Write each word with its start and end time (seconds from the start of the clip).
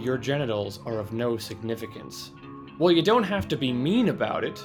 your 0.00 0.18
genitals 0.18 0.80
are 0.86 0.98
of 0.98 1.12
no 1.12 1.36
significance. 1.36 2.32
Well, 2.78 2.92
you 2.92 3.02
don't 3.02 3.24
have 3.24 3.48
to 3.48 3.56
be 3.56 3.72
mean 3.72 4.08
about 4.08 4.44
it. 4.44 4.62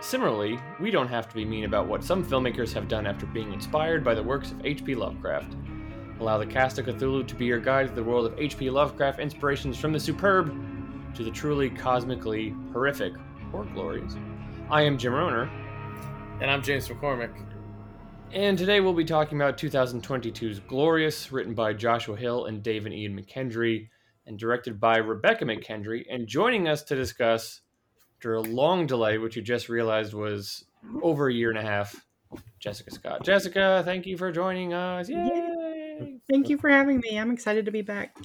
Similarly, 0.00 0.58
we 0.78 0.90
don't 0.90 1.08
have 1.08 1.28
to 1.28 1.34
be 1.34 1.44
mean 1.44 1.64
about 1.64 1.88
what 1.88 2.04
some 2.04 2.24
filmmakers 2.24 2.72
have 2.74 2.86
done 2.88 3.06
after 3.06 3.26
being 3.26 3.52
inspired 3.52 4.04
by 4.04 4.14
the 4.14 4.22
works 4.22 4.52
of 4.52 4.64
H.P. 4.64 4.94
Lovecraft. 4.94 5.56
Allow 6.20 6.38
the 6.38 6.46
cast 6.46 6.78
of 6.78 6.86
Cthulhu 6.86 7.26
to 7.26 7.34
be 7.34 7.46
your 7.46 7.58
guide 7.58 7.88
to 7.88 7.94
the 7.94 8.04
world 8.04 8.26
of 8.26 8.38
H.P. 8.38 8.70
Lovecraft 8.70 9.18
inspirations 9.18 9.76
from 9.78 9.92
the 9.92 10.00
superb 10.00 10.54
to 11.14 11.24
the 11.24 11.30
truly 11.30 11.68
cosmically 11.70 12.54
horrific 12.72 13.14
or 13.52 13.64
glorious. 13.64 14.16
I 14.70 14.82
am 14.82 14.98
Jim 14.98 15.12
Rohner, 15.12 15.48
And 16.40 16.50
I'm 16.50 16.62
James 16.62 16.88
McCormick. 16.88 17.32
and 18.32 18.56
today 18.58 18.80
we'll 18.80 18.92
be 18.92 19.04
talking 19.04 19.40
about 19.40 19.56
2022's 19.58 20.60
Glorious, 20.60 21.32
written 21.32 21.54
by 21.54 21.72
Joshua 21.72 22.16
Hill 22.16 22.46
and 22.46 22.62
David 22.62 22.92
Ian 22.92 23.18
McKendry, 23.18 23.88
and 24.26 24.38
directed 24.38 24.80
by 24.80 24.96
Rebecca 24.98 25.44
McKendry. 25.44 26.04
And 26.10 26.26
joining 26.26 26.68
us 26.68 26.82
to 26.84 26.96
discuss, 26.96 27.60
after 28.16 28.34
a 28.34 28.40
long 28.40 28.86
delay, 28.86 29.18
which 29.18 29.36
you 29.36 29.42
just 29.42 29.68
realized 29.68 30.14
was 30.14 30.64
over 31.02 31.28
a 31.28 31.32
year 31.32 31.50
and 31.50 31.58
a 31.58 31.62
half, 31.62 32.04
Jessica 32.58 32.90
Scott. 32.90 33.24
Jessica, 33.24 33.82
thank 33.84 34.06
you 34.06 34.16
for 34.16 34.32
joining 34.32 34.72
us. 34.72 35.08
Yay! 35.08 36.18
Thank 36.30 36.48
you 36.48 36.58
for 36.58 36.68
having 36.68 37.00
me. 37.00 37.18
I'm 37.18 37.30
excited 37.30 37.64
to 37.66 37.70
be 37.70 37.82
back. 37.82 38.16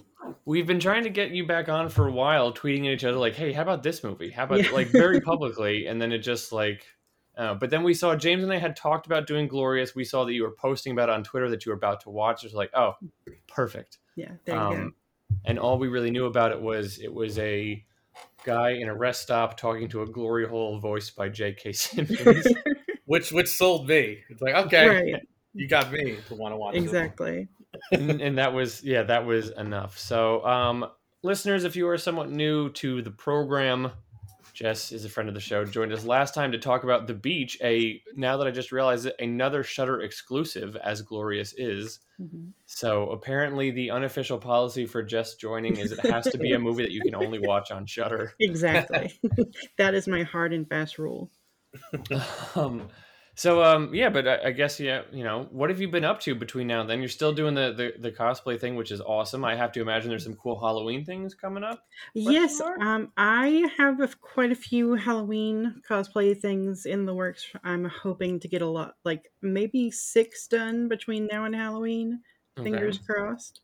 We've 0.45 0.67
been 0.67 0.79
trying 0.79 1.03
to 1.03 1.09
get 1.09 1.31
you 1.31 1.45
back 1.45 1.69
on 1.69 1.89
for 1.89 2.07
a 2.07 2.11
while, 2.11 2.53
tweeting 2.53 2.79
at 2.87 2.93
each 2.93 3.03
other 3.03 3.17
like, 3.17 3.35
"Hey, 3.35 3.53
how 3.53 3.61
about 3.61 3.83
this 3.83 4.03
movie? 4.03 4.29
How 4.31 4.43
about 4.45 4.63
Yeah. 4.63 4.71
like 4.71 4.87
very 4.87 5.21
publicly?" 5.21 5.85
And 5.87 6.01
then 6.01 6.11
it 6.11 6.19
just 6.19 6.51
like, 6.51 6.85
uh, 7.37 7.53
but 7.53 7.69
then 7.69 7.83
we 7.83 7.93
saw 7.93 8.15
James 8.15 8.43
and 8.43 8.51
I 8.51 8.57
had 8.57 8.75
talked 8.75 9.05
about 9.05 9.27
doing 9.27 9.47
Glorious. 9.47 9.95
We 9.95 10.03
saw 10.03 10.25
that 10.25 10.33
you 10.33 10.43
were 10.43 10.51
posting 10.51 10.91
about 10.93 11.09
it 11.09 11.13
on 11.13 11.23
Twitter 11.23 11.49
that 11.49 11.65
you 11.65 11.71
were 11.71 11.77
about 11.77 12.01
to 12.01 12.09
watch. 12.09 12.43
It 12.43 12.47
was 12.47 12.53
like, 12.53 12.71
oh, 12.73 12.95
perfect. 13.47 13.99
Yeah, 14.15 14.31
there 14.45 14.55
you 14.55 14.61
Um, 14.61 14.95
and 15.45 15.59
all 15.59 15.77
we 15.77 15.87
really 15.87 16.11
knew 16.11 16.25
about 16.25 16.51
it 16.51 16.61
was 16.61 16.99
it 16.99 17.13
was 17.13 17.37
a 17.39 17.83
guy 18.43 18.71
in 18.71 18.87
a 18.87 18.95
rest 18.95 19.21
stop 19.21 19.57
talking 19.57 19.87
to 19.89 20.01
a 20.01 20.07
glory 20.07 20.47
hole 20.47 20.79
voiced 20.79 21.15
by 21.15 21.29
J.K. 21.29 21.71
Simmons. 21.73 22.47
Which 23.05 23.31
which 23.33 23.49
sold 23.49 23.89
me. 23.89 24.19
It's 24.29 24.41
like, 24.41 24.55
okay, 24.55 24.87
Right, 24.87 25.27
you 25.53 25.67
got 25.67 25.91
me 25.91 26.15
to 26.29 26.35
want 26.35 26.53
to 26.53 26.57
watch 26.57 26.75
exactly. 26.75 27.49
and, 27.91 28.21
and 28.21 28.37
that 28.37 28.53
was 28.53 28.83
yeah 28.83 29.03
that 29.03 29.25
was 29.25 29.49
enough 29.49 29.97
so 29.97 30.45
um 30.45 30.85
listeners 31.23 31.63
if 31.65 31.75
you 31.75 31.87
are 31.89 31.97
somewhat 31.97 32.29
new 32.29 32.69
to 32.71 33.01
the 33.01 33.11
program 33.11 33.91
jess 34.61 34.91
is 34.91 35.05
a 35.05 35.09
friend 35.09 35.27
of 35.27 35.33
the 35.35 35.41
show 35.41 35.65
joined 35.65 35.91
us 35.91 36.05
last 36.05 36.33
time 36.35 36.51
to 36.51 36.57
talk 36.59 36.83
about 36.83 37.07
the 37.07 37.13
beach 37.13 37.57
a 37.63 38.01
now 38.15 38.37
that 38.37 38.47
i 38.47 38.51
just 38.51 38.71
realized 38.71 39.05
it 39.07 39.15
another 39.19 39.63
Shudder 39.63 40.01
exclusive 40.01 40.75
as 40.77 41.01
glorious 41.01 41.53
is 41.57 41.99
Mhm. 42.21 42.51
so 42.67 43.09
apparently 43.09 43.71
the 43.71 43.89
unofficial 43.89 44.37
policy 44.37 44.85
for 44.85 45.01
jess 45.01 45.33
joining 45.35 45.77
is 45.77 45.91
it 45.91 46.05
has 46.05 46.25
to 46.27 46.37
be 46.37 46.53
a 46.53 46.59
movie 46.59 46.83
that 46.83 46.91
you 46.91 47.01
can 47.01 47.15
only 47.15 47.39
watch 47.39 47.71
on 47.71 47.85
Shudder 47.87 48.33
Exactly. 48.39 49.19
that 49.77 49.95
is 49.95 50.07
my 50.07 50.21
hard 50.23 50.53
and 50.53 50.67
fast 50.69 50.99
rule. 50.99 51.31
um 52.55 52.87
so 53.35 53.63
um 53.63 53.93
yeah 53.93 54.09
but 54.09 54.27
I, 54.27 54.47
I 54.47 54.51
guess 54.51 54.79
yeah 54.79 55.01
you 55.11 55.23
know 55.23 55.47
what 55.51 55.69
have 55.69 55.79
you 55.79 55.87
been 55.87 56.03
up 56.03 56.19
to 56.21 56.35
between 56.35 56.67
now 56.67 56.81
and 56.81 56.89
then 56.89 56.99
you're 56.99 57.09
still 57.09 57.33
doing 57.33 57.55
the, 57.55 57.73
the 57.73 57.93
the 57.99 58.11
cosplay 58.11 58.59
thing 58.59 58.75
which 58.75 58.91
is 58.91 59.01
awesome 59.01 59.45
i 59.45 59.55
have 59.55 59.71
to 59.73 59.81
imagine 59.81 60.09
there's 60.09 60.23
some 60.23 60.35
cool 60.35 60.59
halloween 60.59 61.05
things 61.05 61.33
coming 61.33 61.63
up 61.63 61.83
Yes, 62.13 62.61
um, 62.79 63.11
I 63.17 63.69
have 63.77 63.99
a, 63.99 64.07
quite 64.07 64.51
a 64.51 64.55
few 64.55 64.95
Halloween 64.95 65.81
cosplay 65.87 66.39
things 66.39 66.85
in 66.85 67.05
the 67.05 67.13
works. 67.13 67.45
I'm 67.63 67.85
hoping 67.85 68.39
to 68.41 68.47
get 68.47 68.61
a 68.61 68.67
lot, 68.67 68.95
like 69.03 69.31
maybe 69.41 69.91
six 69.91 70.47
done 70.47 70.87
between 70.87 71.27
now 71.31 71.45
and 71.45 71.55
Halloween. 71.55 72.21
Fingers 72.57 72.99
crossed. 72.99 73.61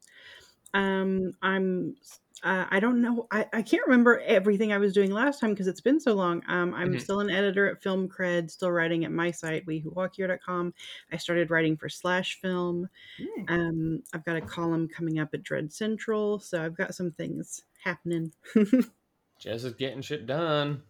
Um, 0.74 1.34
I'm. 1.42 1.96
Uh, 2.44 2.66
I 2.70 2.80
don't 2.80 3.02
know. 3.02 3.28
I, 3.32 3.46
I 3.52 3.62
can't 3.62 3.86
remember 3.88 4.20
everything 4.26 4.72
I 4.72 4.78
was 4.78 4.94
doing 4.94 5.12
last 5.12 5.40
time 5.40 5.52
because 5.52 5.68
it's 5.68 5.82
been 5.82 6.00
so 6.00 6.14
long. 6.14 6.44
Um, 6.48 6.74
I'm 6.74 6.94
Mhm. 6.94 7.02
still 7.02 7.20
an 7.20 7.30
editor 7.30 7.68
at 7.68 7.82
Film 7.82 8.08
Cred, 8.08 8.52
still 8.52 8.72
writing 8.72 9.06
at 9.06 9.12
my 9.12 9.32
site, 9.32 9.66
wewhowalkhere.com. 9.66 10.74
I 11.12 11.18
started 11.18 11.50
writing 11.50 11.78
for 11.78 11.90
Slash 11.90 12.40
Film. 12.42 12.90
Hmm. 13.18 13.44
Um, 13.54 14.04
I've 14.14 14.24
got 14.26 14.36
a 14.36 14.42
column 14.42 14.88
coming 14.88 15.20
up 15.20 15.34
at 15.34 15.44
Dread 15.44 15.74
Central, 15.74 16.40
so 16.40 16.64
I've 16.64 16.78
got 16.78 16.94
some 16.96 17.12
things 17.12 17.64
happening. 17.84 18.32
jess 19.40 19.64
is 19.64 19.74
getting 19.76 20.02
shit 20.02 20.26
done 20.26 20.82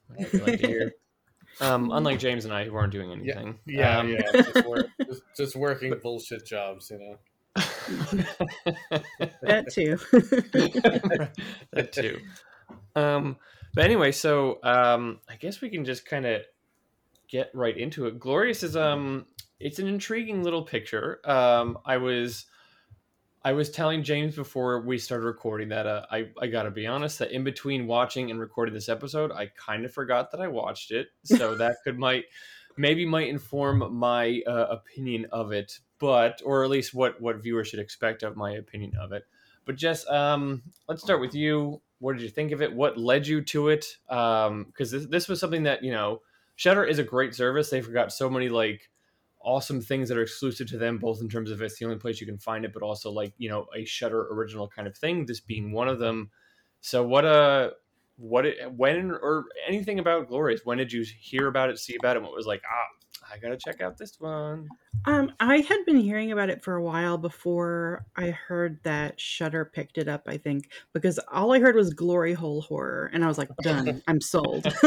like 0.42 0.64
um 1.60 1.92
unlike 1.92 2.18
james 2.18 2.46
and 2.46 2.54
i 2.54 2.64
who 2.64 2.74
aren't 2.78 2.94
doing 2.94 3.10
Yeah, 3.22 3.34
anything 3.36 3.60
yeah, 3.66 4.00
Um, 4.00 4.08
yeah. 4.10 4.32
Just, 4.32 4.66
work, 4.66 4.88
just, 5.06 5.22
just 5.36 5.56
working 5.58 5.94
bullshit 6.02 6.46
jobs, 6.46 6.90
you 6.90 6.98
know. 6.98 7.18
that 9.42 9.68
too. 9.72 9.98
that 11.72 11.92
too. 11.92 12.20
Um, 12.96 13.38
but 13.74 13.86
anyway, 13.86 14.12
so 14.12 14.60
um, 14.64 15.20
I 15.30 15.36
guess 15.36 15.62
we 15.62 15.70
can 15.70 15.86
just 15.86 16.06
kind 16.06 16.26
of 16.26 16.42
get 17.28 17.52
right 17.54 17.78
into 17.78 18.08
it. 18.08 18.20
Glorious 18.20 18.64
is 18.64 18.76
um, 18.76 19.26
it's 19.60 19.80
an 19.80 19.88
intriguing 19.88 20.44
little 20.44 20.64
picture. 20.64 21.20
Um, 21.30 21.78
I 21.86 21.98
was. 21.98 22.46
I 23.46 23.54
was 23.54 23.70
telling 23.70 24.04
James 24.04 24.36
before 24.36 24.82
we 24.82 24.98
started 24.98 25.24
recording 25.24 25.70
that 25.70 25.88
uh, 25.88 26.06
I, 26.12 26.32
I 26.42 26.48
gotta 26.48 26.72
be 26.72 26.86
honest 26.86 27.20
that 27.20 27.32
in 27.32 27.46
between 27.46 27.88
watching 27.88 28.30
and 28.30 28.42
recording 28.42 28.74
this 28.74 28.90
episode, 28.90 29.32
I 29.32 29.46
kind 29.56 29.86
of 29.86 29.94
forgot 29.94 30.32
that 30.32 30.42
I 30.42 30.48
watched 30.48 30.92
it. 30.92 31.08
So 31.24 31.56
that 31.56 31.78
could 31.86 31.98
might 31.98 32.26
maybe 32.78 33.06
might 33.06 33.28
inform 33.28 33.96
my 33.96 34.42
uh, 34.48 34.68
opinion 34.70 35.28
of 35.32 35.52
it, 35.52 35.80
but 36.00 36.42
or 36.46 36.64
at 36.64 36.70
least 36.70 36.94
what 36.94 37.20
what 37.22 37.42
viewers 37.42 37.68
should 37.68 37.80
expect 37.80 38.24
of 38.24 38.36
my 38.36 38.52
opinion 38.52 38.94
of 39.00 39.12
it. 39.12 39.24
But 39.66 39.76
Jess, 39.76 40.08
um, 40.10 40.64
let's 40.88 41.02
start 41.02 41.20
with 41.20 41.36
you. 41.36 41.82
What 42.00 42.14
did 42.14 42.22
you 42.22 42.30
think 42.30 42.52
of 42.52 42.62
it? 42.62 42.74
What 42.74 42.98
led 42.98 43.28
you 43.28 43.42
to 43.42 43.70
it? 43.70 43.98
Because 44.08 44.92
this, 44.92 45.06
this 45.08 45.28
was 45.28 45.40
something 45.40 45.64
that 45.64 45.84
you 45.84 45.92
know, 45.92 46.22
Shudder 46.56 46.86
is 46.86 47.00
a 47.00 47.04
great 47.04 47.36
service. 47.36 47.70
They've 47.70 47.94
got 47.94 48.14
so 48.14 48.30
many 48.30 48.50
like 48.50 48.90
awesome 49.42 49.82
things 49.82 50.10
that 50.10 50.18
are 50.18 50.24
exclusive 50.24 50.68
to 50.70 50.78
them, 50.78 50.98
both 50.98 51.22
in 51.22 51.30
terms 51.30 51.52
of 51.52 51.62
it's 51.62 51.80
the 51.80 51.86
only 51.86 51.98
place 51.98 52.20
you 52.20 52.28
can 52.28 52.38
find 52.38 52.66
it, 52.66 52.74
but 52.74 52.84
also 52.84 53.12
like 53.12 53.34
you 53.38 53.50
know 53.50 53.66
a 53.76 53.86
Shudder 53.86 54.28
original 54.32 54.68
kind 54.68 54.88
of 54.88 54.98
thing. 54.98 55.26
This 55.26 55.40
being 55.40 55.72
one 55.72 55.88
of 55.88 56.00
them. 56.00 56.30
So 56.82 57.06
what 57.06 57.26
uh 57.26 57.72
what 58.18 58.46
it, 58.46 58.72
when 58.74 59.12
or 59.12 59.46
anything 59.68 60.00
about 60.00 60.28
Glorious? 60.28 60.62
When 60.64 60.78
did 60.78 60.92
you 60.92 61.06
hear 61.20 61.48
about 61.48 61.70
it, 61.70 61.80
see 61.80 61.96
about 61.96 62.16
it? 62.16 62.22
What 62.24 62.34
was 62.34 62.46
like 62.46 62.62
ah, 62.66 62.97
I 63.32 63.38
gotta 63.38 63.58
check 63.58 63.82
out 63.82 63.98
this 63.98 64.20
one. 64.20 64.68
um, 65.06 65.32
I 65.40 65.58
had 65.58 65.86
been 65.86 66.00
hearing 66.00 66.32
about 66.32 66.50
it 66.50 66.64
for 66.64 66.76
a 66.76 66.84
while 66.84 67.18
before 67.18 68.06
I 68.16 68.32
heard 68.32 68.80
that 68.84 69.20
Shudder 69.20 69.66
picked 69.66 69.98
it 69.98 70.08
up. 70.08 70.24
I 70.28 70.38
think 70.38 70.70
because 70.94 71.20
all 71.32 71.54
I 71.54 71.60
heard 71.60 71.76
was 71.76 71.94
glory 71.94 72.34
hole 72.34 72.62
horror, 72.62 73.10
and 73.14 73.24
I 73.24 73.28
was 73.28 73.38
like, 73.38 73.50
done. 73.62 74.02
I'm 74.08 74.22
sold. 74.22 74.66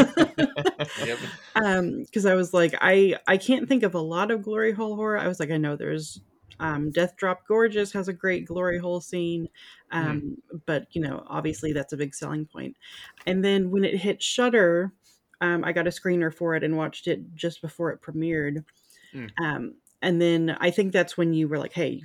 Yep. 1.05 1.19
um 1.57 2.03
because 2.03 2.27
i 2.27 2.35
was 2.35 2.55
like 2.55 2.75
i 2.81 3.15
i 3.27 3.37
can't 3.37 3.69
think 3.69 3.83
of 3.83 3.95
a 3.95 4.01
lot 4.01 4.31
of 4.31 4.43
glory 4.43 4.73
hole 4.73 4.97
horror 4.97 5.19
i 5.19 5.29
was 5.29 5.41
like 5.41 5.51
i 5.51 5.57
know 5.57 5.77
there's 5.77 6.21
um 6.59 6.91
death 6.91 7.17
drop 7.17 7.47
gorgeous 7.47 7.93
has 7.93 8.09
a 8.09 8.13
great 8.13 8.47
glory 8.47 8.79
hole 8.79 9.01
scene 9.01 9.49
um 9.93 10.37
but 10.67 10.87
you 10.93 11.01
know 11.01 11.25
obviously 11.27 11.73
that's 11.73 11.93
a 11.93 11.97
big 11.97 12.15
selling 12.15 12.47
point. 12.47 12.51
point 12.53 12.77
and 13.27 13.45
then 13.45 13.71
when 13.71 13.85
it 13.85 13.97
hit 13.97 14.23
Shudder 14.23 14.93
um 15.41 15.65
i 15.65 15.73
got 15.73 15.87
a 15.87 15.91
screener 15.91 16.33
for 16.33 16.55
it 16.55 16.65
and 16.65 16.77
watched 16.77 17.07
it 17.07 17.35
just 17.35 17.61
before 17.63 17.91
it 17.91 18.01
premiered 18.03 18.65
Mm. 19.15 19.29
um 19.43 19.75
and 20.03 20.23
then 20.23 20.57
i 20.61 20.71
think 20.71 20.93
that's 20.93 21.17
when 21.17 21.35
you 21.35 21.49
were 21.49 21.59
like 21.59 21.73
hey 21.73 22.03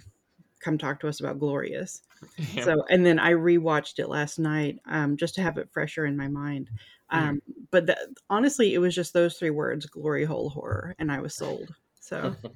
come 0.59 0.77
talk 0.79 0.99
to 1.01 1.07
us 1.07 1.19
about 1.19 1.37
glorious 1.39 2.01
Yeah. 2.53 2.63
so 2.63 2.83
and 2.89 3.05
then 3.05 3.19
i 3.19 3.31
rewatched 3.31 3.99
it 3.99 4.09
last 4.09 4.39
night 4.39 4.79
um 4.87 5.15
just 5.17 5.35
to 5.35 5.43
have 5.43 5.59
it 5.59 5.69
fresher 5.71 6.07
in 6.07 6.17
my 6.17 6.27
mind 6.27 6.71
um 7.11 7.43
but 7.69 7.85
that, 7.85 7.99
honestly 8.27 8.73
it 8.73 8.79
was 8.79 8.95
just 8.95 9.13
those 9.13 9.37
three 9.37 9.51
words 9.51 9.85
glory 9.85 10.25
hole 10.25 10.49
horror 10.49 10.95
and 10.97 11.11
i 11.11 11.19
was 11.19 11.35
sold 11.35 11.75
so 11.99 12.35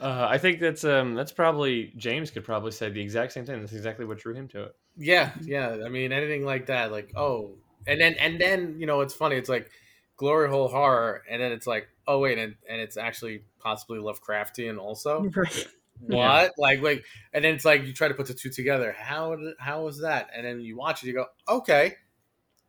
uh, 0.00 0.26
I 0.30 0.38
think 0.38 0.60
that's 0.60 0.84
um 0.84 1.14
that's 1.14 1.32
probably 1.32 1.92
James 1.96 2.30
could 2.30 2.44
probably 2.44 2.70
say 2.70 2.88
the 2.88 3.00
exact 3.00 3.32
same 3.32 3.44
thing. 3.44 3.60
That's 3.60 3.72
exactly 3.72 4.04
what 4.06 4.18
drew 4.18 4.34
him 4.34 4.48
to 4.48 4.64
it. 4.64 4.76
Yeah, 4.96 5.32
yeah. 5.42 5.78
I 5.84 5.88
mean, 5.88 6.12
anything 6.12 6.44
like 6.44 6.66
that, 6.66 6.92
like 6.92 7.12
oh, 7.16 7.56
and 7.88 8.00
then 8.00 8.14
and 8.20 8.40
then 8.40 8.76
you 8.78 8.86
know, 8.86 9.00
it's 9.00 9.14
funny. 9.14 9.36
It's 9.36 9.48
like 9.48 9.70
glory 10.16 10.48
hole 10.48 10.68
horror, 10.68 11.22
and 11.28 11.42
then 11.42 11.52
it's 11.52 11.66
like 11.66 11.88
oh 12.06 12.18
wait, 12.20 12.38
and 12.38 12.54
and 12.68 12.80
it's 12.80 12.96
actually 12.96 13.42
possibly 13.58 13.98
Lovecraftian 13.98 14.78
also. 14.78 15.24
right 15.36 15.66
What? 16.00 16.16
Yeah. 16.16 16.48
Like 16.58 16.82
like, 16.82 17.04
and 17.32 17.44
then 17.44 17.54
it's 17.54 17.64
like 17.64 17.84
you 17.84 17.92
try 17.92 18.08
to 18.08 18.14
put 18.14 18.26
the 18.26 18.34
two 18.34 18.50
together. 18.50 18.94
How 18.96 19.34
did- 19.34 19.56
how 19.58 19.88
is 19.88 20.00
that? 20.02 20.30
And 20.34 20.46
then 20.46 20.60
you 20.60 20.76
watch 20.76 21.02
it, 21.02 21.08
you 21.08 21.14
go, 21.14 21.26
okay, 21.48 21.94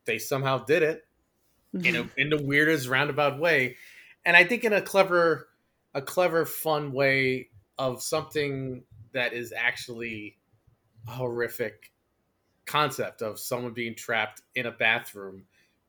they 0.06 0.18
somehow 0.18 0.64
did 0.64 0.82
it 0.82 1.06
in 1.74 1.96
a 1.96 2.04
mm-hmm. 2.04 2.20
in 2.20 2.30
the 2.30 2.42
weirdest 2.42 2.88
roundabout 2.88 3.40
way, 3.40 3.78
and 4.26 4.36
I 4.36 4.44
think 4.44 4.64
in 4.64 4.74
a 4.74 4.82
clever, 4.82 5.50
a 5.94 6.02
clever, 6.02 6.46
fun 6.46 6.92
way 6.92 7.50
of 7.78 8.02
something 8.02 8.84
that 9.14 9.34
is 9.34 9.54
actually 9.56 10.38
horrific 11.08 11.92
concept 12.70 13.24
of 13.24 13.40
someone 13.40 13.74
being 13.74 13.96
trapped 13.96 14.44
in 14.54 14.68
a 14.68 14.72
bathroom 14.72 15.44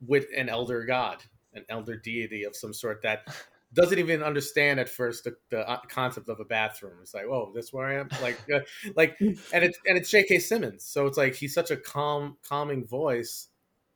with 0.06 0.26
an 0.34 0.48
elder 0.48 0.84
god, 0.84 1.22
an 1.52 1.62
elder 1.68 1.94
deity 1.94 2.44
of 2.44 2.56
some 2.56 2.72
sort 2.72 3.02
that 3.02 3.28
doesn't 3.74 3.98
even 3.98 4.22
understand 4.22 4.80
at 4.80 4.88
first 4.88 5.24
the, 5.24 5.36
the 5.50 5.68
uh, 5.68 5.78
concept 5.88 6.30
of 6.30 6.40
a 6.40 6.44
bathroom. 6.44 6.94
It's 7.02 7.12
like, 7.12 7.26
oh, 7.26 7.52
that's 7.54 7.70
where 7.72 7.86
I 7.86 8.00
am. 8.00 8.08
Like, 8.22 8.38
uh, 8.52 8.60
like, 8.96 9.16
and 9.20 9.36
it's 9.52 9.78
and 9.86 9.98
it's 9.98 10.10
J.K. 10.10 10.38
Simmons, 10.38 10.82
so 10.84 11.06
it's 11.06 11.18
like 11.18 11.34
he's 11.34 11.52
such 11.52 11.70
a 11.70 11.76
calm, 11.76 12.38
calming 12.48 12.86
voice, 12.86 13.48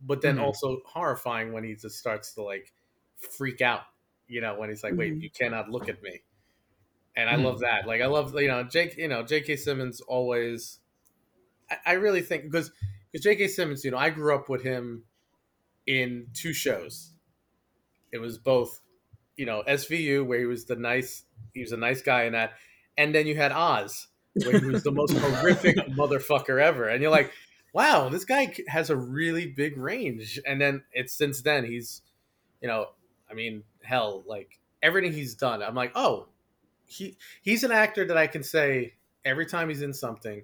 but 0.03 0.21
then 0.21 0.37
mm-hmm. 0.37 0.45
also 0.45 0.81
horrifying 0.85 1.53
when 1.53 1.65
he 1.65 1.75
just 1.75 1.99
starts 1.99 2.35
to 2.35 2.43
like 2.43 2.73
freak 3.17 3.63
out. 3.63 3.83
You 4.29 4.43
know, 4.43 4.59
when 4.59 4.69
he's 4.69 4.85
like, 4.85 4.95
wait, 4.95 5.13
mm-hmm. 5.13 5.23
you 5.23 5.31
cannot 5.31 5.71
look 5.71 5.89
at 5.89 6.03
me. 6.03 6.21
And 7.17 7.31
I 7.31 7.35
mm-hmm. 7.35 7.45
love 7.45 7.61
that. 7.61 7.87
Like, 7.87 8.03
I 8.03 8.07
love 8.07 8.39
you 8.39 8.49
know, 8.49 8.63
Jake. 8.63 8.99
You 8.99 9.09
know, 9.09 9.23
J.K. 9.23 9.57
Simmons 9.57 10.03
always. 10.03 10.81
I, 11.87 11.93
really 11.93 12.23
think 12.23 12.45
because 12.45 12.71
because 13.11 13.25
J.K. 13.25 13.49
Simmons, 13.49 13.85
you 13.85 13.91
know, 13.91 13.99
I 13.99 14.11
grew 14.11 14.35
up 14.35 14.49
with 14.49 14.63
him 14.63 15.05
in 15.87 16.27
two 16.35 16.53
shows. 16.53 17.13
It 18.13 18.19
was 18.19 18.39
both 18.39 18.81
you 19.37 19.47
know 19.47 19.63
SVU 19.69 20.25
where 20.27 20.39
he 20.39 20.47
was 20.47 20.65
the 20.65 20.77
nice 20.77 21.25
he 21.53 21.61
was 21.61 21.73
a 21.73 21.77
nice 21.77 22.03
guy 22.03 22.25
in 22.25 22.33
that, 22.33 22.53
and 22.97 23.15
then 23.15 23.27
you 23.27 23.37
had 23.37 23.53
Oz 23.53 24.09
where 24.45 24.59
he 24.59 24.67
was 24.67 24.83
the 24.83 24.91
most 24.91 25.13
horrific 25.17 25.77
motherfucker 25.91 26.61
ever, 26.61 26.89
and 26.89 27.01
you're 27.01 27.11
like, 27.11 27.33
wow, 27.75 28.09
this 28.09 28.25
guy 28.25 28.55
has 28.69 28.89
a 28.89 28.97
really 28.97 29.47
big 29.47 29.77
range. 29.77 30.41
And 30.47 30.61
then 30.61 30.85
it's 30.93 31.13
since 31.13 31.43
then 31.43 31.65
he's, 31.67 32.01
you 32.63 32.69
know, 32.69 32.87
I 33.31 33.35
mean, 33.35 33.65
hell, 33.83 34.23
like 34.27 34.61
everything 34.83 35.13
he's 35.13 35.35
done, 35.35 35.63
I'm 35.63 35.75
like, 35.75 35.93
oh, 35.95 36.29
he 36.87 37.17
he's 37.43 37.65
an 37.65 37.73
actor 37.73 38.07
that 38.07 38.17
I 38.17 38.29
can 38.29 38.43
say 38.43 38.95
every 39.25 39.45
time 39.45 39.69
he's 39.69 39.83
in 39.83 39.93
something, 39.93 40.43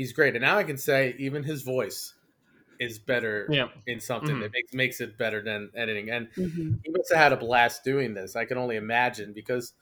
he's 0.00 0.12
great, 0.12 0.34
and 0.34 0.42
now 0.42 0.56
I 0.56 0.64
can 0.64 0.78
say 0.78 1.14
even 1.18 1.42
his 1.44 1.62
voice 1.62 2.14
is 2.80 2.98
better 2.98 3.46
yeah. 3.50 3.68
in 3.86 4.00
something 4.00 4.30
mm-hmm. 4.30 4.40
that 4.40 4.52
makes 4.52 4.72
makes 4.72 5.00
it 5.02 5.18
better 5.18 5.42
than 5.42 5.70
editing. 5.76 6.10
And 6.10 6.28
mm-hmm. 6.32 6.72
he 6.82 6.90
must 6.90 7.12
have 7.12 7.18
had 7.18 7.32
a 7.32 7.36
blast 7.36 7.84
doing 7.84 8.14
this. 8.14 8.34
I 8.34 8.46
can 8.46 8.56
only 8.56 8.76
imagine 8.76 9.32
because 9.34 9.74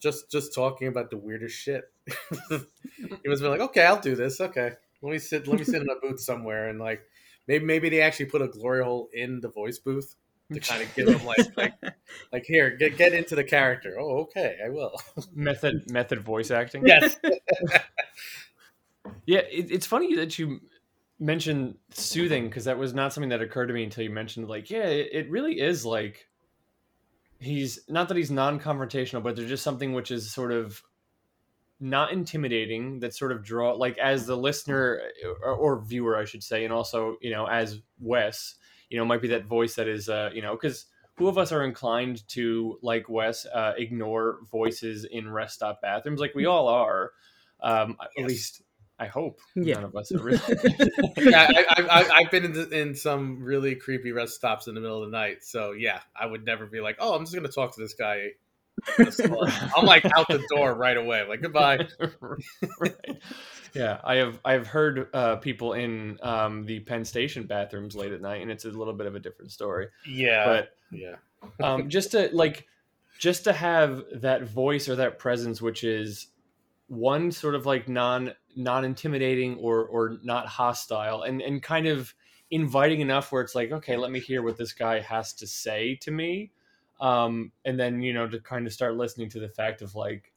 just 0.00 0.30
just 0.30 0.54
talking 0.54 0.88
about 0.88 1.10
the 1.10 1.18
weirdest 1.18 1.54
shit. 1.54 1.84
he 2.50 3.28
must 3.28 3.42
be 3.42 3.48
like, 3.48 3.60
okay, 3.60 3.84
I'll 3.84 4.00
do 4.00 4.16
this. 4.16 4.40
Okay, 4.40 4.72
let 5.02 5.12
me 5.12 5.18
sit. 5.18 5.46
Let 5.46 5.58
me 5.58 5.64
sit 5.64 5.82
in 5.82 5.88
a 5.90 6.00
booth 6.00 6.20
somewhere 6.20 6.68
and 6.68 6.78
like 6.78 7.02
maybe 7.46 7.64
maybe 7.64 7.90
they 7.90 8.00
actually 8.00 8.26
put 8.26 8.42
a 8.42 8.48
glory 8.48 8.82
hole 8.82 9.10
in 9.12 9.40
the 9.40 9.48
voice 9.48 9.78
booth 9.78 10.16
to 10.52 10.60
kind 10.60 10.82
of 10.82 10.94
give 10.94 11.06
them 11.06 11.24
like 11.26 11.56
like 11.56 11.74
like 12.32 12.44
here 12.46 12.70
get 12.70 12.96
get 12.96 13.12
into 13.12 13.34
the 13.34 13.44
character. 13.44 13.96
Oh, 14.00 14.20
okay, 14.20 14.56
I 14.64 14.70
will. 14.70 14.98
Method 15.34 15.90
method 15.90 16.20
voice 16.20 16.50
acting. 16.50 16.86
Yes. 16.86 17.18
yeah, 19.26 19.40
it, 19.50 19.70
it's 19.70 19.86
funny 19.86 20.14
that 20.16 20.38
you 20.38 20.60
mentioned 21.18 21.76
soothing 21.90 22.48
because 22.48 22.64
that 22.64 22.78
was 22.78 22.92
not 22.92 23.12
something 23.12 23.30
that 23.30 23.40
occurred 23.40 23.66
to 23.66 23.74
me 23.74 23.84
until 23.84 24.04
you 24.04 24.10
mentioned 24.10 24.48
like 24.48 24.68
yeah 24.68 24.84
it, 24.84 25.08
it 25.12 25.30
really 25.30 25.60
is 25.60 25.84
like 25.84 26.28
he's 27.38 27.80
not 27.88 28.08
that 28.08 28.16
he's 28.16 28.30
non-confrontational 28.30 29.22
but 29.22 29.34
there's 29.34 29.48
just 29.48 29.64
something 29.64 29.94
which 29.94 30.10
is 30.10 30.30
sort 30.30 30.52
of 30.52 30.82
not 31.80 32.12
intimidating 32.12 33.00
that 33.00 33.14
sort 33.14 33.32
of 33.32 33.42
draw 33.42 33.72
like 33.72 33.96
as 33.98 34.26
the 34.26 34.36
listener 34.36 35.00
or, 35.42 35.52
or, 35.52 35.80
viewer 35.80 36.18
i 36.18 36.24
should 36.24 36.42
say 36.42 36.64
and 36.64 36.72
also 36.72 37.16
you 37.20 37.30
know 37.30 37.46
as 37.46 37.80
wes 37.98 38.56
you 38.90 38.98
know 38.98 39.04
might 39.04 39.20
be 39.22 39.28
that 39.28 39.44
voice 39.44 39.74
that 39.74 39.88
is 39.88 40.08
uh 40.08 40.30
you 40.34 40.42
know 40.42 40.52
because 40.52 40.86
who 41.14 41.28
of 41.28 41.38
us 41.38 41.50
are 41.50 41.64
inclined 41.64 42.26
to 42.28 42.78
like 42.82 43.08
wes 43.08 43.46
uh, 43.46 43.72
ignore 43.78 44.38
voices 44.50 45.04
in 45.04 45.30
rest 45.30 45.54
stop 45.54 45.80
bathrooms 45.80 46.20
like 46.20 46.34
we 46.34 46.44
all 46.44 46.68
are 46.68 47.12
um 47.62 47.96
yes. 48.00 48.08
at 48.18 48.28
least 48.28 48.62
I 48.98 49.06
hope 49.06 49.40
yeah. 49.54 49.74
none 49.74 49.84
of 49.84 49.96
us 49.96 50.10
are 50.12 50.22
really. 50.22 50.40
yeah, 51.18 51.50
I, 51.90 52.20
have 52.22 52.30
been 52.30 52.44
in, 52.46 52.52
the, 52.52 52.68
in 52.70 52.94
some 52.94 53.42
really 53.42 53.74
creepy 53.74 54.12
rest 54.12 54.34
stops 54.34 54.68
in 54.68 54.74
the 54.74 54.80
middle 54.80 55.02
of 55.02 55.10
the 55.10 55.16
night. 55.16 55.44
So 55.44 55.72
yeah, 55.72 56.00
I 56.18 56.24
would 56.24 56.46
never 56.46 56.66
be 56.66 56.80
like, 56.80 56.96
oh, 56.98 57.14
I'm 57.14 57.22
just 57.22 57.34
going 57.34 57.46
to 57.46 57.52
talk 57.52 57.74
to 57.74 57.80
this 57.80 57.94
guy. 57.94 58.30
I'm 58.98 59.84
like 59.84 60.04
out 60.16 60.28
the 60.28 60.44
door 60.48 60.74
right 60.74 60.96
away. 60.96 61.26
Like 61.28 61.42
goodbye. 61.42 61.86
right. 62.80 62.94
Yeah, 63.74 64.00
I 64.04 64.16
have 64.16 64.40
I 64.44 64.52
have 64.54 64.66
heard 64.66 65.08
uh, 65.12 65.36
people 65.36 65.74
in 65.74 66.18
um, 66.22 66.64
the 66.64 66.80
Penn 66.80 67.04
Station 67.04 67.44
bathrooms 67.44 67.94
late 67.94 68.12
at 68.12 68.22
night, 68.22 68.42
and 68.42 68.50
it's 68.50 68.64
a 68.64 68.70
little 68.70 68.94
bit 68.94 69.06
of 69.06 69.14
a 69.14 69.20
different 69.20 69.50
story. 69.52 69.88
Yeah, 70.08 70.44
but 70.44 70.70
yeah, 70.90 71.16
um, 71.62 71.90
just 71.90 72.12
to 72.12 72.30
like 72.32 72.66
just 73.18 73.44
to 73.44 73.52
have 73.52 74.02
that 74.14 74.44
voice 74.44 74.88
or 74.88 74.96
that 74.96 75.18
presence, 75.18 75.60
which 75.60 75.84
is 75.84 76.28
one 76.88 77.32
sort 77.32 77.54
of 77.54 77.66
like 77.66 77.88
non 77.88 78.32
non 78.56 78.84
intimidating 78.84 79.56
or 79.58 79.84
or 79.84 80.18
not 80.22 80.46
hostile 80.46 81.22
and 81.22 81.42
and 81.42 81.62
kind 81.62 81.86
of 81.86 82.14
inviting 82.50 83.00
enough 83.00 83.30
where 83.30 83.42
it's 83.42 83.54
like 83.54 83.70
okay 83.70 83.96
let 83.96 84.10
me 84.10 84.18
hear 84.18 84.42
what 84.42 84.56
this 84.56 84.72
guy 84.72 85.00
has 85.00 85.34
to 85.34 85.46
say 85.46 85.94
to 85.96 86.10
me 86.10 86.50
um 87.00 87.52
and 87.64 87.78
then 87.78 88.00
you 88.00 88.14
know 88.14 88.26
to 88.26 88.40
kind 88.40 88.66
of 88.66 88.72
start 88.72 88.96
listening 88.96 89.28
to 89.28 89.38
the 89.38 89.48
fact 89.48 89.82
of 89.82 89.94
like 89.94 90.32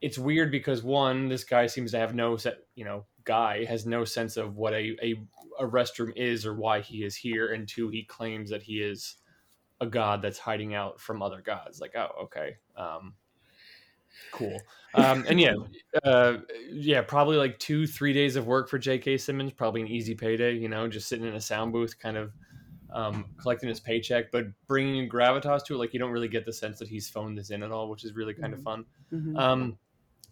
it's 0.00 0.18
weird 0.18 0.50
because 0.50 0.82
one 0.82 1.28
this 1.28 1.44
guy 1.44 1.66
seems 1.66 1.92
to 1.92 1.98
have 1.98 2.14
no 2.14 2.36
set 2.36 2.58
you 2.74 2.84
know 2.84 3.04
guy 3.24 3.64
has 3.64 3.86
no 3.86 4.04
sense 4.04 4.36
of 4.36 4.56
what 4.56 4.72
a, 4.72 4.96
a 5.02 5.14
a 5.58 5.66
restroom 5.66 6.12
is 6.16 6.44
or 6.44 6.54
why 6.54 6.80
he 6.80 7.04
is 7.04 7.14
here 7.14 7.52
and 7.52 7.68
two 7.68 7.88
he 7.88 8.02
claims 8.02 8.50
that 8.50 8.62
he 8.62 8.80
is 8.82 9.16
a 9.80 9.86
god 9.86 10.20
that's 10.20 10.38
hiding 10.38 10.74
out 10.74 11.00
from 11.00 11.22
other 11.22 11.40
gods 11.40 11.80
like 11.80 11.94
oh 11.96 12.24
okay 12.24 12.56
um 12.76 13.14
cool. 14.32 14.56
Um, 14.94 15.26
and 15.28 15.38
yeah, 15.38 15.56
uh, 16.04 16.38
yeah, 16.70 17.02
probably 17.02 17.36
like 17.36 17.58
two, 17.58 17.86
three 17.86 18.14
days 18.14 18.34
of 18.34 18.46
work 18.46 18.70
for 18.70 18.78
J.K. 18.78 19.18
Simmons, 19.18 19.52
probably 19.52 19.82
an 19.82 19.88
easy 19.88 20.14
payday. 20.14 20.54
You 20.54 20.70
know, 20.70 20.88
just 20.88 21.06
sitting 21.06 21.26
in 21.26 21.34
a 21.34 21.40
sound 21.40 21.74
booth, 21.74 21.98
kind 21.98 22.16
of 22.16 22.32
um, 22.94 23.26
collecting 23.38 23.68
his 23.68 23.78
paycheck, 23.78 24.30
but 24.32 24.46
bringing 24.66 25.06
gravitas 25.08 25.64
to 25.66 25.74
it. 25.74 25.78
Like 25.78 25.92
you 25.92 25.98
don't 25.98 26.12
really 26.12 26.28
get 26.28 26.46
the 26.46 26.52
sense 26.52 26.78
that 26.78 26.88
he's 26.88 27.10
phoned 27.10 27.36
this 27.36 27.50
in 27.50 27.62
at 27.62 27.70
all, 27.70 27.90
which 27.90 28.04
is 28.04 28.14
really 28.14 28.32
kind 28.32 28.54
mm-hmm. 28.54 28.60
of 28.60 28.64
fun. 28.64 28.84
Mm-hmm. 29.12 29.36
Um, 29.36 29.78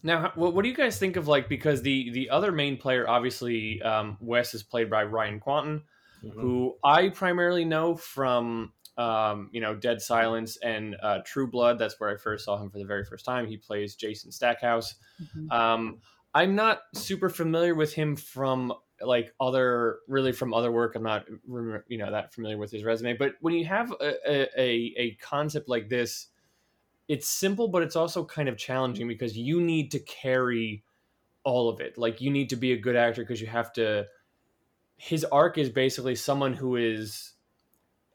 now, 0.02 0.32
what, 0.34 0.54
what, 0.54 0.62
do 0.62 0.68
you 0.68 0.76
guys 0.76 0.98
think 0.98 1.16
of 1.16 1.28
like 1.28 1.48
because 1.48 1.80
the 1.82 2.10
the 2.10 2.28
other 2.30 2.52
main 2.52 2.76
player, 2.76 3.08
obviously, 3.08 3.80
um, 3.82 4.18
Wes 4.20 4.54
is 4.54 4.62
played 4.62 4.90
by 4.90 5.04
Ryan 5.04 5.40
Kwanten, 5.40 5.82
mm-hmm. 6.22 6.40
who 6.40 6.74
I 6.84 7.08
primarily 7.08 7.64
know 7.64 7.96
from 7.96 8.73
um, 8.96 9.50
you 9.52 9.60
know, 9.60 9.74
Dead 9.74 10.00
Silence 10.00 10.56
and 10.62 10.96
uh, 11.02 11.18
True 11.24 11.46
Blood. 11.46 11.78
That's 11.78 11.98
where 11.98 12.10
I 12.10 12.16
first 12.16 12.44
saw 12.44 12.56
him 12.56 12.70
for 12.70 12.78
the 12.78 12.84
very 12.84 13.04
first 13.04 13.24
time. 13.24 13.46
He 13.46 13.56
plays 13.56 13.96
Jason 13.96 14.30
Stackhouse. 14.30 14.94
Mm-hmm. 15.22 15.50
Um, 15.50 15.98
I'm 16.34 16.54
not 16.54 16.82
super 16.94 17.28
familiar 17.28 17.74
with 17.74 17.92
him 17.92 18.16
from 18.16 18.72
like 19.00 19.32
other, 19.40 19.98
really 20.08 20.32
from 20.32 20.54
other 20.54 20.70
work. 20.70 20.94
I'm 20.94 21.02
not, 21.02 21.26
you 21.88 21.98
know, 21.98 22.10
that 22.10 22.32
familiar 22.32 22.58
with 22.58 22.70
his 22.70 22.84
resume. 22.84 23.16
But 23.16 23.34
when 23.40 23.54
you 23.54 23.64
have 23.64 23.92
a, 24.00 24.60
a, 24.60 24.94
a 24.96 25.14
concept 25.20 25.68
like 25.68 25.88
this, 25.88 26.28
it's 27.08 27.28
simple, 27.28 27.68
but 27.68 27.82
it's 27.82 27.96
also 27.96 28.24
kind 28.24 28.48
of 28.48 28.56
challenging 28.56 29.08
because 29.08 29.36
you 29.36 29.60
need 29.60 29.90
to 29.90 29.98
carry 29.98 30.84
all 31.42 31.68
of 31.68 31.80
it. 31.80 31.98
Like 31.98 32.20
you 32.20 32.30
need 32.30 32.50
to 32.50 32.56
be 32.56 32.72
a 32.72 32.78
good 32.78 32.96
actor 32.96 33.22
because 33.22 33.40
you 33.40 33.46
have 33.46 33.72
to. 33.74 34.06
His 34.96 35.24
arc 35.24 35.58
is 35.58 35.68
basically 35.68 36.14
someone 36.14 36.54
who 36.54 36.76
is 36.76 37.32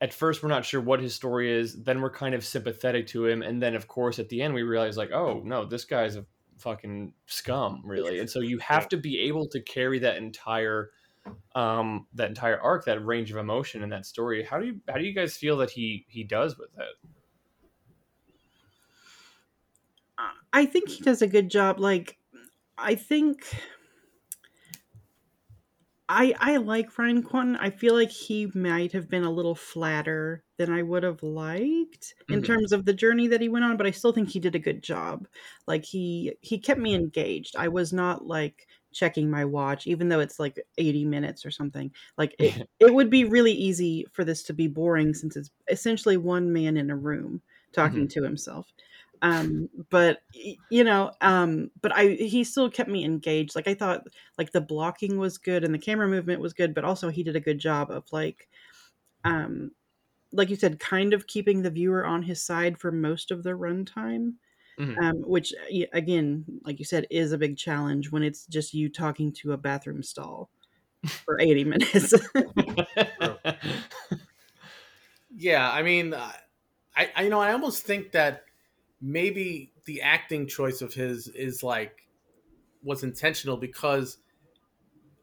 at 0.02 0.14
first 0.14 0.42
we're 0.42 0.50
not 0.50 0.66
sure 0.66 0.82
what 0.82 1.02
his 1.02 1.14
story 1.14 1.52
is. 1.52 1.82
Then 1.84 2.02
we're 2.02 2.12
kind 2.12 2.34
of 2.34 2.46
sympathetic 2.46 3.08
to 3.08 3.26
him. 3.26 3.42
And 3.42 3.62
then 3.62 3.76
of 3.76 3.88
course 3.88 4.20
at 4.20 4.30
the 4.30 4.42
end 4.42 4.54
we 4.54 4.64
realize 4.64 4.98
like 4.98 5.12
oh 5.12 5.42
no 5.44 5.66
this 5.66 5.86
guy's 5.86 6.16
a 6.16 6.26
fucking 6.58 7.14
scum 7.26 7.82
really. 7.86 8.20
And 8.20 8.30
so 8.30 8.40
you 8.40 8.58
have 8.60 8.90
to 8.90 8.98
be 8.98 9.22
able 9.22 9.48
to 9.48 9.62
carry 9.62 10.00
that 10.00 10.18
entire 10.18 10.92
um 11.54 12.08
that 12.14 12.30
entire 12.30 12.60
arc 12.60 12.86
that 12.86 13.06
range 13.06 13.30
of 13.32 13.38
emotion 13.38 13.84
in 13.84 13.90
that 13.90 14.06
story. 14.06 14.44
How 14.44 14.60
do 14.60 14.68
you 14.68 14.80
how 14.88 14.98
do 14.98 15.04
you 15.04 15.14
guys 15.14 15.36
feel 15.36 15.58
that 15.58 15.72
he 15.72 16.06
he 16.08 16.24
does 16.24 16.58
with 16.58 16.70
it? 16.78 17.10
I 20.52 20.66
think 20.66 20.90
he 20.90 21.04
does 21.04 21.22
a 21.22 21.28
good 21.28 21.50
job. 21.50 21.80
Like 21.80 22.20
i 22.80 22.96
think 22.96 23.44
I 26.12 26.34
I 26.40 26.58
like 26.58 26.98
Ryan 26.98 27.22
Kwanten. 27.22 27.58
I 27.60 27.70
feel 27.70 27.94
like 27.94 28.10
he 28.10 28.52
might 28.56 28.92
have 28.94 29.08
been 29.08 29.24
a 29.24 29.32
little 29.32 29.54
flatter 29.54 30.44
than 30.58 30.72
I 30.72 30.82
would 30.82 31.04
have 31.04 31.22
liked 31.22 32.16
in 32.28 32.42
mm-hmm. 32.42 32.46
terms 32.46 32.72
of 32.72 32.84
the 32.84 32.94
journey 32.94 33.28
that 33.28 33.42
he 33.42 33.48
went 33.48 33.64
on, 33.64 33.78
but 33.78 33.86
I 33.86 33.92
still 33.92 34.12
think 34.12 34.30
he 34.30 34.40
did 34.40 34.56
a 34.56 34.60
good 34.60 34.82
job. 34.82 35.28
Like 35.68 35.86
he 35.86 36.34
he 36.42 36.58
kept 36.58 36.80
me 36.80 36.96
engaged. 36.96 37.56
I 37.56 37.68
was 37.68 37.94
not 37.94 38.26
like 38.26 38.68
checking 38.92 39.30
my 39.30 39.46
watch 39.46 39.86
even 39.86 40.10
though 40.10 40.20
it's 40.20 40.40
like 40.40 40.60
80 40.80 41.06
minutes 41.06 41.46
or 41.46 41.52
something. 41.52 41.92
Like 42.18 42.36
it, 42.40 42.68
it 42.80 42.92
would 42.92 43.12
be 43.12 43.26
really 43.26 43.54
easy 43.54 44.08
for 44.12 44.26
this 44.26 44.42
to 44.44 44.54
be 44.54 44.68
boring 44.68 45.14
since 45.14 45.36
it's 45.36 45.52
essentially 45.70 46.18
one 46.18 46.52
man 46.52 46.76
in 46.76 46.90
a 46.90 46.98
room 46.98 47.42
talking 47.72 48.08
mm-hmm. 48.08 48.20
to 48.20 48.24
himself 48.24 48.66
um 49.22 49.70
but 49.90 50.20
you 50.70 50.84
know 50.84 51.12
um 51.22 51.70
but 51.82 51.94
i 51.96 52.10
he 52.10 52.44
still 52.44 52.70
kept 52.70 52.90
me 52.90 53.04
engaged. 53.04 53.56
Like 53.56 53.68
i 53.68 53.74
thought 53.74 54.06
like 54.38 54.52
the 54.52 54.62
blocking 54.62 55.18
was 55.18 55.38
good 55.38 55.64
and 55.64 55.74
the 55.74 55.80
camera 55.80 56.08
movement 56.08 56.42
was 56.42 56.54
good 56.54 56.74
but 56.74 56.86
also 56.86 57.10
he 57.10 57.24
did 57.24 57.36
a 57.36 57.42
good 57.42 57.60
job 57.60 57.92
of 57.92 58.06
like 58.12 58.48
um 59.26 59.72
like 60.32 60.50
you 60.50 60.56
said 60.56 60.80
kind 60.80 61.14
of 61.14 61.28
keeping 61.28 61.62
the 61.62 61.72
viewer 61.72 62.06
on 62.06 62.24
his 62.24 62.42
side 62.42 62.78
for 62.78 62.92
most 62.92 63.32
of 63.32 63.44
the 63.44 63.52
runtime 63.52 64.34
mm-hmm. 64.80 64.98
um 65.04 65.16
which 65.26 65.54
again 65.94 66.46
like 66.64 66.80
you 66.80 66.86
said 66.86 67.06
is 67.10 67.32
a 67.32 67.38
big 67.38 67.58
challenge 67.58 68.12
when 68.12 68.24
it's 68.24 68.46
just 68.46 68.74
you 68.74 68.90
talking 68.90 69.32
to 69.34 69.52
a 69.52 69.58
bathroom 69.58 70.04
stall 70.04 70.50
for 71.26 71.40
80 71.40 71.64
minutes. 71.64 72.14
Yeah 75.32 75.72
i 75.72 75.82
mean 75.84 76.14
I, 76.14 77.10
I 77.16 77.24
you 77.24 77.30
know 77.30 77.40
I 77.40 77.54
almost 77.54 77.84
think 77.84 78.12
that 78.12 78.44
maybe 79.02 79.72
the 79.86 80.02
acting 80.02 80.48
choice 80.48 80.82
of 80.82 80.94
his 80.94 81.28
is 81.30 81.64
like 81.64 82.08
was 82.84 83.04
intentional 83.04 83.58
because 83.58 84.18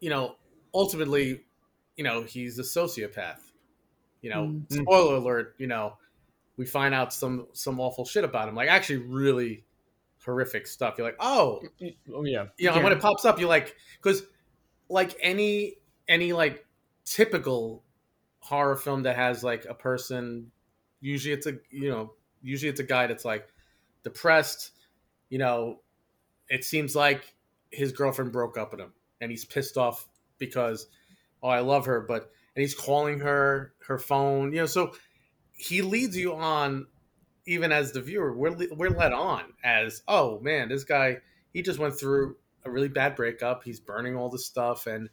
you 0.01 0.11
know 0.11 0.37
ultimately 0.75 1.43
you 1.97 2.05
know 2.05 2.23
he's 2.23 2.59
a 2.59 2.63
sociopath 2.63 3.41
you 4.23 4.31
know 4.31 4.47
Mm. 4.47 4.73
spoiler 4.73 5.17
alert 5.17 5.55
you 5.59 5.67
know 5.67 5.95
we 6.57 6.67
find 6.67 6.95
out 6.95 7.13
some 7.13 7.47
some 7.53 7.81
awful 7.81 8.05
shit 8.05 8.25
about 8.25 8.49
him 8.49 8.55
like 8.55 8.69
actually 8.69 8.99
really 8.99 9.65
horrific 10.25 10.67
stuff 10.67 10.95
you're 10.99 11.07
like 11.07 11.17
oh 11.21 11.63
Oh 12.13 12.25
yeah. 12.25 12.47
you 12.59 12.69
know, 12.69 12.75
and 12.75 12.83
when 12.85 12.93
it 12.93 13.01
pops 13.01 13.25
up, 13.25 13.39
you're 13.39 13.49
like, 13.49 13.77
because 14.03 14.23
like 14.89 15.15
any 15.21 15.75
any 16.09 16.33
like 16.33 16.65
typical 17.05 17.85
horror 18.41 18.77
film 18.77 19.03
that 19.05 19.17
has 19.17 19.45
like 19.45 19.67
a 19.69 19.75
person, 19.75 20.51
usually 21.01 21.33
it's 21.35 21.47
a 21.47 21.55
you 21.71 21.91
know, 21.91 22.13
usually 22.43 22.71
it's 22.71 22.81
a 22.81 22.85
guy 22.85 23.07
that's 23.07 23.25
like 23.25 23.47
depressed. 24.07 24.71
You 25.31 25.39
know, 25.39 25.81
it 26.49 26.65
seems 26.65 26.95
like 26.95 27.35
his 27.73 27.91
girlfriend 27.91 28.31
broke 28.31 28.57
up 28.57 28.71
with 28.71 28.81
him, 28.81 28.93
and 29.21 29.31
he's 29.31 29.45
pissed 29.45 29.77
off 29.77 30.07
because 30.39 30.87
oh, 31.43 31.49
I 31.49 31.59
love 31.61 31.87
her, 31.87 32.01
but 32.01 32.31
and 32.55 32.63
he's 32.63 32.75
calling 32.75 33.19
her 33.21 33.75
her 33.87 33.99
phone. 33.99 34.53
You 34.53 34.61
know, 34.61 34.67
so 34.67 34.95
he 35.53 35.83
leads 35.83 36.17
you 36.17 36.35
on. 36.35 36.87
Even 37.49 37.71
as 37.71 37.93
the 37.93 38.01
viewer, 38.01 38.35
we're 38.35 38.57
we're 38.73 38.91
led 38.91 39.13
on 39.13 39.45
as 39.63 40.03
oh 40.09 40.41
man, 40.41 40.69
this 40.69 40.83
guy 40.83 41.19
he 41.53 41.63
just 41.63 41.79
went 41.79 41.97
through 41.97 42.37
a 42.65 42.71
really 42.71 42.89
bad 42.89 43.15
breakup. 43.15 43.63
He's 43.63 43.79
burning 43.79 44.17
all 44.17 44.29
the 44.29 44.39
stuff 44.39 44.89
and 44.89 45.09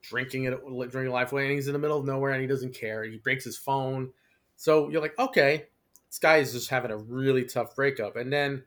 drinking 0.00 0.44
it, 0.44 0.58
drinking 0.90 1.10
life 1.10 1.32
away, 1.32 1.44
and 1.44 1.52
he's 1.52 1.66
in 1.66 1.74
the 1.74 1.78
middle 1.78 1.98
of 1.98 2.06
nowhere 2.06 2.32
and 2.32 2.40
he 2.40 2.46
doesn't 2.46 2.74
care. 2.74 3.04
He 3.04 3.18
breaks 3.18 3.44
his 3.44 3.58
phone, 3.58 4.10
so 4.56 4.88
you're 4.88 5.02
like, 5.02 5.18
okay, 5.18 5.66
this 6.10 6.18
guy 6.18 6.38
is 6.38 6.52
just 6.52 6.70
having 6.70 6.90
a 6.90 6.96
really 6.96 7.44
tough 7.44 7.74
breakup. 7.76 8.16
And 8.16 8.32
then 8.32 8.64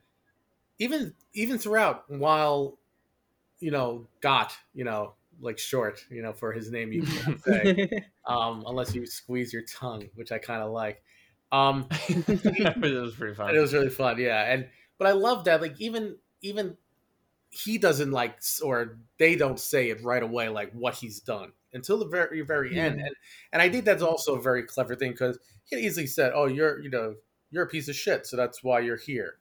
even 0.80 1.14
even 1.34 1.58
throughout, 1.58 2.06
while 2.08 2.78
you 3.60 3.72
know, 3.72 4.08
got 4.22 4.54
you 4.74 4.86
know, 4.86 5.14
like 5.42 5.60
short, 5.60 6.06
you 6.10 6.22
know, 6.22 6.34
for 6.34 6.54
his 6.54 6.72
name, 6.72 6.92
you 6.92 7.02
can 7.24 7.40
say, 7.40 8.06
um, 8.26 8.64
unless 8.66 8.96
you 8.96 9.06
squeeze 9.06 9.54
your 9.54 9.64
tongue, 9.64 10.10
which 10.16 10.32
I 10.32 10.38
kind 10.38 10.62
of 10.62 10.72
like. 10.72 11.04
Um, 11.52 11.88
it 12.08 13.02
was 13.02 13.14
pretty 13.14 13.36
fun. 13.36 13.56
it 13.56 13.60
was 13.60 13.74
really 13.74 13.90
fun, 13.90 14.20
yeah. 14.20 14.52
And 14.52 14.68
but 14.98 15.08
I 15.08 15.12
love 15.12 15.46
that, 15.46 15.62
like 15.62 15.80
even 15.80 16.18
even 16.42 16.78
he 17.50 17.78
doesn't 17.78 18.12
like 18.12 18.40
or 18.64 18.98
they 19.20 19.36
don't 19.36 19.60
say 19.60 19.90
it 19.90 20.04
right 20.04 20.24
away, 20.24 20.50
like 20.50 20.72
what 20.72 20.96
he's 20.96 21.20
done 21.20 21.52
until 21.74 22.00
the 22.00 22.08
very 22.08 22.42
very 22.42 22.78
end. 22.80 23.00
And 23.00 23.16
and 23.52 23.62
I 23.62 23.70
think 23.70 23.86
that's 23.86 24.02
also 24.02 24.36
a 24.36 24.42
very 24.42 24.64
clever 24.64 24.96
thing 24.96 25.12
because 25.12 25.38
he 25.66 25.76
easily 25.78 26.08
said, 26.08 26.32
"Oh, 26.34 26.46
you're 26.46 26.80
you 26.80 26.90
know 26.90 27.16
you're 27.54 27.66
a 27.66 27.70
piece 27.70 27.88
of 27.90 27.96
shit, 27.96 28.26
so 28.28 28.38
that's 28.38 28.64
why 28.64 28.82
you're 28.82 28.98
here." 28.98 29.40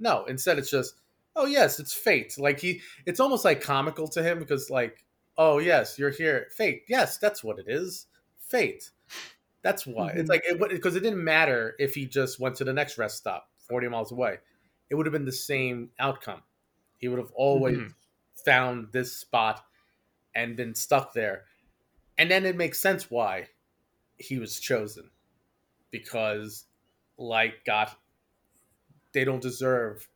No, 0.00 0.24
instead 0.26 0.58
it's 0.58 0.70
just, 0.70 0.96
"Oh 1.36 1.46
yes, 1.46 1.80
it's 1.80 1.94
fate." 1.94 2.36
Like 2.38 2.60
he, 2.60 2.82
it's 3.06 3.20
almost 3.20 3.44
like 3.44 3.60
comical 3.62 4.08
to 4.08 4.22
him 4.22 4.38
because 4.40 4.70
like, 4.70 5.04
"Oh 5.38 5.58
yes, 5.58 5.98
you're 5.98 6.10
here, 6.10 6.48
fate." 6.56 6.84
Yes, 6.88 7.18
that's 7.18 7.44
what 7.44 7.58
it 7.60 7.66
is, 7.68 8.06
fate. 8.38 8.90
That's 9.62 9.86
why 9.86 10.12
it's 10.12 10.28
Mhm. 10.28 10.28
like 10.28 10.42
it 10.44 10.58
because 10.70 10.96
it 10.96 11.00
didn't 11.00 11.22
matter 11.24 11.76
if 11.78 11.94
he 11.94 12.06
just 12.06 12.40
went 12.40 12.56
to 12.56 12.64
the 12.64 12.72
next 12.72 12.98
rest 12.98 13.18
stop 13.18 13.50
forty 13.58 13.88
miles 13.88 14.12
away. 14.12 14.38
It 14.90 14.96
would 14.96 15.06
have 15.06 15.12
been 15.12 15.24
the 15.24 15.32
same 15.32 15.92
outcome. 15.98 16.42
He 16.98 17.08
would 17.08 17.18
have 17.18 17.32
always 17.32 17.78
Mhm. 17.78 17.94
found 18.44 18.92
this 18.92 19.16
spot 19.16 19.64
and 20.34 20.56
been 20.56 20.74
stuck 20.74 21.12
there. 21.14 21.46
And 22.18 22.30
then 22.30 22.46
it 22.46 22.56
makes 22.56 22.80
sense 22.80 23.10
why 23.10 23.50
he 24.18 24.38
was 24.38 24.60
chosen. 24.60 25.10
Because 25.90 26.66
like 27.22 27.64
God, 27.64 27.90
they 29.12 29.24
don't 29.24 29.42
deserve 29.42 30.08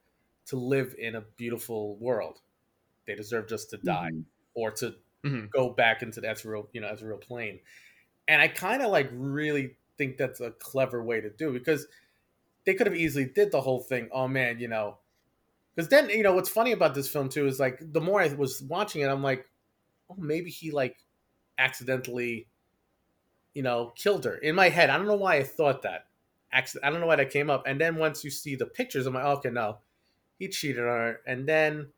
to 0.47 0.57
live 0.57 0.95
in 0.99 1.15
a 1.15 1.21
beautiful 1.21 1.97
world. 1.97 2.41
They 3.07 3.15
deserve 3.15 3.49
just 3.49 3.71
to 3.71 3.79
die 3.79 4.11
Mhm. 4.11 4.25
or 4.55 4.73
to 4.73 4.97
Mhm. 5.25 5.53
go 5.53 5.71
back 5.71 6.03
into 6.03 6.21
the 6.21 6.29
Ezreal, 6.29 6.69
you 6.73 6.81
know, 6.81 6.89
Ezreal 6.93 7.21
plane. 7.21 7.61
And 8.29 8.43
I 8.43 8.49
kind 8.49 8.83
of 8.83 8.91
like 8.91 9.09
really 9.13 9.79
think 9.99 10.19
that's 10.19 10.41
a 10.41 10.53
clever 10.53 11.03
way 11.05 11.21
to 11.21 11.31
do 11.31 11.51
it 11.51 11.55
because 11.55 11.89
they 12.67 12.75
could 12.75 12.87
have 12.89 12.97
easily 12.97 13.27
did 13.27 13.53
the 13.53 13.63
whole 13.63 13.81
thing. 13.83 14.09
Oh 14.13 14.29
man, 14.29 14.61
you 14.61 14.69
know, 14.69 14.99
because 15.75 15.91
then 15.91 16.11
you 16.11 16.23
know 16.23 16.35
what's 16.35 16.51
funny 16.51 16.73
about 16.73 16.95
this 16.95 17.09
film 17.09 17.29
too 17.31 17.47
is 17.47 17.61
like 17.61 17.81
the 17.93 18.01
more 18.01 18.21
I 18.23 18.29
was 18.29 18.63
watching 18.63 19.03
it, 19.03 19.09
I'm 19.09 19.23
like, 19.23 19.49
oh 20.11 20.17
maybe 20.19 20.51
he 20.51 20.71
like 20.73 20.99
accidentally, 21.59 22.49
you 23.55 23.63
know, 23.63 23.93
killed 23.97 24.25
her 24.25 24.37
in 24.37 24.55
my 24.55 24.69
head. 24.69 24.91
I 24.91 24.97
don't 24.97 25.07
know 25.07 25.17
why 25.17 25.37
I 25.37 25.43
thought 25.43 25.83
that. 25.83 26.09
Acc- 26.57 26.83
I 26.83 26.91
don't 26.91 27.01
know 27.01 27.07
why 27.07 27.17
that 27.17 27.31
came 27.31 27.51
up. 27.51 27.65
And 27.67 27.79
then 27.81 27.97
once 27.97 28.25
you 28.25 28.31
see 28.31 28.57
the 28.57 28.67
pictures, 28.67 29.07
I'm 29.07 29.15
like, 29.15 29.25
okay, 29.25 29.51
no, 29.51 29.79
he 30.39 30.49
cheated 30.49 30.81
on 30.81 30.87
her. 30.87 31.21
And 31.27 31.47
then 31.47 31.89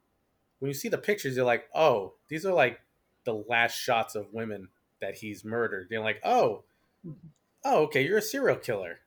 when 0.58 0.68
you 0.68 0.74
see 0.74 0.88
the 0.88 0.98
pictures, 0.98 1.36
you're 1.36 1.46
like, 1.46 1.68
oh, 1.74 2.14
these 2.28 2.44
are 2.44 2.52
like 2.52 2.80
the 3.24 3.34
last 3.48 3.74
shots 3.76 4.14
of 4.16 4.32
women 4.32 4.68
that 5.00 5.14
he's 5.16 5.44
murdered. 5.44 5.86
You're 5.90 6.02
like, 6.02 6.20
oh, 6.24 6.64
oh, 7.64 7.82
okay, 7.84 8.04
you're 8.04 8.18
a 8.18 8.22
serial 8.22 8.56
killer. 8.56 8.98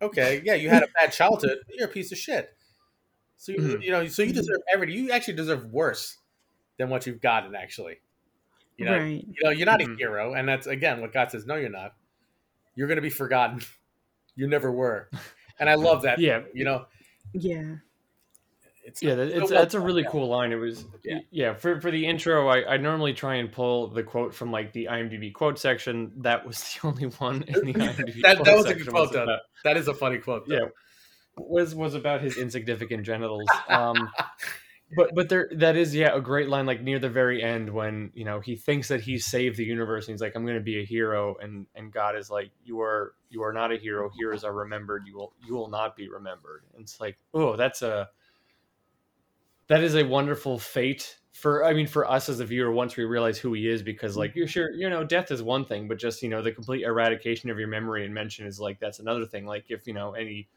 Okay, 0.00 0.40
yeah, 0.44 0.54
you 0.54 0.68
had 0.68 0.84
a 0.84 0.88
bad 1.00 1.12
childhood. 1.12 1.58
You're 1.68 1.88
a 1.88 1.92
piece 1.92 2.12
of 2.12 2.18
shit. 2.18 2.54
So 3.38 3.52
you, 3.52 3.58
Mhm. 3.58 3.82
you 3.82 3.90
know, 3.90 4.06
so 4.06 4.22
you 4.22 4.32
deserve 4.32 4.60
everything. 4.72 4.96
You 4.96 5.10
actually 5.10 5.34
deserve 5.34 5.66
worse 5.66 6.18
than 6.78 6.88
what 6.90 7.06
you've 7.06 7.20
gotten. 7.20 7.54
Actually, 7.54 7.98
you 8.78 8.84
know, 8.84 8.96
right. 8.96 9.24
you 9.26 9.44
know, 9.44 9.50
you're 9.50 9.66
not 9.66 9.80
Mhm. 9.80 9.94
a 9.94 9.96
hero, 9.96 10.34
and 10.34 10.48
that's 10.48 10.66
again 10.66 11.00
what 11.00 11.12
God 11.12 11.30
says. 11.30 11.44
No, 11.44 11.56
you're 11.56 11.68
not. 11.68 11.94
You're 12.76 12.86
going 12.88 12.96
to 12.96 13.02
be 13.02 13.10
forgotten. 13.10 13.60
You 14.36 14.46
never 14.46 14.70
were, 14.70 15.08
and 15.58 15.68
I 15.68 15.74
love 15.74 16.02
that. 16.02 16.18
Yeah. 16.18 16.42
you 16.54 16.64
know, 16.64 16.86
Yeah. 17.32 17.76
it's 18.84 19.02
Yeah, 19.02 19.14
that, 19.16 19.28
it's 19.28 19.50
that's 19.50 19.74
a 19.74 19.80
really 19.80 20.02
yeah. 20.02 20.10
cool 20.10 20.28
line. 20.28 20.52
It 20.52 20.56
was 20.56 20.84
Yeah. 21.04 21.18
yeah, 21.30 21.54
for 21.54 21.80
for 21.80 21.90
the 21.90 22.06
intro. 22.06 22.48
I, 22.48 22.74
I 22.74 22.76
normally 22.76 23.12
try 23.14 23.36
and 23.36 23.50
pull 23.50 23.88
the 23.88 24.02
quote 24.02 24.32
from 24.34 24.52
like 24.52 24.72
the 24.72 24.86
IMDb 24.90 25.32
quote 25.32 25.58
section. 25.58 26.12
That 26.18 26.46
was 26.46 26.58
the 26.62 26.80
only 26.88 27.06
one 27.06 27.42
in 27.48 27.54
the 27.66 27.72
IMDb. 27.74 28.22
That- 28.22 28.36
quote 28.36 28.46
that 28.46 28.56
was 28.56 28.66
a 28.66 28.74
good 28.74 28.88
quote, 28.88 29.12
though. 29.12 29.24
about- 29.24 29.40
That 29.64 29.76
is 29.76 29.88
a 29.88 29.94
funny 29.94 30.18
quote. 30.18 30.46
though. 30.46 30.54
yeah, 30.54 30.64
was 31.38 31.74
was 31.74 31.94
about 31.94 32.20
his 32.20 32.36
insignificant 32.36 33.04
genitals. 33.04 33.48
Um, 33.68 34.10
but 34.94 35.14
but 35.14 35.28
there 35.28 35.48
that 35.52 35.76
is 35.76 35.94
yeah 35.94 36.14
a 36.14 36.20
great 36.20 36.48
line 36.48 36.64
like 36.64 36.80
near 36.80 36.98
the 36.98 37.08
very 37.08 37.42
end 37.42 37.68
when 37.68 38.10
you 38.14 38.24
know 38.24 38.38
he 38.38 38.54
thinks 38.54 38.88
that 38.88 39.00
he's 39.00 39.26
saved 39.26 39.56
the 39.56 39.64
universe 39.64 40.06
and 40.06 40.14
he's 40.14 40.20
like 40.20 40.36
I'm 40.36 40.44
going 40.44 40.56
to 40.56 40.62
be 40.62 40.80
a 40.80 40.84
hero 40.84 41.36
and 41.40 41.66
and 41.74 41.92
God 41.92 42.16
is 42.16 42.30
like 42.30 42.50
you 42.64 42.80
are 42.80 43.14
you 43.28 43.42
are 43.42 43.52
not 43.52 43.72
a 43.72 43.76
hero. 43.76 44.10
Heroes 44.16 44.44
are 44.44 44.52
remembered. 44.52 45.04
You 45.06 45.16
will 45.16 45.32
you 45.44 45.54
will 45.54 45.68
not 45.68 45.96
be 45.96 46.08
remembered. 46.08 46.62
And 46.72 46.82
it's 46.82 47.00
like 47.00 47.18
oh 47.34 47.56
that's 47.56 47.82
a 47.82 48.08
that 49.68 49.82
is 49.82 49.96
a 49.96 50.04
wonderful 50.04 50.58
fate 50.58 51.18
for 51.32 51.64
I 51.64 51.74
mean 51.74 51.88
for 51.88 52.08
us 52.08 52.28
as 52.28 52.38
a 52.38 52.46
viewer 52.46 52.70
once 52.70 52.96
we 52.96 53.04
realize 53.04 53.38
who 53.38 53.52
he 53.54 53.68
is 53.68 53.82
because 53.82 54.16
like 54.16 54.36
you're 54.36 54.46
sure 54.46 54.70
you 54.70 54.88
know 54.88 55.02
death 55.02 55.32
is 55.32 55.42
one 55.42 55.64
thing 55.64 55.88
but 55.88 55.98
just 55.98 56.22
you 56.22 56.28
know 56.28 56.40
the 56.40 56.52
complete 56.52 56.82
eradication 56.82 57.50
of 57.50 57.58
your 57.58 57.68
memory 57.68 58.04
and 58.04 58.14
mention 58.14 58.46
is 58.46 58.60
like 58.60 58.78
that's 58.78 59.00
another 59.00 59.26
thing 59.26 59.44
like 59.46 59.64
if 59.68 59.86
you 59.86 59.92
know 59.92 60.12
any 60.12 60.48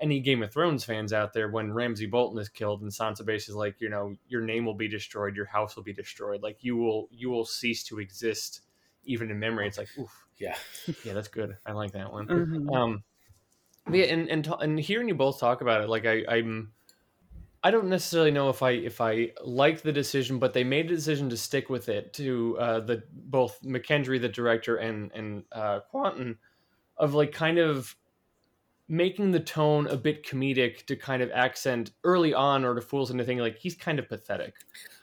any 0.00 0.20
Game 0.20 0.42
of 0.42 0.52
Thrones 0.52 0.84
fans 0.84 1.12
out 1.12 1.32
there 1.32 1.48
when 1.48 1.72
Ramsay 1.72 2.06
Bolton 2.06 2.38
is 2.40 2.48
killed 2.48 2.82
and 2.82 2.90
Sansa 2.90 3.24
basically 3.24 3.52
is 3.52 3.56
like 3.56 3.80
you 3.80 3.88
know 3.88 4.14
your 4.28 4.42
name 4.42 4.64
will 4.64 4.74
be 4.74 4.88
destroyed 4.88 5.36
your 5.36 5.46
house 5.46 5.76
will 5.76 5.82
be 5.82 5.92
destroyed 5.92 6.42
like 6.42 6.58
you 6.60 6.76
will 6.76 7.08
you 7.10 7.30
will 7.30 7.44
cease 7.44 7.84
to 7.84 7.98
exist 8.00 8.62
even 9.04 9.30
in 9.30 9.38
memory 9.38 9.66
it's 9.66 9.78
like 9.78 9.88
oof 9.98 10.26
Yeah. 10.38 10.56
yeah 11.04 11.12
that's 11.12 11.28
good 11.28 11.56
I 11.66 11.72
like 11.72 11.92
that 11.92 12.12
one 12.12 12.26
Mhm. 12.26 12.74
um 12.74 13.02
yeah 13.92 14.04
and 14.06 14.28
and, 14.28 14.44
ta- 14.44 14.58
and 14.58 14.78
hearing 14.78 15.08
you 15.08 15.14
both 15.14 15.40
talk 15.40 15.60
about 15.60 15.82
it 15.82 15.88
like 15.88 16.06
I 16.06 16.24
I'm 16.28 16.72
I 17.64 17.70
don't 17.70 17.88
necessarily 17.88 18.32
know 18.32 18.48
if 18.48 18.62
I 18.62 18.72
if 18.72 19.00
I 19.00 19.30
like 19.44 19.82
the 19.82 19.92
decision, 19.92 20.40
but 20.40 20.52
they 20.52 20.64
made 20.64 20.86
a 20.86 20.94
decision 20.96 21.30
to 21.30 21.36
stick 21.36 21.70
with 21.70 21.88
it 21.88 22.12
to 22.14 22.58
uh, 22.58 22.80
the 22.80 23.04
both 23.12 23.62
McKendry, 23.62 24.20
the 24.20 24.28
director, 24.28 24.76
and 24.76 25.12
and 25.12 25.44
uh, 25.52 25.78
Kwanten, 25.94 26.38
of 26.96 27.14
like 27.14 27.30
kind 27.30 27.58
of 27.58 27.94
making 28.88 29.30
the 29.30 29.40
tone 29.40 29.86
a 29.86 29.96
bit 29.96 30.26
comedic 30.26 30.84
to 30.86 30.96
kind 30.96 31.22
of 31.22 31.30
accent 31.30 31.92
early 32.04 32.34
on 32.34 32.64
or 32.64 32.74
to 32.74 32.80
fool 32.80 33.02
us 33.02 33.10
into 33.10 33.24
thinking 33.24 33.42
like 33.42 33.58
he's 33.58 33.74
kind 33.74 33.98
of 33.98 34.08
pathetic. 34.08 34.54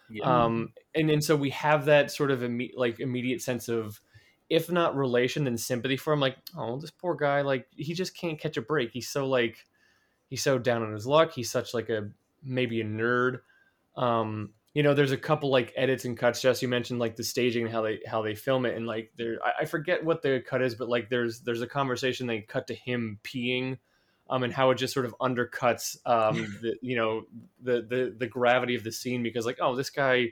Yeah. 0.10 0.24
Um, 0.24 0.74
and 0.96 1.10
and 1.10 1.24
so 1.24 1.36
we 1.36 1.52
have 1.52 1.86
that 1.86 2.12
sort 2.12 2.32
of 2.32 2.40
imme- 2.40 2.74
like 2.76 3.00
immediate 3.00 3.42
sense 3.42 3.70
of 3.70 4.00
if 4.50 4.72
not 4.72 4.96
relation 4.96 5.44
then 5.44 5.58
sympathy 5.58 5.96
for 5.96 6.12
him 6.12 6.20
like 6.20 6.38
oh 6.58 6.80
this 6.80 6.92
poor 6.92 7.16
guy 7.16 7.42
like 7.42 7.68
he 7.76 7.94
just 7.94 8.18
can't 8.18 8.40
catch 8.40 8.58
a 8.58 8.62
break 8.62 8.92
he's 8.92 9.08
so 9.08 9.28
like 9.28 9.66
he's 10.28 10.42
so 10.42 10.58
down 10.58 10.82
on 10.82 10.92
his 10.92 11.06
luck 11.06 11.32
he's 11.32 11.52
such 11.52 11.74
like 11.74 11.90
a 11.90 12.10
maybe 12.44 12.82
a 12.82 12.86
nerd 12.86 13.42
um 13.96 14.52
you 14.74 14.84
know 14.84 14.94
there's 14.94 15.12
a 15.12 15.18
couple 15.18 15.50
like 15.50 15.74
edits 15.76 16.06
and 16.06 16.18
cuts 16.18 16.42
just 16.42 16.62
you 16.62 16.68
mentioned 16.68 17.00
like 17.00 17.16
the 17.16 17.24
staging 17.24 17.64
and 17.64 17.72
how 17.72 17.82
they 17.82 18.00
how 18.08 18.22
they 18.22 18.36
film 18.36 18.66
it 18.66 18.76
and 18.76 18.86
like 18.86 19.12
there 19.18 19.38
I, 19.44 19.62
I 19.64 19.66
forget 19.66 20.04
what 20.04 20.22
the 20.22 20.44
cut 20.46 20.62
is 20.62 20.76
but 20.76 20.90
like 20.90 21.10
there's 21.10 21.42
there's 21.42 21.62
a 21.62 21.68
conversation 21.68 22.28
they 22.28 22.42
cut 22.42 22.68
to 22.68 22.76
him 22.76 23.20
peeing 23.24 23.78
um 24.30 24.44
and 24.44 24.54
how 24.54 24.70
it 24.72 24.76
just 24.76 24.94
sort 24.94 25.06
of 25.06 25.16
undercuts 25.20 25.98
um 26.06 26.60
the 26.62 26.76
you 26.82 26.96
know 26.96 27.24
the 27.62 27.82
the 27.82 28.16
the 28.18 28.28
gravity 28.28 28.76
of 28.76 28.84
the 28.84 28.92
scene 28.92 29.24
because 29.24 29.46
like 29.46 29.58
oh 29.62 29.76
this 29.76 29.90
guy 29.90 30.28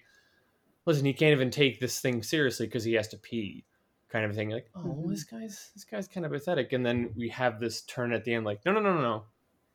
listen 0.85 1.05
he 1.05 1.13
can't 1.13 1.33
even 1.33 1.51
take 1.51 1.79
this 1.79 1.99
thing 1.99 2.21
seriously 2.21 2.67
because 2.67 2.83
he 2.83 2.93
has 2.93 3.07
to 3.07 3.17
pee 3.17 3.65
kind 4.09 4.25
of 4.25 4.35
thing. 4.35 4.49
Like, 4.49 4.69
oh, 4.75 5.03
this 5.07 5.23
guy's 5.23 5.71
this 5.73 5.83
guy's 5.83 6.07
kind 6.07 6.25
of 6.25 6.31
pathetic, 6.31 6.73
and 6.73 6.85
then 6.85 7.11
we 7.15 7.29
have 7.29 7.59
this 7.59 7.81
turn 7.81 8.13
at 8.13 8.23
the 8.23 8.33
end. 8.33 8.45
Like, 8.45 8.65
no, 8.65 8.71
no, 8.71 8.79
no, 8.79 8.93
no, 8.95 9.01
no, 9.01 9.23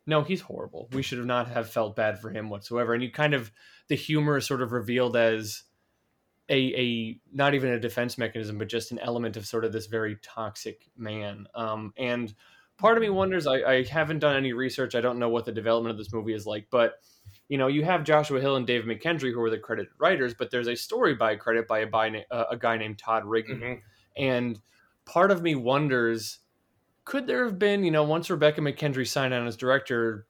no, 0.06 0.22
he's 0.22 0.40
horrible. 0.40 0.88
We 0.92 1.02
should 1.02 1.18
have 1.18 1.26
not 1.26 1.48
have 1.48 1.70
felt 1.70 1.96
bad 1.96 2.18
for 2.20 2.30
him 2.30 2.50
whatsoever. 2.50 2.94
And 2.94 3.02
you 3.02 3.10
kind 3.10 3.34
of 3.34 3.52
the 3.88 3.94
humor 3.94 4.38
is 4.38 4.46
sort 4.46 4.62
of 4.62 4.72
revealed 4.72 5.16
as 5.16 5.62
a 6.48 6.54
a 6.56 7.20
not 7.32 7.54
even 7.54 7.70
a 7.70 7.80
defense 7.80 8.18
mechanism, 8.18 8.58
but 8.58 8.68
just 8.68 8.92
an 8.92 8.98
element 8.98 9.36
of 9.36 9.46
sort 9.46 9.64
of 9.64 9.72
this 9.72 9.86
very 9.86 10.16
toxic 10.22 10.90
man. 10.96 11.46
Um, 11.54 11.92
and 11.96 12.34
part 12.78 12.96
of 12.96 13.02
me 13.02 13.10
wonders. 13.10 13.46
I, 13.46 13.62
I 13.62 13.84
haven't 13.84 14.18
done 14.18 14.36
any 14.36 14.52
research. 14.52 14.94
I 14.94 15.00
don't 15.00 15.18
know 15.18 15.28
what 15.28 15.44
the 15.44 15.52
development 15.52 15.92
of 15.92 15.98
this 15.98 16.12
movie 16.12 16.34
is 16.34 16.46
like, 16.46 16.66
but 16.70 16.94
you 17.48 17.58
know, 17.58 17.68
you 17.68 17.84
have 17.84 18.02
Joshua 18.02 18.40
Hill 18.40 18.56
and 18.56 18.66
David 18.66 18.88
McKendry 18.88 19.32
who 19.32 19.40
are 19.42 19.50
the 19.50 19.58
credited 19.58 19.92
writers, 19.98 20.34
but 20.34 20.50
there's 20.50 20.68
a 20.68 20.74
story 20.74 21.14
by 21.14 21.36
credit 21.36 21.68
by 21.68 21.80
a, 21.80 21.86
by, 21.86 22.24
uh, 22.30 22.44
a 22.50 22.56
guy 22.56 22.76
named 22.76 22.98
Todd 22.98 23.24
Rigney. 23.24 23.60
Mhm. 23.60 23.80
And 24.16 24.60
part 25.04 25.30
of 25.30 25.42
me 25.42 25.54
wonders 25.54 26.38
could 27.04 27.26
there 27.26 27.44
have 27.44 27.58
been, 27.58 27.84
you 27.84 27.90
know, 27.90 28.04
once 28.04 28.30
Rebecca 28.30 28.60
McKendry 28.60 29.06
signed 29.06 29.34
on 29.34 29.46
as 29.46 29.56
director, 29.56 30.26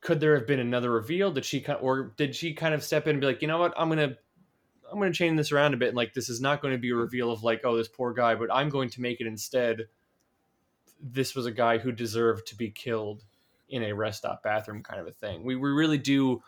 could 0.00 0.20
there 0.20 0.36
have 0.36 0.46
been 0.46 0.60
another 0.60 0.90
reveal? 0.90 1.30
Did 1.30 1.44
she 1.44 1.64
or 1.80 2.12
did 2.16 2.34
she 2.34 2.52
kind 2.52 2.74
of 2.74 2.82
step 2.82 3.06
in 3.06 3.12
and 3.12 3.20
be 3.20 3.26
like, 3.26 3.42
you 3.42 3.48
know 3.48 3.58
what, 3.58 3.74
I'm 3.76 3.88
gonna 3.88 4.16
I'm 4.90 4.98
gonna 4.98 5.12
change 5.12 5.36
this 5.36 5.52
around 5.52 5.74
a 5.74 5.76
bit 5.76 5.88
and 5.88 5.96
like 5.96 6.14
this 6.14 6.28
is 6.28 6.40
not 6.40 6.62
going 6.62 6.72
to 6.72 6.78
be 6.78 6.90
a 6.90 6.94
reveal 6.96 7.30
of 7.30 7.42
like, 7.42 7.60
oh, 7.64 7.76
this 7.76 7.88
poor 7.88 8.12
guy, 8.12 8.34
but 8.34 8.52
I'm 8.52 8.68
going 8.68 8.90
to 8.90 9.00
make 9.00 9.20
it 9.20 9.26
instead 9.26 9.86
this 11.02 11.34
was 11.34 11.46
a 11.46 11.50
guy 11.50 11.78
who 11.78 11.92
deserved 11.92 12.46
to 12.48 12.56
be 12.56 12.70
killed 12.70 13.24
in 13.68 13.84
a 13.84 13.92
rest 13.92 14.18
stop 14.18 14.42
bathroom 14.42 14.82
kind 14.82 15.00
of 15.00 15.06
a 15.06 15.12
thing. 15.12 15.44
We, 15.44 15.56
we 15.56 15.70
really 15.70 15.98
do 15.98 16.42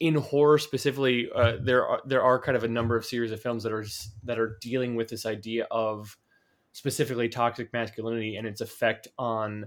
in 0.00 0.14
horror 0.14 0.58
specifically. 0.58 1.28
Uh, 1.34 1.56
there 1.60 1.86
are 1.86 2.00
there 2.04 2.22
are 2.22 2.40
kind 2.40 2.56
of 2.56 2.64
a 2.64 2.68
number 2.68 2.96
of 2.96 3.04
series 3.04 3.30
of 3.30 3.40
films 3.40 3.62
that 3.62 3.72
are 3.72 3.84
that 4.24 4.38
are 4.38 4.58
dealing 4.60 4.96
with 4.96 5.08
this 5.08 5.26
idea 5.26 5.66
of 5.70 6.16
specifically 6.72 7.28
toxic 7.28 7.72
masculinity 7.72 8.36
and 8.36 8.46
its 8.46 8.60
effect 8.60 9.08
on 9.18 9.66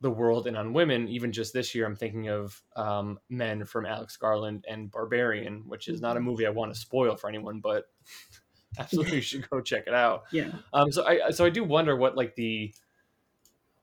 the 0.00 0.10
world 0.10 0.46
and 0.46 0.56
on 0.56 0.72
women. 0.72 1.08
Even 1.08 1.32
just 1.32 1.52
this 1.52 1.74
year, 1.74 1.86
I'm 1.86 1.96
thinking 1.96 2.28
of 2.28 2.60
um, 2.76 3.18
Men 3.28 3.64
from 3.64 3.86
Alex 3.86 4.16
Garland 4.16 4.64
and 4.68 4.90
Barbarian, 4.90 5.64
which 5.66 5.88
is 5.88 6.00
not 6.00 6.16
a 6.16 6.20
movie 6.20 6.46
I 6.46 6.50
want 6.50 6.72
to 6.72 6.78
spoil 6.78 7.16
for 7.16 7.28
anyone, 7.28 7.60
but 7.60 7.84
absolutely 8.78 9.16
you 9.16 9.22
should 9.22 9.48
go 9.50 9.60
check 9.60 9.84
it 9.86 9.94
out. 9.94 10.24
Yeah. 10.32 10.52
Um, 10.72 10.92
so 10.92 11.06
I 11.06 11.30
so 11.30 11.44
I 11.44 11.50
do 11.50 11.64
wonder 11.64 11.96
what 11.96 12.16
like 12.16 12.34
the 12.34 12.72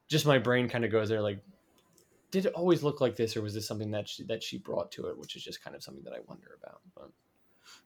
just 0.07 0.25
my 0.25 0.37
brain 0.37 0.69
kind 0.69 0.85
of 0.85 0.91
goes 0.91 1.09
there 1.09 1.21
like 1.21 1.39
did 2.31 2.45
it 2.45 2.53
always 2.53 2.83
look 2.83 3.01
like 3.01 3.15
this 3.15 3.35
or 3.35 3.41
was 3.41 3.53
this 3.53 3.67
something 3.67 3.91
that 3.91 4.07
she, 4.07 4.23
that 4.25 4.43
she 4.43 4.57
brought 4.57 4.91
to 4.91 5.07
it 5.07 5.17
which 5.17 5.35
is 5.35 5.43
just 5.43 5.63
kind 5.63 5.75
of 5.75 5.83
something 5.83 6.03
that 6.03 6.13
I 6.13 6.19
wonder 6.27 6.57
about 6.61 6.81
but 6.95 7.09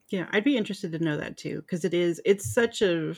Yeah, 0.08 0.26
I'd 0.30 0.44
be 0.44 0.56
interested 0.56 0.92
to 0.92 0.98
know 0.98 1.16
that 1.16 1.36
too 1.36 1.62
because 1.62 1.84
it 1.84 1.94
is 1.94 2.20
it's 2.24 2.52
such 2.52 2.82
a 2.82 3.14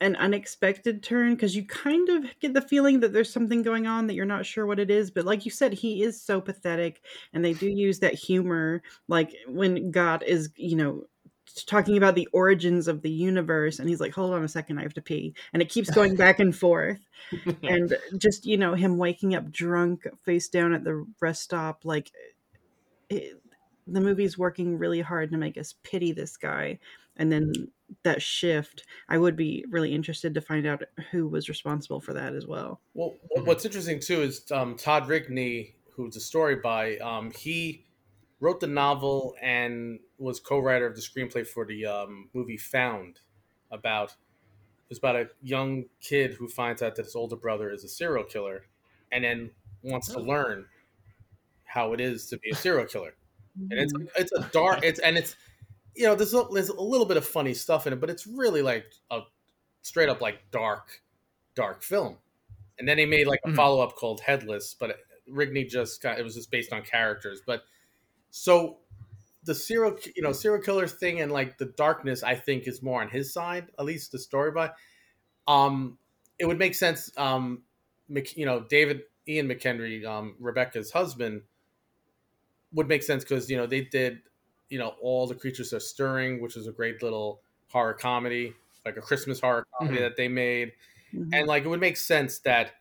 an 0.00 0.14
unexpected 0.16 1.02
turn 1.02 1.34
because 1.34 1.56
you 1.56 1.66
kind 1.66 2.08
of 2.08 2.24
get 2.40 2.54
the 2.54 2.60
feeling 2.60 3.00
that 3.00 3.12
there's 3.12 3.32
something 3.32 3.62
going 3.62 3.86
on 3.86 4.06
that 4.06 4.14
you're 4.14 4.24
not 4.24 4.46
sure 4.46 4.66
what 4.66 4.78
it 4.78 4.90
is 4.90 5.10
but 5.10 5.24
like 5.24 5.44
you 5.44 5.50
said 5.50 5.72
he 5.72 6.02
is 6.02 6.20
so 6.20 6.40
pathetic 6.40 7.02
and 7.32 7.44
they 7.44 7.52
do 7.52 7.68
use 7.68 7.98
that 7.98 8.14
humor 8.14 8.82
like 9.08 9.34
when 9.48 9.90
God 9.90 10.22
is 10.22 10.50
you 10.56 10.76
know 10.76 11.04
talking 11.66 11.96
about 11.96 12.14
the 12.14 12.28
origins 12.32 12.86
of 12.86 13.02
the 13.02 13.10
universe 13.10 13.78
and 13.78 13.88
he's 13.88 14.00
like 14.00 14.12
hold 14.12 14.32
on 14.32 14.44
a 14.44 14.48
second 14.48 14.78
I 14.78 14.82
have 14.82 14.94
to 14.94 15.02
pee 15.02 15.34
and 15.52 15.60
it 15.60 15.68
keeps 15.68 15.90
going 15.90 16.14
back 16.14 16.38
and 16.38 16.54
forth 16.54 17.00
and 17.62 17.96
just 18.18 18.46
you 18.46 18.56
know 18.56 18.74
him 18.74 18.98
waking 18.98 19.34
up 19.34 19.50
drunk 19.50 20.06
face 20.24 20.48
down 20.48 20.72
at 20.72 20.84
the 20.84 21.04
rest 21.20 21.42
stop 21.42 21.84
like 21.84 22.12
it, 23.10 23.40
the 23.86 24.00
movie's 24.00 24.38
working 24.38 24.78
really 24.78 25.00
hard 25.00 25.32
to 25.32 25.38
make 25.38 25.56
us 25.58 25.74
pity 25.82 26.12
this 26.12 26.36
guy 26.36 26.78
and 27.16 27.32
then 27.32 27.52
that 28.04 28.20
shift 28.22 28.84
i 29.08 29.16
would 29.18 29.36
be 29.36 29.64
really 29.70 29.94
interested 29.94 30.34
to 30.34 30.40
find 30.40 30.66
out 30.66 30.82
who 31.10 31.26
was 31.28 31.48
responsible 31.48 32.00
for 32.00 32.12
that 32.14 32.34
as 32.34 32.46
well 32.46 32.80
Well, 32.94 33.16
what- 33.30 33.44
what's 33.46 33.64
interesting 33.64 34.00
too 34.00 34.22
is 34.22 34.50
um, 34.50 34.76
Todd 34.76 35.04
Rigney, 35.04 35.74
who's 35.92 36.16
a 36.16 36.20
story 36.20 36.56
by, 36.56 36.96
um, 36.98 37.30
he 37.30 37.86
wrote 38.40 38.60
the 38.60 38.66
novel 38.66 39.36
and 39.42 40.00
was 40.18 40.40
co-writer 40.40 40.86
of 40.86 40.94
the 40.96 41.00
screenplay 41.02 41.46
for 41.46 41.64
the 41.66 41.86
um, 41.86 42.30
movie 42.32 42.56
Found, 42.56 43.20
about 43.70 44.16
it's 44.90 44.98
about 44.98 45.16
a 45.16 45.30
young 45.42 45.86
kid 46.00 46.34
who 46.34 46.48
finds 46.48 46.82
out 46.82 46.96
that 46.96 47.04
his 47.06 47.16
older 47.16 47.36
brother 47.36 47.70
is 47.70 47.84
a 47.84 47.88
serial 47.88 48.24
killer, 48.24 48.66
and 49.12 49.24
then 49.24 49.52
wants 49.82 50.10
to 50.10 50.18
Oh. 50.18 50.22
learn 50.22 50.68
how 51.64 51.92
it 51.92 52.00
is 52.00 52.26
to 52.28 52.38
be 52.38 52.50
a 52.50 52.54
serial 52.54 52.86
killer. 52.86 53.14
And 53.70 53.80
it's 53.80 53.92
Mhm. 53.92 54.08
it's 54.16 54.32
a 54.32 54.48
dark 54.52 54.80
it's 54.84 55.00
and 55.00 55.18
it's 55.18 55.36
you 55.98 56.04
know 56.06 56.14
there's 56.14 56.34
a, 56.34 56.44
there's 56.52 56.70
a 56.70 56.80
little 56.80 57.06
bit 57.06 57.18
of 57.18 57.26
funny 57.26 57.54
stuff 57.54 57.86
in 57.86 57.92
it, 57.92 58.00
but 58.00 58.10
it's 58.10 58.26
really 58.26 58.62
like 58.62 58.92
a 59.10 59.22
straight 59.82 60.08
up 60.08 60.20
like 60.20 60.50
dark 60.52 61.02
dark 61.54 61.82
film. 61.82 62.18
And 62.78 62.88
then 62.88 62.98
he 62.98 63.06
made 63.06 63.26
like 63.26 63.40
a 63.44 63.50
Mhm. 63.50 63.56
follow 63.56 63.80
up 63.82 63.96
called 63.96 64.20
Headless, 64.20 64.74
but 64.74 64.98
Rigney 65.28 65.68
just 65.68 66.02
got 66.02 66.18
it 66.18 66.24
was 66.24 66.34
just 66.36 66.50
based 66.50 66.72
on 66.72 66.82
characters. 66.82 67.42
But 67.44 67.64
so 68.30 68.80
the 69.44 69.54
serial 69.54 69.98
you 70.16 70.22
know 70.22 70.32
serial 70.32 70.62
killer 70.62 70.88
thing 70.88 71.20
and 71.20 71.32
like 71.32 71.58
the 71.58 71.66
darkness 71.66 72.22
I 72.22 72.36
think 72.36 72.68
is 72.68 72.82
more 72.82 73.02
on 73.02 73.10
his 73.10 73.32
side, 73.32 73.68
at 73.78 73.84
least 73.84 74.12
the 74.12 74.18
story 74.20 74.52
by. 74.52 74.72
Um, 75.48 75.98
it 76.38 76.46
would 76.46 76.58
make 76.58 76.74
sense. 76.74 77.10
Um, 77.16 77.64
Mc, 78.08 78.36
you 78.36 78.46
know 78.46 78.60
David 78.60 79.02
Ian 79.28 79.48
McKendry, 79.48 80.04
um, 80.06 80.36
Rebecca's 80.40 80.92
husband, 80.92 81.42
would 82.72 82.88
make 82.88 83.02
sense 83.02 83.24
because 83.24 83.50
you 83.50 83.56
know 83.56 83.66
they 83.66 83.82
did 83.82 84.20
you 84.68 84.78
know 84.78 84.94
all 85.00 85.26
the 85.26 85.34
creatures 85.34 85.72
are 85.72 85.80
stirring, 85.80 86.40
which 86.40 86.56
was 86.56 86.66
a 86.66 86.72
great 86.72 87.02
little 87.02 87.42
horror 87.70 87.94
comedy, 87.94 88.54
like 88.84 88.96
a 88.96 89.00
Christmas 89.02 89.40
horror 89.40 89.66
comedy 89.78 89.98
Mhm. 89.98 90.00
that 90.00 90.16
they 90.16 90.28
made 90.28 90.72
Mhm. 91.14 91.30
and 91.32 91.46
like 91.48 91.64
it 91.64 91.68
would 91.68 91.80
make 91.80 91.96
sense 91.96 92.40
that 92.40 92.72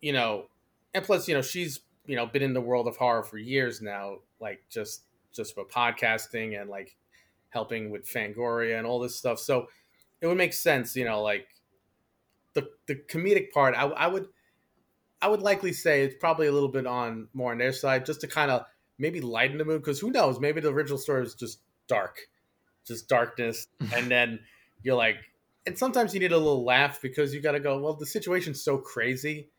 you 0.00 0.12
know 0.12 0.48
and 0.94 1.04
plus 1.04 1.28
you 1.28 1.34
know 1.34 1.42
she's 1.42 1.80
you 2.06 2.16
know 2.16 2.26
been 2.26 2.42
in 2.42 2.54
the 2.54 2.60
world 2.60 2.86
of 2.88 2.96
horror 2.96 3.22
for 3.24 3.38
years 3.38 3.82
now 3.82 4.18
like 4.40 4.64
just 4.68 5.04
just 5.32 5.54
for 5.54 5.64
podcasting 5.64 6.60
and 6.60 6.70
like 6.70 6.96
helping 7.50 7.90
with 7.90 8.04
fangoria 8.06 8.78
and 8.78 8.86
all 8.86 9.00
this 9.00 9.16
stuff 9.16 9.38
so 9.38 9.68
it 10.20 10.26
would 10.26 10.36
make 10.36 10.52
sense 10.52 10.96
you 10.96 11.04
know 11.04 11.22
like 11.22 11.48
the 12.54 12.70
the 12.86 12.94
comedic 12.94 13.52
part 13.52 13.74
i, 13.74 13.84
I 13.84 14.06
would 14.06 14.28
i 15.22 15.28
would 15.28 15.42
likely 15.42 15.72
say 15.72 16.04
it's 16.04 16.16
probably 16.18 16.46
a 16.46 16.52
little 16.52 16.68
bit 16.70 16.86
on 16.86 17.28
more 17.32 17.52
on 17.52 17.58
their 17.58 17.72
side 17.72 18.06
just 18.06 18.20
to 18.22 18.28
kind 18.28 18.50
of 18.50 18.66
maybe 18.98 19.20
lighten 19.20 19.58
the 19.58 19.64
mood 19.64 19.82
because 19.82 20.00
who 20.00 20.10
knows? 20.10 20.40
Maybe 20.40 20.60
the 20.60 20.70
original 20.72 20.98
story 20.98 21.20
was 21.20 21.34
just 21.34 21.62
dark 21.88 22.18
just 22.86 23.08
darkness. 23.08 23.68
And 23.92 24.10
then 24.10 24.40
you're 24.82 24.96
like 24.96 25.18
and 25.66 25.78
sometimes 25.78 26.14
you 26.14 26.20
need 26.20 26.32
a 26.32 26.38
little 26.38 26.64
laugh 26.64 27.00
because 27.02 27.34
you 27.34 27.40
got 27.40 27.52
to 27.52 27.60
go 27.60 27.78
well 27.80 27.94
the 27.94 28.06
situation's 28.06 28.62
so 28.62 28.78
crazy. 28.78 29.50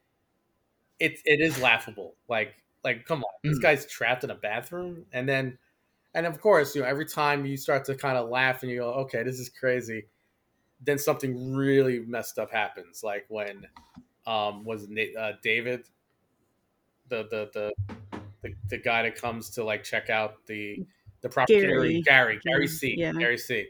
It 1.00 1.20
it 1.26 1.40
is 1.42 1.58
laughable. 1.60 2.16
Like 2.28 2.56
like 2.84 3.06
come 3.06 3.24
on. 3.24 3.34
This 3.50 3.60
Mm. 3.60 3.60
guy's 3.60 3.86
trapped 3.86 4.24
in 4.24 4.30
a 4.30 4.36
bathroom. 4.36 5.06
And 5.12 5.28
then 5.30 5.60
and 6.14 6.26
of 6.26 6.42
course 6.42 6.76
you 6.76 6.82
know 6.82 6.88
every 6.88 7.06
time 7.06 7.46
you 7.46 7.58
start 7.58 7.86
to 7.86 7.96
kind 7.96 8.18
of 8.18 8.30
laugh 8.30 8.64
and 8.64 8.72
you 8.72 8.80
go 8.80 8.94
okay 8.96 9.24
this 9.24 9.40
is 9.40 9.50
crazy 9.50 10.08
then 10.82 11.00
something 11.00 11.56
really 11.56 12.00
messed 12.02 12.40
up 12.40 12.52
happens. 12.52 13.04
Like 13.04 13.26
when 13.30 13.68
um 14.28 14.66
was 14.66 14.88
uh, 15.18 15.34
david? 15.44 15.90
The 17.10 17.24
the 17.24 17.50
the 17.54 17.74
the, 18.42 18.54
the 18.70 18.78
guy 18.78 19.04
that 19.04 19.16
comes 19.16 19.52
to 19.52 19.64
like 19.64 19.84
check 19.84 20.10
out 20.10 20.46
the 20.46 20.86
the 21.22 21.30
property 21.30 21.62
Gary. 21.62 22.02
gary. 22.02 22.02
Gary 22.04 22.40
Gary, 22.46 22.68
c. 22.68 22.96
yeah. 22.98 23.12
gary 23.14 23.38
c. 23.38 23.68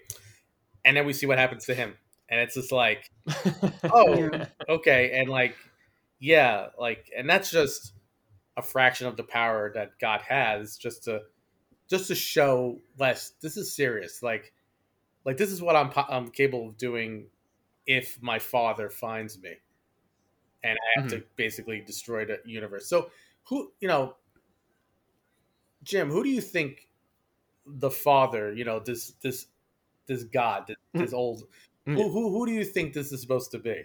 And 0.86 0.96
then 0.96 1.06
we 1.06 1.14
see 1.14 1.26
what 1.26 1.38
happens 1.38 1.66
to 1.66 1.76
him. 1.76 1.96
And 2.30 2.40
it's 2.42 2.56
just 2.56 2.72
like 2.72 3.10
oh 3.84 4.16
Yeah. 4.16 4.46
okay. 4.70 5.20
And 5.20 5.30
like 5.30 5.56
yeah 6.20 6.68
like 6.80 7.10
and 7.16 7.30
that's 7.30 7.52
just 7.52 7.94
a 8.58 8.62
fraction 8.62 9.06
of 9.06 9.16
the 9.18 9.24
power 9.24 9.72
that 9.76 9.92
god 10.02 10.22
has 10.22 10.78
just 10.78 11.04
to 11.04 11.22
just 11.88 12.08
to 12.08 12.16
show 12.16 12.80
less 12.98 13.34
this 13.42 13.58
is 13.58 13.74
serious. 13.76 14.22
Like 14.22 14.54
like 15.26 15.38
this 15.38 15.52
is 15.52 15.62
what 15.62 15.76
i'm, 15.76 15.92
I'm 16.10 16.30
capable 16.30 16.70
of 16.70 16.78
doing 16.78 17.28
if 17.86 18.22
my 18.22 18.40
father 18.40 18.90
finds 18.90 19.40
me. 19.42 19.54
And 20.64 20.78
i 20.78 21.00
have 21.00 21.10
to 21.12 21.18
mm-hmm. 21.18 21.26
basically 21.38 21.82
destroy 21.86 22.26
the 22.26 22.40
universe. 22.46 22.90
So 22.90 23.10
who 23.46 23.72
you 23.80 23.88
know 23.88 24.16
jim 25.84 26.10
who 26.10 26.24
do 26.24 26.30
you 26.30 26.42
think 26.42 26.88
the 27.66 27.90
father 27.92 28.54
you 28.54 28.64
know 28.66 28.80
this 28.80 29.12
this 29.22 29.48
this 30.08 30.24
god 30.24 30.66
this, 30.68 30.78
this 30.94 31.14
old 31.14 31.44
Mm. 31.88 31.96
who, 31.96 32.10
who 32.12 32.30
who 32.32 32.46
do 32.46 32.52
you 32.52 32.66
think 32.66 32.92
this 32.94 33.14
is 33.14 33.22
supposed 33.22 33.50
to 33.52 33.60
be 33.60 33.84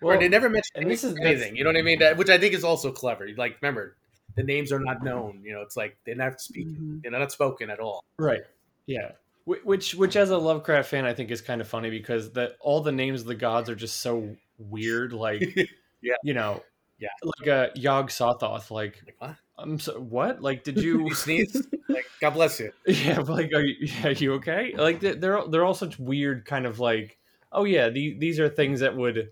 well, 0.00 0.16
or 0.16 0.18
they 0.18 0.28
never 0.28 0.48
mention 0.48 0.70
and 0.76 0.90
this 0.90 1.04
is- 1.04 1.16
anything. 1.20 1.56
You 1.56 1.64
know 1.64 1.68
what 1.70 1.76
I 1.78 1.82
mean? 1.82 1.98
That, 1.98 2.16
which 2.16 2.28
I 2.30 2.38
think 2.38 2.54
is 2.54 2.64
also 2.64 2.90
clever. 2.90 3.28
Like, 3.36 3.56
remember, 3.60 3.96
the 4.34 4.42
names 4.42 4.72
are 4.72 4.78
not 4.80 5.02
known. 5.02 5.40
You 5.44 5.52
know, 5.52 5.60
it's 5.62 5.76
like 5.76 5.96
they're 6.04 6.14
not 6.14 6.40
speaking. 6.40 6.74
Mhm. 6.76 7.02
They're 7.02 7.10
not 7.18 7.30
spoken 7.32 7.68
at 7.70 7.80
all. 7.80 8.02
Right. 8.18 8.42
Yeah. 8.86 9.12
Which, 9.44 9.94
which, 9.94 10.16
as 10.16 10.30
a 10.30 10.38
Lovecraft 10.38 10.88
fan, 10.88 11.04
I 11.04 11.12
think 11.12 11.30
is 11.30 11.42
kind 11.42 11.60
of 11.60 11.68
funny 11.68 11.90
because 11.90 12.32
that 12.32 12.56
all 12.60 12.80
the 12.80 12.92
names 12.92 13.20
of 13.20 13.26
the 13.26 13.34
gods 13.34 13.68
are 13.68 13.74
just 13.76 14.00
so 14.00 14.34
weird. 14.58 15.12
Like, 15.12 15.42
Yeah. 16.02 16.14
you 16.22 16.32
know, 16.32 16.62
Yeah. 16.98 17.08
like 17.22 17.46
uh, 17.48 17.68
Yog 17.74 18.08
Sothoth. 18.08 18.70
Like, 18.70 19.02
Like, 19.04 19.16
what? 19.18 19.36
I'm 19.56 19.78
so 19.78 20.00
what? 20.00 20.42
Like, 20.42 20.64
did 20.64 20.78
you? 20.80 21.04
You 21.08 21.14
sneeze? 21.14 21.66
like, 21.88 22.06
God 22.20 22.30
bless 22.30 22.58
you. 22.60 22.72
yeah, 22.86 23.16
but 23.16 23.28
like, 23.28 23.52
are 23.54 23.64
you, 23.64 23.88
are 24.04 24.12
you 24.12 24.34
okay? 24.34 24.74
Like, 24.76 25.00
they're 25.00 25.14
they're 25.14 25.38
all- 25.38 25.48
they're 25.48 25.64
all 25.64 25.74
such 25.74 25.98
weird 25.98 26.44
kind 26.44 26.66
of 26.66 26.80
like 26.80 27.18
oh 27.54 27.64
yeah, 27.64 27.88
the, 27.88 28.16
these 28.18 28.40
are 28.40 28.48
things 28.48 28.80
that 28.80 28.96
would, 28.96 29.30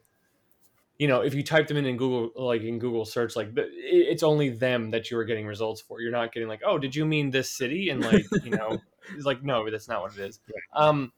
you 0.98 1.08
know, 1.08 1.20
if 1.22 1.35
you 1.35 1.42
type 1.42 1.66
them 1.66 1.76
in 1.76 1.85
in 1.87 1.96
Google, 1.96 2.30
like 2.37 2.62
in 2.62 2.78
Google 2.78 3.04
search, 3.04 3.35
like 3.35 3.50
it's 3.56 4.22
only 4.22 4.48
them 4.48 4.90
that 4.92 5.11
you 5.11 5.18
are 5.18 5.24
getting 5.24 5.46
results 5.46 5.80
for. 5.80 6.00
You're 6.00 6.12
not 6.12 6.32
getting 6.32 6.48
like, 6.48 6.62
oh, 6.64 6.78
did 6.78 6.94
you 6.94 7.04
mean 7.04 7.30
this 7.30 7.50
city? 7.50 7.90
And 7.90 8.00
like, 8.00 8.24
you 8.44 8.50
know, 8.50 8.78
it's 9.14 9.26
like 9.26 9.42
no, 9.42 9.68
that's 9.70 9.88
not 9.88 10.02
what 10.02 10.12
it 10.16 10.20
is. 10.20 10.38
Right. 10.46 10.87
Um, 10.87 11.12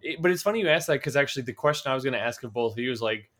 it, 0.00 0.22
but 0.22 0.30
it's 0.30 0.42
funny 0.42 0.60
you 0.60 0.68
ask 0.68 0.86
that 0.86 0.94
because 0.94 1.16
actually 1.16 1.42
the 1.42 1.52
question 1.52 1.90
I 1.90 1.94
was 1.94 2.04
going 2.04 2.14
to 2.14 2.20
ask 2.20 2.42
of 2.44 2.52
both 2.52 2.72
of 2.72 2.78
you 2.78 2.92
is 2.92 3.02
like, 3.02 3.30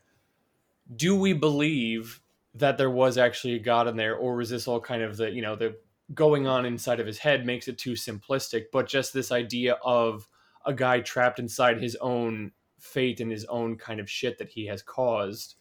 do 0.96 1.14
we 1.16 1.32
believe 1.32 2.20
that 2.54 2.78
there 2.78 2.90
was 2.90 3.18
actually 3.18 3.54
a 3.54 3.58
god 3.58 3.88
in 3.88 3.96
there, 3.96 4.14
or 4.16 4.36
was 4.36 4.50
this 4.50 4.68
all 4.68 4.80
kind 4.80 5.02
of 5.02 5.16
the 5.16 5.30
you 5.30 5.42
know 5.42 5.56
the 5.56 5.76
going 6.12 6.46
on 6.46 6.66
inside 6.66 7.00
of 7.00 7.06
his 7.06 7.18
head 7.18 7.46
makes 7.46 7.68
it 7.68 7.78
too 7.78 7.92
simplistic? 7.92 8.64
But 8.72 8.88
just 8.88 9.12
this 9.12 9.32
idea 9.32 9.74
of 9.84 10.28
a 10.66 10.72
guy 10.72 11.00
trapped 11.00 11.38
inside 11.38 11.80
his 11.80 11.96
own 12.00 12.52
fate 12.78 13.20
and 13.20 13.30
his 13.30 13.44
own 13.46 13.76
kind 13.76 14.00
of 14.00 14.10
shit 14.10 14.38
that 14.38 14.48
he 14.48 14.66
has 14.66 14.82
caused 14.82 15.56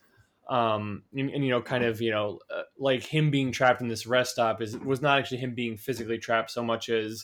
um 0.50 1.04
and, 1.14 1.30
and, 1.30 1.44
you 1.44 1.50
know 1.50 1.62
kind 1.62 1.86
of 1.86 2.02
you 2.02 2.12
know 2.12 2.38
uh, 2.54 2.64
like 2.78 3.02
him 3.02 3.32
being 3.32 3.50
trapped 3.50 3.82
in 3.82 3.88
this 3.88 4.06
rest 4.06 4.32
stop 4.32 4.62
is 4.62 4.78
was 4.80 5.02
not 5.02 5.18
actually 5.18 5.38
him 5.38 5.54
being 5.54 5.78
physically 5.78 6.18
trapped 6.18 6.52
so 6.52 6.62
much 6.62 6.90
as 6.90 7.24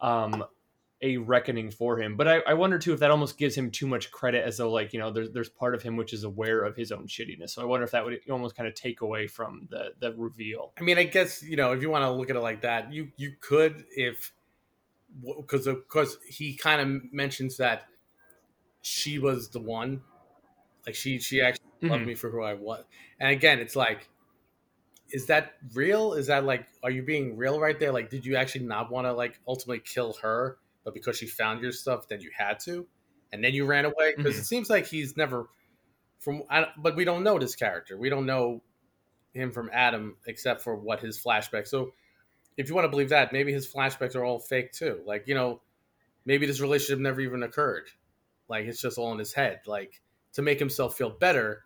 um 0.00 0.44
a 1.04 1.18
reckoning 1.18 1.70
for 1.70 2.00
him. 2.00 2.16
But 2.16 2.26
I, 2.26 2.38
I 2.46 2.54
wonder 2.54 2.78
too 2.78 2.94
if 2.94 3.00
that 3.00 3.10
almost 3.10 3.36
gives 3.36 3.54
him 3.54 3.70
too 3.70 3.86
much 3.86 4.10
credit 4.10 4.42
as 4.42 4.56
though 4.56 4.70
like 4.70 4.94
you 4.94 4.98
know 4.98 5.12
there's 5.12 5.30
there's 5.30 5.50
part 5.50 5.74
of 5.74 5.82
him 5.82 5.96
which 5.96 6.14
is 6.14 6.24
aware 6.24 6.64
of 6.64 6.74
his 6.74 6.90
own 6.90 7.06
shittiness. 7.06 7.50
So 7.50 7.62
i 7.62 7.64
wonder 7.66 7.84
if 7.84 7.90
that 7.90 8.04
would 8.04 8.18
almost 8.30 8.56
kind 8.56 8.66
of 8.66 8.74
take 8.74 9.02
away 9.02 9.26
from 9.26 9.68
the 9.70 9.90
the 10.00 10.14
reveal. 10.14 10.72
I 10.78 10.82
mean 10.82 10.96
i 10.96 11.04
guess 11.04 11.42
you 11.42 11.56
know 11.56 11.72
if 11.72 11.82
you 11.82 11.90
want 11.90 12.04
to 12.04 12.10
look 12.10 12.30
at 12.30 12.36
it 12.36 12.40
like 12.40 12.62
that 12.62 12.92
you 12.92 13.12
you 13.16 13.34
could 13.38 13.84
if 13.94 14.32
because 15.36 15.66
of 15.66 15.86
course 15.88 16.16
he 16.26 16.54
kind 16.54 16.80
of 16.80 17.12
mentions 17.12 17.58
that 17.58 17.84
she 18.80 19.18
was 19.18 19.50
the 19.50 19.60
one. 19.60 20.00
Like 20.86 20.94
she 20.94 21.18
she 21.18 21.42
actually 21.42 21.66
mm-hmm. 21.82 21.90
loved 21.90 22.06
me 22.06 22.14
for 22.14 22.30
who 22.30 22.42
i 22.42 22.54
was 22.54 22.84
and 23.20 23.30
again 23.30 23.58
it's 23.58 23.76
like 23.76 24.08
is 25.10 25.26
that 25.26 25.52
real? 25.74 26.14
Is 26.14 26.26
that 26.26 26.44
like 26.44 26.66
are 26.82 26.90
you 26.90 27.02
being 27.02 27.36
real 27.36 27.60
right 27.60 27.78
there? 27.78 27.92
Like 27.92 28.10
did 28.10 28.26
you 28.26 28.36
actually 28.36 28.64
not 28.64 28.90
want 28.90 29.06
to 29.06 29.12
like 29.12 29.38
ultimately 29.46 29.80
kill 29.84 30.14
her 30.22 30.58
but 30.84 30.94
because 30.94 31.16
she 31.16 31.26
found 31.26 31.60
your 31.60 31.72
stuff 31.72 32.08
then 32.08 32.20
you 32.20 32.30
had 32.36 32.58
to 32.60 32.86
and 33.32 33.42
then 33.42 33.52
you 33.52 33.64
ran 33.64 33.84
away 33.84 34.14
because 34.16 34.34
mm-hmm. 34.34 34.40
it 34.40 34.44
seems 34.44 34.70
like 34.70 34.86
he's 34.86 35.16
never 35.16 35.48
from 36.18 36.42
I, 36.50 36.66
but 36.78 36.96
we 36.96 37.04
don't 37.04 37.22
know 37.22 37.38
this 37.38 37.56
character 37.56 37.96
we 37.96 38.08
don't 38.08 38.26
know 38.26 38.62
him 39.32 39.50
from 39.50 39.70
adam 39.72 40.16
except 40.26 40.62
for 40.62 40.76
what 40.76 41.00
his 41.00 41.18
flashback 41.18 41.66
so 41.66 41.92
if 42.56 42.68
you 42.68 42.74
want 42.74 42.84
to 42.84 42.90
believe 42.90 43.08
that, 43.08 43.32
maybe 43.32 43.52
his 43.52 43.70
flashbacks 43.70 44.14
are 44.14 44.24
all 44.24 44.38
fake 44.38 44.72
too. 44.72 45.00
Like, 45.04 45.26
you 45.26 45.34
know, 45.34 45.60
maybe 46.24 46.46
this 46.46 46.60
relationship 46.60 47.00
never 47.00 47.20
even 47.20 47.42
occurred. 47.42 47.88
Like, 48.48 48.66
it's 48.66 48.80
just 48.80 48.98
all 48.98 49.12
in 49.12 49.18
his 49.18 49.32
head. 49.32 49.60
Like, 49.66 50.00
to 50.34 50.42
make 50.42 50.58
himself 50.58 50.96
feel 50.96 51.10
better, 51.10 51.64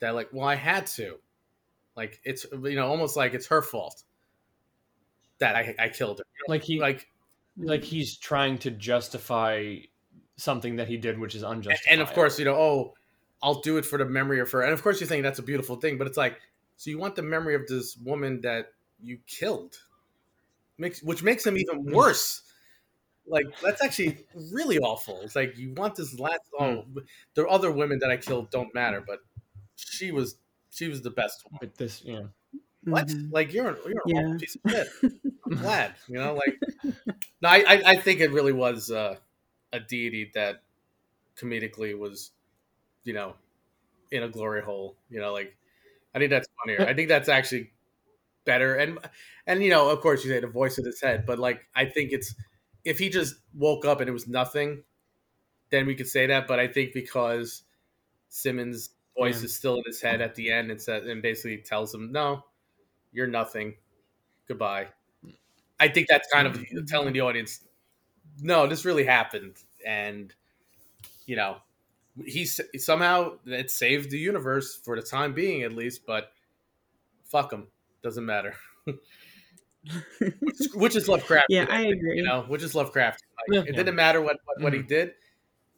that, 0.00 0.14
like, 0.14 0.28
well, 0.32 0.46
I 0.46 0.54
had 0.54 0.86
to. 0.88 1.16
Like, 1.96 2.20
it's, 2.24 2.46
you 2.52 2.76
know, 2.76 2.86
almost 2.86 3.16
like 3.16 3.34
it's 3.34 3.46
her 3.46 3.62
fault 3.62 4.04
that 5.38 5.56
I, 5.56 5.74
I 5.78 5.88
killed 5.88 6.18
her. 6.18 6.24
You 6.24 6.44
know? 6.48 6.52
Like, 6.54 6.62
he, 6.62 6.80
like, 6.80 7.09
like 7.60 7.84
he's 7.84 8.16
trying 8.16 8.58
to 8.58 8.70
justify 8.70 9.76
something 10.36 10.76
that 10.76 10.88
he 10.88 10.96
did, 10.96 11.18
which 11.18 11.34
is 11.34 11.42
unjustified. 11.42 11.92
And 11.92 12.00
of 12.00 12.12
course, 12.12 12.38
you 12.38 12.44
know, 12.44 12.54
oh, 12.54 12.94
I'll 13.42 13.60
do 13.60 13.76
it 13.76 13.84
for 13.84 13.98
the 13.98 14.04
memory 14.04 14.40
of 14.40 14.50
her. 14.52 14.62
And 14.62 14.72
of 14.72 14.82
course, 14.82 15.00
you 15.00 15.06
think 15.06 15.22
that's 15.22 15.38
a 15.38 15.42
beautiful 15.42 15.76
thing, 15.76 15.98
but 15.98 16.06
it's 16.06 16.16
like, 16.16 16.40
so 16.76 16.90
you 16.90 16.98
want 16.98 17.14
the 17.14 17.22
memory 17.22 17.54
of 17.54 17.66
this 17.66 17.96
woman 17.96 18.40
that 18.42 18.72
you 19.02 19.18
killed 19.26 19.76
makes 20.78 21.02
which 21.02 21.22
makes 21.22 21.46
him 21.46 21.58
even 21.58 21.84
mm. 21.84 21.92
worse. 21.92 22.42
Like 23.26 23.46
that's 23.62 23.84
actually 23.84 24.24
really 24.50 24.78
awful. 24.78 25.20
It's 25.22 25.36
like 25.36 25.56
you 25.56 25.72
want 25.74 25.94
this 25.94 26.18
last. 26.18 26.40
Oh, 26.58 26.84
mm. 26.92 27.04
are 27.38 27.48
other 27.48 27.70
women 27.70 27.98
that 28.00 28.10
I 28.10 28.16
killed 28.16 28.50
don't 28.50 28.74
matter, 28.74 29.04
but 29.06 29.20
she 29.76 30.10
was 30.10 30.36
she 30.70 30.88
was 30.88 31.02
the 31.02 31.10
best 31.10 31.44
one. 31.48 31.58
But 31.60 31.76
this, 31.76 32.02
yeah. 32.04 32.22
What? 32.84 33.08
Mm-hmm. 33.08 33.32
Like 33.32 33.52
you're 33.52 33.76
you're 33.86 34.02
yeah. 34.06 34.34
a 34.34 34.38
piece 34.38 34.56
of 34.56 34.70
shit. 34.70 34.88
I'm 35.02 35.56
glad, 35.56 35.94
you 36.08 36.18
know. 36.18 36.34
Like, 36.34 36.58
no, 37.42 37.48
I 37.48 37.82
I 37.84 37.96
think 37.96 38.20
it 38.20 38.32
really 38.32 38.52
was 38.52 38.90
uh, 38.90 39.16
a 39.72 39.80
deity 39.80 40.30
that 40.34 40.62
comedically 41.36 41.98
was, 41.98 42.30
you 43.04 43.12
know, 43.12 43.34
in 44.10 44.22
a 44.22 44.28
glory 44.28 44.62
hole. 44.62 44.96
You 45.10 45.20
know, 45.20 45.32
like 45.32 45.54
I 46.14 46.18
think 46.18 46.30
that's 46.30 46.48
funnier. 46.64 46.86
I 46.86 46.94
think 46.94 47.08
that's 47.08 47.28
actually 47.28 47.70
better. 48.44 48.76
And 48.76 48.98
and 49.46 49.62
you 49.62 49.70
know, 49.70 49.90
of 49.90 50.00
course, 50.00 50.24
you 50.24 50.30
say 50.30 50.40
the 50.40 50.46
voice 50.46 50.78
in 50.78 50.84
his 50.84 51.00
head, 51.00 51.24
but 51.26 51.38
like 51.38 51.66
I 51.74 51.84
think 51.84 52.12
it's 52.12 52.34
if 52.84 52.98
he 52.98 53.08
just 53.08 53.36
woke 53.54 53.84
up 53.84 54.00
and 54.00 54.08
it 54.08 54.12
was 54.12 54.26
nothing, 54.26 54.82
then 55.70 55.86
we 55.86 55.94
could 55.94 56.08
say 56.08 56.26
that. 56.26 56.48
But 56.48 56.58
I 56.58 56.66
think 56.66 56.92
because 56.92 57.62
Simmons' 58.28 58.90
voice 59.16 59.40
yeah. 59.40 59.46
is 59.46 59.54
still 59.54 59.76
in 59.76 59.84
his 59.86 60.00
head 60.00 60.20
at 60.20 60.34
the 60.34 60.50
end 60.50 60.70
and 60.70 60.80
says 60.80 61.06
and 61.06 61.22
basically 61.22 61.58
tells 61.58 61.94
him, 61.94 62.10
"No, 62.12 62.44
you're 63.12 63.26
nothing. 63.26 63.74
Goodbye." 64.46 64.88
I 65.78 65.88
think 65.88 66.08
that's 66.08 66.28
kind 66.30 66.46
of 66.46 66.60
telling 66.86 67.12
the 67.12 67.22
audience, 67.22 67.60
"No, 68.40 68.66
this 68.66 68.84
really 68.84 69.04
happened," 69.04 69.56
and 69.84 70.32
you 71.26 71.36
know, 71.36 71.56
he 72.24 72.44
somehow 72.44 73.38
it 73.46 73.70
saved 73.70 74.10
the 74.10 74.18
universe 74.18 74.76
for 74.76 74.96
the 74.96 75.02
time 75.02 75.32
being, 75.32 75.62
at 75.62 75.72
least. 75.72 76.06
But 76.06 76.32
fuck 77.24 77.52
him. 77.52 77.68
Doesn't 78.02 78.24
matter. 78.24 78.54
which, 78.84 80.58
which, 80.74 80.96
is 80.96 81.08
Lovecraft. 81.08 81.46
Yeah, 81.48 81.66
I 81.68 81.82
agree. 81.82 82.16
You 82.16 82.24
know, 82.24 82.44
which 82.48 82.62
is 82.62 82.74
Lovecraft. 82.74 83.22
Like, 83.48 83.64
yeah. 83.64 83.70
It 83.70 83.76
didn't 83.76 83.94
matter 83.94 84.20
what 84.20 84.38
what, 84.44 84.60
what 84.60 84.72
he 84.72 84.80
mm-hmm. 84.80 84.88
did. 84.88 85.14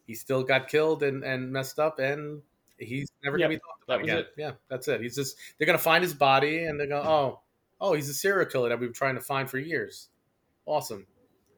He 0.07 0.14
still 0.14 0.42
got 0.42 0.68
killed 0.68 1.03
and, 1.03 1.23
and 1.23 1.53
messed 1.53 1.79
up, 1.79 1.99
and 1.99 2.42
he's 2.85 3.11
never 3.23 3.38
gonna 3.38 3.51
be 3.51 3.57
talked 3.57 3.85
about 3.85 4.03
again. 4.03 4.18
It. 4.18 4.29
Yeah, 4.37 4.53
that's 4.68 4.88
it. 4.88 5.01
He's 5.01 5.14
just 5.14 5.37
they're 5.59 5.66
gonna 5.66 5.79
find 5.79 6.03
his 6.03 6.14
body, 6.14 6.64
and 6.64 6.79
they're 6.79 6.88
gonna 6.88 7.09
oh 7.09 7.40
oh 7.81 7.95
he's 7.95 8.09
a 8.09 8.14
serial 8.14 8.47
killer 8.47 8.68
that 8.68 8.79
we've 8.79 8.90
been 8.90 8.95
trying 8.95 9.14
to 9.14 9.21
find 9.21 9.49
for 9.49 9.59
years. 9.59 10.09
Awesome. 10.66 11.07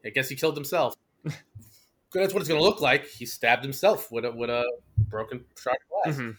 I 0.05 0.09
guess 0.09 0.29
he 0.29 0.35
killed 0.35 0.55
himself. 0.55 0.95
that's 1.23 2.33
what 2.33 2.39
it's 2.39 2.47
gonna 2.47 2.61
look 2.61 2.81
like. 2.81 3.07
He 3.07 3.25
stabbed 3.25 3.63
himself 3.63 4.11
with 4.11 4.25
a 4.25 4.31
with 4.31 4.49
a 4.49 4.65
broken 4.97 5.45
shard 5.61 5.77
glass. 5.89 6.15
Mm-hmm. 6.15 6.31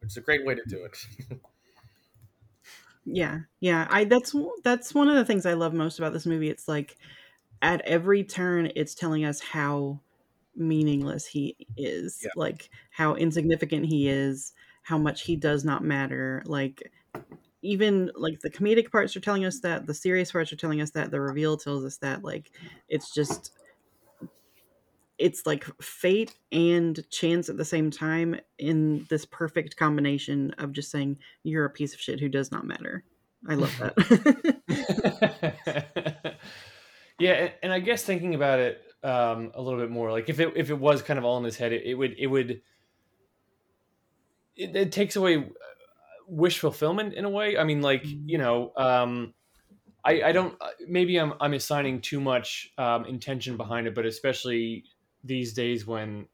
Which 0.00 0.12
is 0.12 0.16
a 0.16 0.22
great 0.22 0.46
way 0.46 0.54
to 0.54 0.62
do 0.66 0.84
it. 0.84 0.96
Yeah, 3.04 3.40
yeah. 3.60 3.86
I 3.90 4.04
that's 4.04 4.34
that's 4.62 4.94
one 4.94 5.08
of 5.08 5.16
the 5.16 5.24
things 5.24 5.46
I 5.46 5.54
love 5.54 5.72
most 5.72 5.98
about 5.98 6.12
this 6.12 6.26
movie. 6.26 6.50
It's 6.50 6.68
like 6.68 6.96
at 7.62 7.80
every 7.82 8.24
turn, 8.24 8.70
it's 8.76 8.94
telling 8.94 9.24
us 9.24 9.40
how 9.40 10.00
meaningless 10.56 11.26
he 11.26 11.56
is, 11.76 12.20
yeah. 12.22 12.30
like 12.36 12.70
how 12.90 13.14
insignificant 13.14 13.86
he 13.86 14.08
is, 14.08 14.52
how 14.82 14.98
much 14.98 15.22
he 15.22 15.36
does 15.36 15.64
not 15.64 15.84
matter. 15.84 16.42
Like 16.46 16.90
even 17.62 18.10
like 18.14 18.40
the 18.40 18.50
comedic 18.50 18.90
parts 18.90 19.16
are 19.16 19.20
telling 19.20 19.44
us 19.44 19.60
that, 19.60 19.86
the 19.86 19.94
serious 19.94 20.32
parts 20.32 20.52
are 20.52 20.56
telling 20.56 20.80
us 20.80 20.90
that, 20.92 21.10
the 21.10 21.20
reveal 21.20 21.56
tells 21.56 21.84
us 21.84 21.98
that. 21.98 22.24
Like 22.24 22.50
it's 22.88 23.12
just 23.12 23.52
it's 25.18 25.44
like 25.44 25.64
fate 25.82 26.34
and 26.50 27.04
chance 27.10 27.50
at 27.50 27.58
the 27.58 27.64
same 27.64 27.90
time 27.90 28.40
in 28.58 29.06
this 29.10 29.26
perfect 29.26 29.76
combination 29.76 30.50
of 30.56 30.72
just 30.72 30.90
saying 30.90 31.18
you're 31.42 31.66
a 31.66 31.70
piece 31.70 31.92
of 31.92 32.00
shit 32.00 32.18
who 32.18 32.28
does 32.28 32.50
not 32.50 32.66
matter. 32.66 33.04
I 33.48 33.54
love 33.54 33.76
that. 33.78 33.96
yeah, 37.18 37.50
and 37.62 37.72
I 37.72 37.80
guess 37.80 38.02
thinking 38.02 38.34
about 38.34 38.58
it 38.60 38.82
um, 39.02 39.52
a 39.54 39.62
little 39.62 39.78
bit 39.80 39.90
more, 39.90 40.10
like 40.10 40.28
if 40.28 40.40
it 40.40 40.52
if 40.56 40.70
it 40.70 40.78
was 40.78 41.02
kind 41.02 41.18
of 41.18 41.24
all 41.24 41.38
in 41.38 41.44
his 41.44 41.56
head, 41.56 41.72
it, 41.72 41.84
it 41.84 41.94
would 41.94 42.14
it 42.18 42.26
would 42.26 42.60
it, 44.56 44.76
it, 44.76 44.92
takes 44.92 45.16
away 45.16 45.36
uh, 45.36 45.42
wish 46.26 46.58
fulfillment 46.58 47.14
in 47.14 47.24
a 47.24 47.30
way. 47.30 47.56
I 47.56 47.64
mean, 47.64 47.82
like 47.82 48.04
you 48.04 48.38
mm-hmm. 48.38 48.42
know, 48.42 48.72
um, 48.76 49.34
I 50.04 50.22
I 50.22 50.32
don't 50.32 50.54
uh, 50.60 50.68
maybe 50.86 51.16
I'm 51.18 51.34
I'm 51.40 51.54
assigning 51.54 52.00
too 52.00 52.20
much 52.20 52.72
um, 52.78 53.04
intention 53.06 53.56
behind 53.56 53.86
it, 53.86 53.94
but 53.94 54.06
especially 54.06 54.84
these 55.24 55.52
days 55.52 55.86
when 55.86 56.26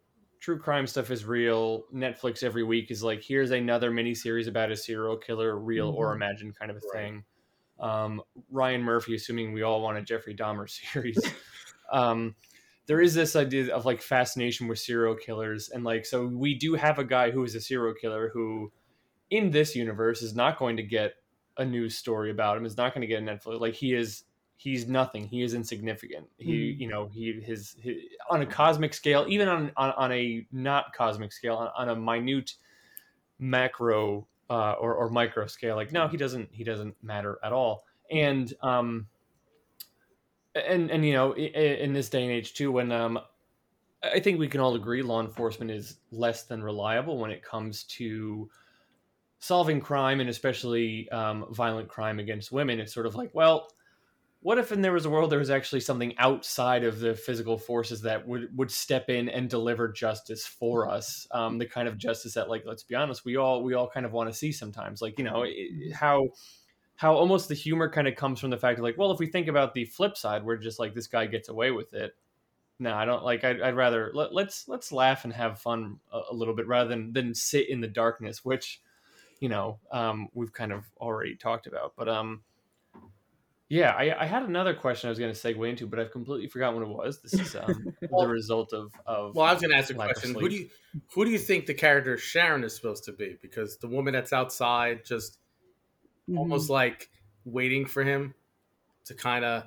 true 0.46 0.58
crime 0.58 0.86
stuff 0.86 1.10
is 1.10 1.24
real. 1.24 1.84
Netflix 1.92 2.44
every 2.44 2.62
week 2.62 2.92
is 2.92 3.02
like, 3.02 3.20
here's 3.20 3.50
another 3.50 3.90
mini 3.90 4.14
series 4.14 4.46
about 4.46 4.70
a 4.70 4.76
serial 4.76 5.16
killer, 5.16 5.58
real 5.58 5.90
mm-hmm. 5.90 5.98
or 5.98 6.14
imagined 6.14 6.56
kind 6.56 6.70
of 6.70 6.76
a 6.76 6.80
right. 6.94 7.02
thing. 7.02 7.24
Um, 7.80 8.22
Ryan 8.50 8.82
Murphy, 8.82 9.16
assuming 9.16 9.52
we 9.52 9.62
all 9.62 9.82
want 9.82 9.98
a 9.98 10.02
Jeffrey 10.02 10.36
Dahmer 10.36 10.70
series. 10.92 11.18
um, 11.92 12.36
there 12.86 13.00
is 13.00 13.14
this 13.14 13.36
idea 13.36 13.74
of 13.74 13.84
like 13.84 14.00
fascination 14.00 14.68
with 14.68 14.78
serial 14.78 15.14
killers, 15.14 15.68
and 15.68 15.84
like, 15.84 16.06
so 16.06 16.26
we 16.26 16.54
do 16.54 16.74
have 16.74 16.98
a 16.98 17.04
guy 17.04 17.30
who 17.30 17.44
is 17.44 17.54
a 17.54 17.60
serial 17.60 17.94
killer 17.94 18.30
who, 18.32 18.72
in 19.30 19.50
this 19.50 19.74
universe, 19.74 20.22
is 20.22 20.34
not 20.34 20.58
going 20.58 20.76
to 20.76 20.82
get 20.82 21.14
a 21.56 21.64
news 21.64 21.96
story 21.96 22.30
about 22.30 22.56
him. 22.56 22.64
Is 22.64 22.76
not 22.76 22.94
going 22.94 23.02
to 23.02 23.06
get 23.06 23.22
a 23.22 23.26
Netflix. 23.26 23.60
Like 23.60 23.74
he 23.74 23.94
is 23.94 24.24
he's 24.56 24.86
nothing. 24.86 25.26
He 25.26 25.42
is 25.42 25.54
insignificant. 25.54 26.26
He, 26.38 26.52
mm. 26.52 26.80
you 26.80 26.88
know, 26.88 27.08
he 27.12 27.40
his, 27.44 27.76
his, 27.80 27.96
on 28.30 28.42
a 28.42 28.46
cosmic 28.46 28.94
scale, 28.94 29.26
even 29.28 29.48
on 29.48 29.72
on, 29.76 29.90
on 29.92 30.12
a 30.12 30.46
not 30.52 30.92
cosmic 30.94 31.32
scale, 31.32 31.56
on, 31.56 31.70
on 31.76 31.88
a 31.88 31.96
minute 31.96 32.54
macro 33.38 34.26
uh, 34.48 34.72
or 34.72 34.94
or 34.94 35.10
micro 35.10 35.46
scale, 35.46 35.76
like 35.76 35.92
no, 35.92 36.08
he 36.08 36.16
doesn't 36.16 36.48
he 36.52 36.64
doesn't 36.64 36.94
matter 37.02 37.38
at 37.42 37.52
all. 37.52 37.84
And 38.10 38.52
um, 38.62 39.08
and 40.56 40.90
and 40.90 41.04
you 41.04 41.12
know, 41.12 41.34
in, 41.34 41.92
this 41.92 42.08
day 42.08 42.22
and 42.22 42.32
age 42.32 42.54
too, 42.54 42.72
when 42.72 42.92
um, 42.92 43.18
I 44.02 44.20
think 44.20 44.38
we 44.38 44.48
can 44.48 44.60
all 44.60 44.74
agree 44.74 45.02
law 45.02 45.20
enforcement 45.20 45.70
is 45.70 45.98
less 46.10 46.44
than 46.44 46.62
reliable 46.62 47.18
when 47.18 47.30
it 47.30 47.42
comes 47.42 47.84
to 47.84 48.48
solving 49.38 49.80
crime 49.80 50.20
and 50.20 50.28
especially 50.28 51.08
um, 51.10 51.46
violent 51.52 51.88
crime 51.88 52.18
against 52.18 52.52
women. 52.52 52.80
It's 52.80 52.92
sort 52.92 53.06
of 53.06 53.14
like, 53.14 53.30
well, 53.34 53.68
what 54.40 54.58
if 54.58 54.70
in 54.70 54.80
there 54.80 54.92
was 54.92 55.06
a 55.06 55.10
world 55.10 55.30
there 55.30 55.40
was 55.40 55.50
actually 55.50 55.80
something 55.80 56.16
outside 56.18 56.84
of 56.84 57.00
the 57.00 57.14
physical 57.14 57.58
forces 57.58 58.00
that 58.02 58.26
would 58.28 58.56
would 58.56 58.70
step 58.70 59.10
in 59.10 59.28
and 59.28 59.50
deliver 59.50 59.88
justice 59.88 60.46
for 60.46 60.88
us 60.88 61.26
um, 61.32 61.58
the 61.58 61.66
kind 61.66 61.88
of 61.88 61.98
justice 61.98 62.34
that 62.34 62.48
like 62.48 62.62
let's 62.64 62.84
be 62.84 62.94
honest 62.94 63.24
we 63.24 63.36
all 63.36 63.64
we 63.64 63.74
all 63.74 63.88
kind 63.88 64.06
of 64.06 64.12
want 64.12 64.30
to 64.30 64.36
see 64.36 64.52
sometimes 64.52 65.02
like 65.02 65.18
you 65.18 65.24
know 65.24 65.42
it, 65.44 65.92
how 65.92 66.28
how 66.96 67.14
almost 67.14 67.48
the 67.48 67.54
humor 67.54 67.88
kind 67.88 68.08
of 68.08 68.16
comes 68.16 68.40
from 68.40 68.50
the 68.50 68.56
fact 68.56 68.78
of 68.78 68.84
like 68.84 68.98
well 68.98 69.12
if 69.12 69.18
we 69.18 69.26
think 69.26 69.48
about 69.48 69.74
the 69.74 69.84
flip 69.84 70.16
side 70.16 70.44
we're 70.44 70.56
just 70.56 70.78
like 70.78 70.94
this 70.94 71.06
guy 71.06 71.26
gets 71.26 71.48
away 71.48 71.70
with 71.70 71.94
it 71.94 72.14
no 72.78 72.94
i 72.94 73.04
don't 73.04 73.24
like 73.24 73.44
i'd, 73.44 73.60
I'd 73.60 73.76
rather 73.76 74.10
let, 74.14 74.32
let's 74.32 74.68
let's 74.68 74.92
laugh 74.92 75.24
and 75.24 75.32
have 75.32 75.60
fun 75.60 75.98
a, 76.12 76.20
a, 76.30 76.34
little 76.34 76.54
bit 76.54 76.66
rather 76.66 76.88
than 76.88 77.12
than 77.12 77.34
sit 77.34 77.68
in 77.68 77.80
the 77.80 77.88
darkness 77.88 78.44
which 78.44 78.80
you 79.40 79.48
know 79.48 79.78
um, 79.92 80.28
we've 80.32 80.52
kind 80.52 80.72
of 80.72 80.84
already 80.98 81.36
talked 81.36 81.66
about 81.66 81.92
but 81.96 82.08
um 82.08 82.42
yeah, 83.68 83.90
I, 83.90 84.22
I, 84.22 84.26
had 84.26 84.44
another 84.44 84.74
question 84.74 85.08
I 85.08 85.10
was 85.10 85.18
going 85.18 85.34
to 85.34 85.38
segue 85.38 85.68
into, 85.68 85.88
but 85.88 85.98
I've 85.98 86.12
completely 86.12 86.46
forgotten 86.46 86.80
what 86.80 86.88
it 86.88 86.96
was. 86.96 87.20
This 87.20 87.34
is 87.34 87.56
um, 87.56 87.92
well, 88.10 88.22
the 88.26 88.32
result 88.32 88.72
of, 88.72 88.92
of. 89.06 89.34
Well, 89.34 89.44
I 89.44 89.52
was 89.52 89.60
going 89.60 89.72
to 89.72 89.76
ask 89.76 89.90
a 89.90 89.94
question. 89.94 90.34
Who 90.34 90.48
do 90.48 90.54
you 90.54 90.68
who 91.12 91.24
do 91.24 91.32
you 91.32 91.38
think 91.38 91.66
the 91.66 91.74
character 91.74 92.16
Sharon 92.16 92.62
is 92.62 92.76
supposed 92.76 93.04
to 93.04 93.12
be? 93.12 93.36
Because 93.42 93.76
the 93.78 93.88
woman 93.88 94.12
that's 94.12 94.32
outside, 94.32 95.04
just 95.04 95.38
mm-hmm. 96.28 96.38
almost 96.38 96.70
like 96.70 97.10
waiting 97.44 97.86
for 97.86 98.02
him 98.02 98.34
to 99.06 99.14
kind 99.14 99.44
of, 99.44 99.64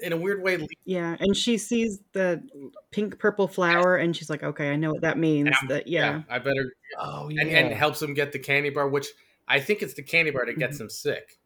in 0.00 0.12
a 0.12 0.16
weird 0.16 0.42
way. 0.42 0.66
Yeah, 0.84 1.16
and 1.20 1.36
she 1.36 1.58
sees 1.58 2.00
the 2.12 2.42
pink 2.90 3.18
purple 3.18 3.46
flower, 3.46 3.96
and 3.96 4.16
she's 4.16 4.28
like, 4.28 4.42
"Okay, 4.42 4.70
I 4.70 4.76
know 4.76 4.90
what 4.90 5.02
that 5.02 5.16
means." 5.16 5.54
That 5.68 5.86
yeah. 5.86 6.16
yeah. 6.16 6.22
I 6.28 6.38
better. 6.40 6.72
Oh 6.98 7.28
yeah, 7.28 7.42
and, 7.42 7.50
and 7.50 7.72
helps 7.72 8.02
him 8.02 8.12
get 8.12 8.32
the 8.32 8.40
candy 8.40 8.70
bar, 8.70 8.88
which 8.88 9.06
I 9.46 9.60
think 9.60 9.80
it's 9.80 9.94
the 9.94 10.02
candy 10.02 10.32
bar 10.32 10.44
that 10.46 10.58
gets 10.58 10.76
mm-hmm. 10.76 10.84
him 10.84 10.90
sick 10.90 11.38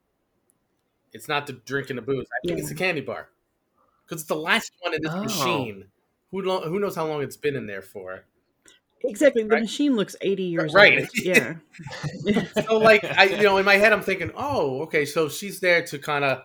it's 1.17 1.29
not 1.29 1.47
the 1.47 1.55
drinking 1.55 1.97
the 1.97 2.03
booze. 2.03 2.27
I 2.31 2.47
think 2.47 2.59
yeah. 2.59 2.63
it's 2.63 2.69
the 2.69 2.77
candy 2.77 3.01
bar 3.01 3.31
because 4.05 4.23
it's 4.23 4.29
the 4.29 4.37
last 4.37 4.71
one 4.81 4.95
in 4.95 5.01
this 5.03 5.13
oh. 5.13 5.23
machine. 5.23 5.87
Who 6.31 6.43
lo- 6.43 6.69
who 6.69 6.79
knows 6.79 6.95
how 6.95 7.07
long 7.07 7.23
it's 7.23 7.37
been 7.37 7.57
in 7.57 7.67
there 7.67 7.83
for? 7.83 8.25
Exactly. 9.05 9.43
The 9.43 9.51
right? 9.51 9.63
machine 9.63 9.95
looks 9.97 10.17
80 10.21 10.43
years 10.43 10.75
right. 10.75 11.01
old. 11.01 11.09
Yeah. 11.15 11.55
so 12.67 12.79
like 12.79 13.05
I 13.05 13.25
you 13.25 13.43
know, 13.43 13.59
in 13.59 13.65
my 13.65 13.77
head 13.77 13.93
I'm 13.93 14.03
thinking, 14.03 14.31
"Oh, 14.37 14.83
okay, 14.83 15.05
so 15.05 15.29
she's 15.29 15.61
there 15.61 15.85
to 15.87 15.99
kind 15.99 16.25
of 16.25 16.43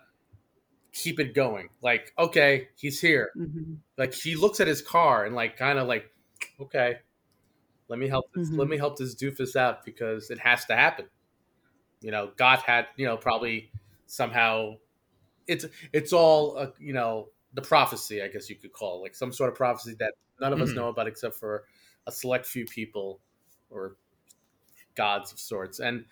keep 0.94 1.20
it 1.20 1.34
going. 1.34 1.70
Like, 1.82 2.14
okay, 2.20 2.70
he's 2.76 3.00
here." 3.00 3.32
Mm-hmm. 3.38 3.76
Like 3.98 4.14
she 4.14 4.36
looks 4.36 4.60
at 4.60 4.68
his 4.68 4.82
car 4.82 5.26
and 5.26 5.36
like 5.36 5.58
kind 5.58 5.80
of 5.80 5.88
like, 5.88 6.06
"Okay, 6.60 6.98
let 7.88 8.00
me 8.00 8.08
help 8.08 8.26
this, 8.36 8.50
mm-hmm. 8.50 8.60
let 8.60 8.68
me 8.68 8.78
help 8.78 8.98
this 8.98 9.16
doofus 9.16 9.56
out 9.56 9.86
because 9.86 10.30
it 10.30 10.40
has 10.40 10.66
to 10.66 10.76
happen." 10.76 11.06
You 12.02 12.12
know, 12.12 12.32
God 12.36 12.60
had, 12.60 12.88
you 12.98 13.06
know, 13.06 13.16
probably 13.16 13.72
somehow 14.08 14.76
it's 15.48 15.66
it's 15.94 16.14
all 16.14 16.58
uh, 16.58 16.68
you 16.80 16.94
know 16.94 17.30
the 17.54 17.62
prophecy, 17.62 18.22
I 18.22 18.28
guess 18.28 18.50
you 18.50 18.56
could 18.56 18.74
call 18.74 19.00
it, 19.00 19.02
like 19.04 19.16
some 19.16 19.32
sort 19.32 19.50
of 19.50 19.56
prophecy 19.56 19.96
that 20.00 20.14
none 20.40 20.54
of 20.54 20.60
mm-hmm. 20.60 20.70
us 20.70 20.76
know 20.76 20.90
about 20.90 21.08
except 21.08 21.36
for 21.36 21.66
a 22.08 22.12
select 22.12 22.46
few 22.46 22.66
people 22.66 23.20
or 23.70 23.96
gods 24.96 25.32
of 25.32 25.40
sorts. 25.40 25.80
And 25.80 26.06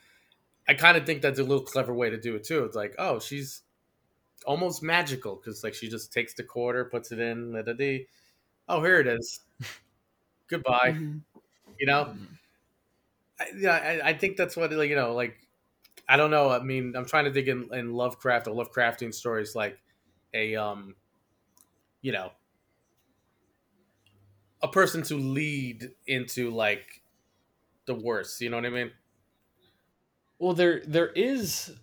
I 0.67 0.73
kind 0.73 0.97
of 0.97 1.05
think 1.05 1.21
that's 1.21 1.39
a 1.39 1.43
little 1.43 1.63
clever 1.63 1.93
way 1.93 2.09
to 2.09 2.17
do 2.19 2.35
it 2.35 2.43
too. 2.43 2.63
It's 2.63 2.75
like, 2.75 2.95
oh, 2.97 3.19
she's 3.19 3.63
almost 4.45 4.83
magical 4.83 5.35
because 5.35 5.63
like 5.63 5.73
she 5.73 5.89
just 5.89 6.13
takes 6.13 6.33
the 6.33 6.43
quarter, 6.43 6.85
puts 6.85 7.11
it 7.11 7.19
in, 7.19 7.53
da, 7.53 7.61
da, 7.61 7.73
da. 7.73 8.07
oh, 8.67 8.83
here 8.83 8.99
it 8.99 9.07
is. 9.07 9.41
Goodbye. 10.47 10.91
Mm-hmm. 10.91 11.17
You 11.79 11.85
know. 11.85 12.05
Mm-hmm. 12.05 12.23
I, 13.39 13.45
yeah, 13.57 13.71
I, 14.03 14.09
I 14.09 14.13
think 14.13 14.35
that's 14.35 14.57
what 14.57 14.71
like 14.73 14.89
you 14.89 14.97
know 14.97 15.13
like 15.13 15.37
I 16.09 16.17
don't 16.17 16.31
know. 16.31 16.49
I 16.49 16.59
mean, 16.59 16.93
I'm 16.95 17.05
trying 17.05 17.25
to 17.25 17.31
dig 17.31 17.47
in, 17.47 17.69
in 17.73 17.93
Lovecraft 17.93 18.47
or 18.47 18.51
Lovecraftian 18.51 19.13
stories 19.13 19.55
like 19.55 19.79
a 20.33 20.55
um, 20.55 20.95
you 22.01 22.11
know, 22.11 22.31
a 24.61 24.67
person 24.67 25.01
to 25.03 25.15
lead 25.15 25.91
into 26.07 26.49
like 26.49 27.01
the 27.85 27.95
worst. 27.95 28.41
You 28.41 28.49
know 28.49 28.57
what 28.57 28.65
I 28.65 28.69
mean? 28.69 28.91
Well, 30.37 30.53
there 30.53 30.81
there 30.85 31.09
is 31.09 31.73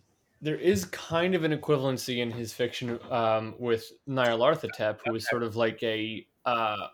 there 0.40 0.56
is 0.56 0.84
kind 0.86 1.34
of 1.34 1.44
an 1.44 1.56
equivalency 1.56 2.18
in 2.18 2.30
his 2.30 2.52
fiction 2.52 2.98
um, 3.10 3.54
with 3.58 3.90
Nyarlathotep, 4.08 4.98
who 5.04 5.14
is 5.14 5.26
sort 5.28 5.42
of 5.42 5.56
like 5.56 5.82
a 5.82 6.26
uh, 6.44 6.88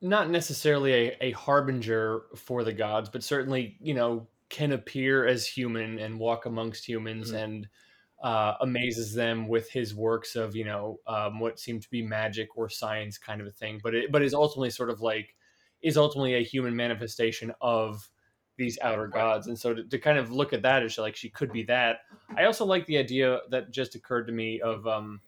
not 0.00 0.30
necessarily 0.30 0.92
a, 0.92 1.16
a 1.20 1.30
harbinger 1.32 2.22
for 2.36 2.64
the 2.64 2.72
gods, 2.72 3.08
but 3.08 3.22
certainly 3.22 3.76
you 3.80 3.94
know 3.94 4.26
can 4.48 4.72
appear 4.72 5.26
as 5.26 5.46
human 5.46 5.98
and 5.98 6.18
walk 6.18 6.46
amongst 6.46 6.88
humans 6.88 7.28
mm-hmm. 7.28 7.44
and 7.44 7.68
uh, 8.22 8.54
amazes 8.60 9.14
them 9.14 9.46
with 9.46 9.70
his 9.70 9.94
works 9.94 10.34
of 10.34 10.56
you 10.56 10.64
know 10.64 10.98
um, 11.06 11.38
what 11.38 11.58
seem 11.58 11.80
to 11.80 11.88
be 11.90 12.02
magic 12.02 12.48
or 12.56 12.68
science 12.68 13.16
kind 13.18 13.40
of 13.40 13.46
a 13.46 13.52
thing 13.52 13.80
but 13.82 13.94
it 13.94 14.10
but 14.10 14.22
is 14.22 14.34
ultimately 14.34 14.70
sort 14.70 14.90
of 14.90 15.00
like 15.00 15.36
is 15.82 15.96
ultimately 15.96 16.34
a 16.34 16.42
human 16.42 16.74
manifestation 16.74 17.52
of 17.60 18.08
these 18.56 18.78
outer 18.82 19.06
gods 19.06 19.46
and 19.46 19.56
so 19.56 19.72
to, 19.72 19.84
to 19.84 19.98
kind 19.98 20.18
of 20.18 20.32
look 20.32 20.52
at 20.52 20.62
that 20.62 20.82
as 20.82 20.98
like 20.98 21.16
she 21.16 21.30
could 21.30 21.52
be 21.52 21.62
that. 21.62 22.00
I 22.36 22.44
also 22.44 22.64
like 22.64 22.84
the 22.86 22.98
idea 22.98 23.38
that 23.50 23.70
just 23.70 23.94
occurred 23.94 24.26
to 24.26 24.32
me 24.32 24.60
of 24.60 24.86
um 24.86 25.20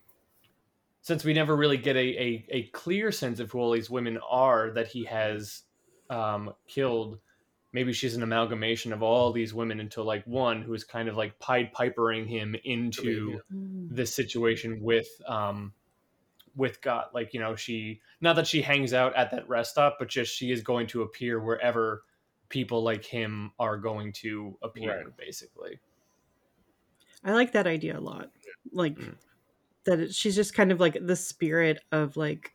since 1.03 1.25
we 1.25 1.33
never 1.33 1.57
really 1.57 1.79
get 1.79 1.97
a, 1.97 1.99
a, 1.99 2.47
a 2.51 2.63
clear 2.73 3.11
sense 3.11 3.41
of 3.41 3.51
who 3.51 3.59
all 3.59 3.73
these 3.73 3.89
women 3.89 4.19
are 4.29 4.71
that 4.73 4.89
he 4.89 5.05
has 5.05 5.63
um, 6.11 6.53
killed 6.69 7.19
maybe 7.73 7.93
she's 7.93 8.17
an 8.17 8.23
amalgamation 8.23 8.93
of 8.93 9.03
all 9.03 9.33
these 9.33 9.55
women 9.55 9.81
into 9.81 10.03
like 10.03 10.25
one 10.27 10.63
who 10.63 10.75
is 10.75 10.85
kind 10.85 11.09
of 11.09 11.17
like 11.17 11.39
pied 11.39 11.73
pipering 11.73 12.27
him 12.27 12.57
into 12.65 13.41
mm. 13.53 13.89
this 13.91 14.15
situation 14.15 14.81
with 14.83 15.09
um 15.27 15.73
with 16.57 16.81
God. 16.81 17.07
Like, 17.15 17.33
you 17.33 17.41
know, 17.41 17.57
she 17.57 18.01
not 18.21 18.37
that 18.37 18.47
she 18.47 18.63
hangs 18.63 18.93
out 18.93 19.15
at 19.17 19.31
that 19.31 19.49
rest 19.49 19.73
stop, 19.73 19.97
but 19.99 20.09
just 20.09 20.35
she 20.35 20.51
is 20.51 20.63
going 20.63 20.87
to 20.89 21.03
appear 21.03 21.41
wherever 21.41 22.03
people 22.49 22.83
like 22.83 23.05
him 23.05 23.53
are 23.59 23.77
going 23.77 24.13
to 24.13 24.57
appear, 24.63 25.05
right. 25.05 25.17
basically. 25.17 25.79
I 27.25 27.33
like 27.33 27.53
that 27.53 27.67
idea 27.67 27.99
a 27.99 28.01
lot. 28.01 28.31
Like 28.73 28.97
mm. 28.97 29.15
that 29.87 30.01
it, 30.01 30.15
she's 30.15 30.35
just 30.35 30.55
kind 30.55 30.73
of 30.73 30.81
like 30.81 30.99
the 31.01 31.17
spirit 31.17 31.81
of 31.93 32.17
like 32.17 32.53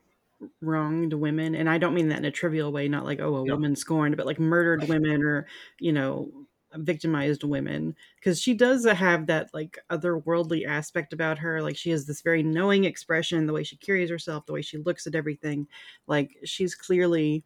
wronged 0.62 1.14
women 1.14 1.56
and 1.56 1.70
i 1.70 1.78
don't 1.78 1.94
mean 1.94 2.10
that 2.10 2.20
in 2.20 2.26
a 2.26 2.32
trivial 2.32 2.72
way 2.72 2.88
not 2.88 3.06
like 3.06 3.20
oh 3.20 3.38
a 3.38 3.46
no. 3.46 3.56
woman 3.56 3.76
scorned 3.76 4.18
but 4.18 4.26
like 4.26 4.40
murdered 4.40 4.88
women 4.90 5.24
or 5.24 5.48
you 5.80 5.92
know 5.92 6.30
victimized 6.78 7.44
women 7.44 7.96
because 8.18 8.42
she 8.42 8.54
does 8.54 8.86
have 8.86 9.28
that 9.28 9.50
like 9.54 9.80
otherworldly 9.90 10.68
aspect 10.68 11.14
about 11.14 11.38
her 11.38 11.62
like 11.62 11.78
she 11.78 11.90
has 11.90 12.06
this 12.06 12.22
very 12.22 12.44
knowing 12.44 12.84
expression 12.84 13.46
the 13.46 13.54
way 13.54 13.64
she 13.64 13.78
carries 13.78 14.10
herself 14.10 14.46
the 14.46 14.54
way 14.54 14.62
she 14.62 14.78
looks 14.78 15.08
at 15.08 15.16
everything 15.16 15.68
like 16.08 16.36
she's 16.44 16.76
clearly 16.76 17.44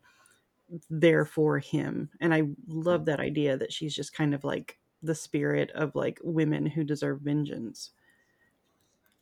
there 0.90 1.26
for 1.26 1.60
him 1.60 2.10
and 2.20 2.34
i 2.34 2.44
love 2.68 3.06
that 3.06 3.20
idea 3.20 3.58
that 3.58 3.72
she's 3.72 3.94
just 3.94 4.14
kind 4.14 4.34
of 4.34 4.44
like 4.44 4.80
the 5.04 5.16
spirit 5.16 5.72
of 5.72 5.96
like 5.96 6.20
women 6.24 6.66
who 6.66 6.84
deserve 6.84 7.22
vengeance 7.22 7.92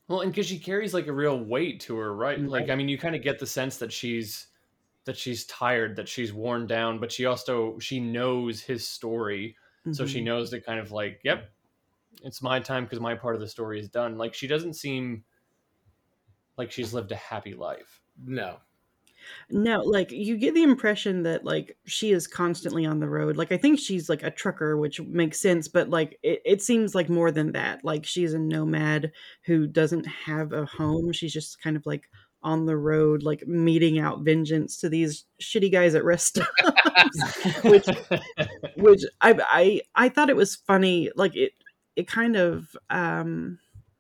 well, 0.08 0.22
and 0.22 0.32
because 0.32 0.46
she 0.48 0.60
carries 0.60 0.94
like 0.94 1.08
a 1.08 1.14
real 1.14 1.38
weight 1.40 1.82
to 1.82 1.98
her, 1.98 2.16
right? 2.16 2.40
Mm-hmm. 2.40 2.50
Like, 2.50 2.70
I 2.70 2.76
mean, 2.76 2.88
you 2.88 2.98
kind 2.98 3.16
of 3.16 3.22
get 3.22 3.40
the 3.40 3.48
sense 3.48 3.78
that 3.78 3.92
she's 3.92 4.48
that 5.06 5.18
she's 5.18 5.46
tired, 5.46 5.96
that 5.96 6.08
she's 6.08 6.34
worn 6.34 6.68
down, 6.68 7.00
but 7.00 7.12
she 7.12 7.26
also 7.26 7.78
she 7.80 8.00
knows 8.00 8.62
his 8.62 8.88
story, 8.88 9.56
mm-hmm. 9.82 9.94
so 9.94 10.06
she 10.06 10.20
mm-hmm. 10.20 10.26
knows 10.26 10.50
to 10.52 10.62
kind 10.62 10.80
of 10.80 10.92
like, 10.92 11.20
yep, 11.24 11.50
it's 12.24 12.42
my 12.42 12.60
time 12.60 12.84
because 12.84 13.00
my 13.00 13.16
part 13.16 13.36
of 13.36 13.42
the 13.42 13.48
story 13.48 13.80
is 13.80 13.90
done. 13.90 14.18
Like, 14.18 14.34
she 14.34 14.48
doesn't 14.48 14.74
seem 14.74 15.24
like 16.58 16.72
she's 16.72 16.94
lived 16.94 17.12
a 17.12 17.16
happy 17.16 17.54
life. 17.54 18.02
No, 18.26 18.58
no, 19.50 19.82
like 19.82 20.12
you 20.12 20.38
get 20.38 20.54
the 20.54 20.64
impression 20.64 21.24
that 21.24 21.46
like 21.46 21.78
she 21.86 22.12
is 22.12 22.28
constantly 22.28 22.86
on 22.86 23.00
the 23.00 23.10
road. 23.10 23.38
Like 23.38 23.52
I 23.52 23.58
think 23.58 23.80
she's 23.80 24.10
like 24.10 24.24
a 24.24 24.32
trucker, 24.32 24.78
which 24.78 25.02
makes 25.02 25.40
sense, 25.40 25.68
but 25.68 25.90
like 25.90 26.20
it, 26.24 26.42
it 26.46 26.62
seems 26.62 26.96
like 26.96 27.10
more 27.10 27.32
than 27.32 27.54
that. 27.54 27.84
Like 27.84 28.06
she's 28.06 28.34
a 28.34 28.40
nomad 28.40 29.12
who 29.46 29.68
doesn't 29.68 30.06
have 30.06 30.54
a 30.54 30.66
home. 30.66 31.12
She's 31.12 31.34
just 31.34 31.62
kind 31.62 31.78
of 31.78 31.86
like 31.86 32.10
on 32.44 32.66
the 32.66 32.78
road, 32.78 33.24
like 33.24 33.48
meeting 33.48 34.00
out 34.00 34.24
vengeance 34.24 34.78
to 34.78 34.90
these 34.90 35.26
shitty 35.42 35.72
guys 35.72 35.96
at 35.96 36.04
rest 36.04 36.28
stops. 36.28 37.62
which 37.64 37.88
which 38.76 39.02
I 39.22 39.36
I 39.48 39.82
I 39.96 40.10
thought 40.10 40.30
it 40.30 40.36
was 40.36 40.56
funny. 40.56 41.12
Like 41.16 41.36
it 41.36 41.54
it 41.96 42.08
kind 42.08 42.36
of 42.36 42.76
um 42.90 43.60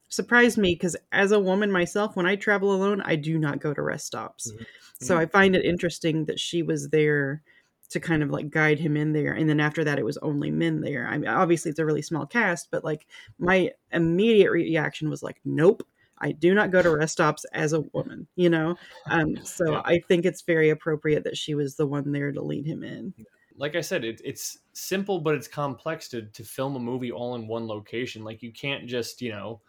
surprised 0.10 0.58
me 0.58 0.74
because 0.74 0.96
as 1.12 1.32
a 1.32 1.40
woman 1.40 1.72
myself, 1.72 2.16
when 2.16 2.26
I 2.26 2.36
travel 2.36 2.74
alone, 2.74 3.02
I 3.02 3.16
do 3.16 3.38
not 3.38 3.60
go 3.60 3.74
to 3.74 3.82
rest 3.82 4.08
stops. 4.08 4.52
Mm-hmm. 4.52 4.64
So 5.02 5.14
mm-hmm. 5.14 5.22
I 5.22 5.26
find 5.28 5.56
it 5.56 5.66
interesting 5.66 6.26
that 6.26 6.40
she 6.40 6.64
was 6.64 6.90
there 6.90 7.44
to 7.90 8.00
kind 8.00 8.22
of 8.22 8.30
like 8.30 8.50
guide 8.50 8.80
him 8.80 8.98
in 8.98 9.14
there. 9.14 9.34
And 9.34 9.50
then 9.50 9.60
after 9.60 9.84
that, 9.86 10.00
it 10.00 10.06
was 10.06 10.18
only 10.18 10.52
men 10.52 10.82
there. 10.82 11.08
I 11.08 11.18
mean, 11.18 11.30
obviously 11.30 11.72
it's 11.72 11.80
a 11.80 11.86
really 11.86 12.02
small 12.02 12.26
cast, 12.26 12.70
but 12.70 12.84
like 12.84 13.08
my 13.40 13.72
immediate 13.92 14.52
reaction 14.52 15.10
was 15.10 15.24
like, 15.24 15.40
nope, 15.46 15.84
I 16.20 16.32
do 16.32 16.54
not 16.54 16.72
go 16.72 16.82
to 16.82 16.98
rest 16.98 17.14
stops 17.14 17.46
as 17.54 17.74
a 17.74 17.82
woman, 17.82 18.28
you 18.36 18.50
know? 18.50 18.76
Um, 19.10 19.38
so 19.44 19.72
yeah. 19.72 19.82
I 19.86 20.00
think 20.00 20.26
it's 20.26 20.42
very 20.42 20.70
appropriate 20.70 21.24
that 21.24 21.38
she 21.38 21.56
was 21.56 21.76
the 21.76 21.88
one 21.88 22.12
there 22.12 22.32
to 22.34 22.42
lead 22.42 22.66
him 22.66 22.84
in. 22.84 23.14
Like 23.56 23.78
I 23.78 23.82
said, 23.82 24.04
it, 24.04 24.20
it's 24.26 24.60
simple, 24.74 25.22
but 25.22 25.36
it's 25.36 25.48
complex 25.48 26.10
to, 26.10 26.24
to 26.24 26.44
film 26.44 26.76
a 26.76 26.80
movie 26.80 27.12
all 27.12 27.36
in 27.36 27.48
one 27.48 27.68
location. 27.68 28.26
Like 28.26 28.44
you 28.44 28.52
can't 28.52 28.86
just, 28.86 29.22
you 29.22 29.32
know, 29.32 29.62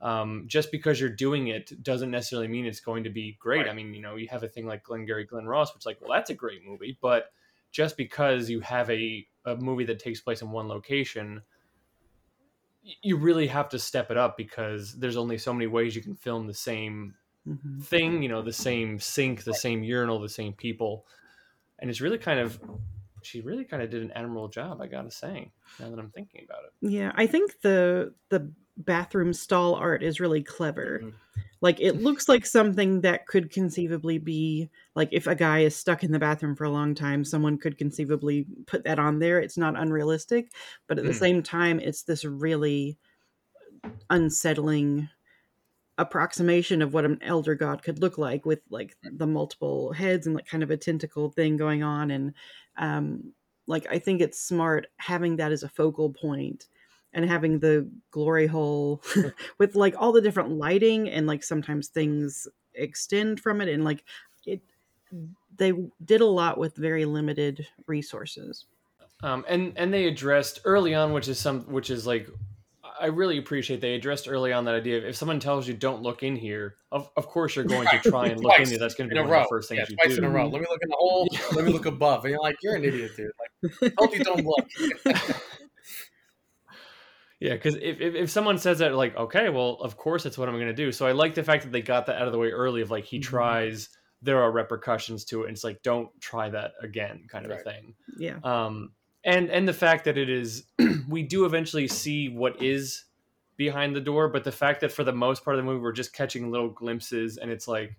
um, 0.00 0.44
just 0.46 0.70
because 0.70 1.00
you're 1.00 1.10
doing 1.10 1.48
it 1.48 1.82
doesn't 1.82 2.10
necessarily 2.10 2.48
mean 2.48 2.66
it's 2.66 2.80
going 2.80 3.04
to 3.04 3.10
be 3.10 3.36
great. 3.40 3.60
Right. 3.60 3.68
I 3.68 3.72
mean, 3.72 3.94
you 3.94 4.02
know, 4.02 4.16
you 4.16 4.28
have 4.28 4.42
a 4.42 4.48
thing 4.48 4.66
like 4.66 4.82
Glengarry 4.84 5.24
Glen 5.24 5.46
Ross, 5.46 5.74
which 5.74 5.86
like, 5.86 6.00
well, 6.00 6.10
that's 6.10 6.30
a 6.30 6.34
great 6.34 6.64
movie, 6.66 6.98
but 7.00 7.32
just 7.72 7.96
because 7.96 8.48
you 8.48 8.60
have 8.60 8.90
a, 8.90 9.26
a 9.44 9.56
movie 9.56 9.84
that 9.84 9.98
takes 9.98 10.20
place 10.20 10.42
in 10.42 10.50
one 10.50 10.68
location– 10.68 11.42
you 13.02 13.16
really 13.16 13.46
have 13.46 13.68
to 13.70 13.78
step 13.78 14.10
it 14.10 14.16
up 14.16 14.36
because 14.36 14.94
there's 14.98 15.16
only 15.16 15.38
so 15.38 15.52
many 15.52 15.66
ways 15.66 15.96
you 15.96 16.02
can 16.02 16.14
film 16.14 16.46
the 16.46 16.54
same 16.54 17.14
mm-hmm. 17.46 17.80
thing, 17.80 18.22
you 18.22 18.28
know, 18.28 18.42
the 18.42 18.52
same 18.52 18.98
sink, 19.00 19.44
the 19.44 19.54
same 19.54 19.82
urinal, 19.82 20.20
the 20.20 20.28
same 20.28 20.52
people. 20.52 21.06
And 21.78 21.90
it's 21.90 22.00
really 22.00 22.18
kind 22.18 22.40
of 22.40 22.60
she 23.22 23.40
really 23.40 23.64
kind 23.64 23.82
of 23.82 23.90
did 23.90 24.02
an 24.02 24.12
admirable 24.12 24.48
job, 24.48 24.80
I 24.80 24.86
gotta 24.86 25.10
say, 25.10 25.50
now 25.80 25.90
that 25.90 25.98
I'm 25.98 26.10
thinking 26.10 26.46
about 26.48 26.60
it. 26.64 26.90
Yeah, 26.90 27.12
I 27.16 27.26
think 27.26 27.60
the 27.60 28.14
the 28.28 28.52
bathroom 28.76 29.32
stall 29.32 29.74
art 29.74 30.02
is 30.02 30.20
really 30.20 30.42
clever. 30.42 31.00
Mm-hmm. 31.02 31.16
Like 31.62 31.80
it 31.80 32.02
looks 32.02 32.28
like 32.28 32.44
something 32.44 33.00
that 33.00 33.26
could 33.26 33.50
conceivably 33.50 34.18
be 34.18 34.68
like 34.94 35.08
if 35.10 35.26
a 35.26 35.34
guy 35.34 35.60
is 35.60 35.74
stuck 35.74 36.04
in 36.04 36.12
the 36.12 36.18
bathroom 36.18 36.54
for 36.54 36.64
a 36.64 36.70
long 36.70 36.94
time, 36.94 37.24
someone 37.24 37.58
could 37.58 37.78
conceivably 37.78 38.46
put 38.66 38.84
that 38.84 38.98
on 38.98 39.18
there. 39.18 39.40
It's 39.40 39.56
not 39.56 39.78
unrealistic, 39.78 40.52
but 40.86 40.98
at 40.98 41.04
mm. 41.04 41.08
the 41.08 41.14
same 41.14 41.42
time, 41.42 41.80
it's 41.80 42.02
this 42.02 42.24
really 42.24 42.98
unsettling 44.10 45.08
approximation 45.98 46.82
of 46.82 46.92
what 46.92 47.06
an 47.06 47.18
elder 47.22 47.54
god 47.54 47.82
could 47.82 48.00
look 48.00 48.18
like 48.18 48.44
with 48.44 48.60
like 48.68 48.96
the 49.02 49.26
multiple 49.26 49.92
heads 49.92 50.26
and 50.26 50.36
like 50.36 50.46
kind 50.46 50.62
of 50.62 50.70
a 50.70 50.76
tentacle 50.76 51.30
thing 51.30 51.56
going 51.56 51.82
on 51.82 52.10
and 52.10 52.34
um 52.76 53.32
like 53.66 53.86
i 53.90 53.98
think 53.98 54.20
it's 54.20 54.38
smart 54.38 54.88
having 54.98 55.36
that 55.36 55.52
as 55.52 55.62
a 55.62 55.68
focal 55.70 56.12
point 56.12 56.66
and 57.16 57.28
having 57.28 57.58
the 57.58 57.90
glory 58.12 58.46
hole 58.46 59.02
with 59.58 59.74
like 59.74 59.94
all 59.98 60.12
the 60.12 60.20
different 60.20 60.50
lighting 60.50 61.08
and 61.10 61.26
like 61.26 61.42
sometimes 61.42 61.88
things 61.88 62.46
extend 62.74 63.40
from 63.40 63.60
it 63.60 63.68
and 63.68 63.82
like 63.82 64.04
it 64.44 64.60
they 65.56 65.72
did 66.04 66.20
a 66.20 66.26
lot 66.26 66.58
with 66.58 66.76
very 66.76 67.06
limited 67.06 67.66
resources 67.86 68.66
um 69.22 69.44
and 69.48 69.72
and 69.76 69.92
they 69.92 70.06
addressed 70.06 70.60
early 70.64 70.94
on 70.94 71.12
which 71.12 71.26
is 71.26 71.38
some 71.38 71.62
which 71.62 71.88
is 71.88 72.06
like 72.06 72.28
I 72.98 73.06
really 73.06 73.38
appreciate 73.38 73.80
they 73.80 73.94
addressed 73.94 74.28
early 74.28 74.52
on 74.52 74.64
that 74.64 74.74
idea 74.74 74.98
of 74.98 75.04
if 75.04 75.16
someone 75.16 75.38
tells 75.38 75.68
you 75.68 75.74
don't 75.74 76.02
look 76.02 76.22
in 76.22 76.34
here, 76.34 76.76
of, 76.92 77.10
of 77.16 77.26
course 77.26 77.54
you're 77.54 77.64
going 77.64 77.86
to 77.88 77.98
try 77.98 78.26
and 78.28 78.40
look 78.42 78.58
in 78.58 78.68
there. 78.68 78.78
That's 78.78 78.94
going 78.94 79.10
to 79.10 79.14
be 79.14 79.20
one 79.20 79.28
row. 79.28 79.40
of 79.40 79.44
the 79.44 79.48
first 79.48 79.68
things 79.68 79.80
yeah, 79.80 79.86
you 79.90 79.96
twice 79.96 80.16
do. 80.16 80.18
in 80.18 80.24
a 80.24 80.30
row. 80.30 80.48
Let 80.48 80.62
me 80.62 80.66
look 80.70 80.80
in 80.82 80.88
the 80.88 80.96
hole. 80.96 81.28
Let 81.52 81.64
me 81.64 81.72
look 81.72 81.86
above. 81.86 82.24
And 82.24 82.32
you're 82.32 82.40
like, 82.40 82.56
you're 82.62 82.76
an 82.76 82.84
idiot, 82.84 83.12
dude. 83.16 83.30
Like, 83.82 83.94
told 83.96 84.12
you 84.14 84.24
don't 84.24 84.46
look. 84.46 84.66
Yeah, 87.40 87.52
because 87.52 87.74
if, 87.76 88.00
if, 88.00 88.14
if 88.14 88.30
someone 88.30 88.58
says 88.58 88.78
that, 88.78 88.94
like, 88.94 89.14
okay, 89.16 89.50
well, 89.50 89.76
of 89.80 89.96
course 89.96 90.22
that's 90.22 90.38
what 90.38 90.48
I'm 90.48 90.54
going 90.54 90.68
to 90.68 90.72
do. 90.72 90.90
So 90.90 91.06
I 91.06 91.12
like 91.12 91.34
the 91.34 91.42
fact 91.42 91.64
that 91.64 91.72
they 91.72 91.82
got 91.82 92.06
that 92.06 92.16
out 92.16 92.26
of 92.26 92.32
the 92.32 92.38
way 92.38 92.50
early. 92.50 92.80
Of 92.80 92.90
like, 92.90 93.04
he 93.04 93.18
mm-hmm. 93.18 93.28
tries, 93.28 93.90
there 94.22 94.42
are 94.42 94.50
repercussions 94.50 95.24
to 95.26 95.42
it, 95.42 95.48
and 95.48 95.54
it's 95.54 95.64
like, 95.64 95.82
don't 95.82 96.08
try 96.20 96.48
that 96.48 96.72
again, 96.80 97.26
kind 97.28 97.44
of 97.44 97.50
right. 97.50 97.60
a 97.60 97.64
thing. 97.64 97.94
Yeah. 98.18 98.38
Um, 98.42 98.92
and 99.24 99.50
and 99.50 99.68
the 99.68 99.74
fact 99.74 100.04
that 100.04 100.16
it 100.16 100.30
is, 100.30 100.64
we 101.08 101.24
do 101.24 101.44
eventually 101.44 101.88
see 101.88 102.28
what 102.28 102.62
is 102.62 103.04
behind 103.56 103.94
the 103.94 104.00
door, 104.00 104.28
but 104.28 104.44
the 104.44 104.52
fact 104.52 104.80
that 104.80 104.92
for 104.92 105.04
the 105.04 105.12
most 105.12 105.44
part 105.44 105.56
of 105.56 105.64
the 105.64 105.70
movie 105.70 105.80
we're 105.80 105.92
just 105.92 106.14
catching 106.14 106.50
little 106.50 106.68
glimpses, 106.68 107.36
and 107.36 107.50
it's 107.50 107.68
like, 107.68 107.96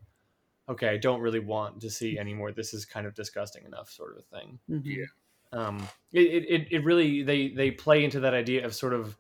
okay, 0.69 0.89
I 0.89 0.97
don't 0.97 1.21
really 1.21 1.39
want 1.39 1.81
to 1.81 1.89
see 1.89 2.17
anymore. 2.17 2.51
This 2.51 2.73
is 2.73 2.85
kind 2.85 3.05
of 3.05 3.13
disgusting 3.13 3.65
enough, 3.65 3.89
sort 3.89 4.13
of 4.13 4.19
a 4.19 4.37
thing. 4.37 4.59
Mm-hmm. 4.69 4.89
Yeah. 4.89 5.05
Um, 5.53 5.87
it, 6.11 6.19
it, 6.19 6.67
it 6.71 6.83
really 6.83 7.23
they 7.23 7.49
they 7.49 7.71
play 7.71 8.03
into 8.03 8.19
that 8.21 8.33
idea 8.33 8.65
of 8.65 8.73
sort 8.73 8.93
of 8.93 9.15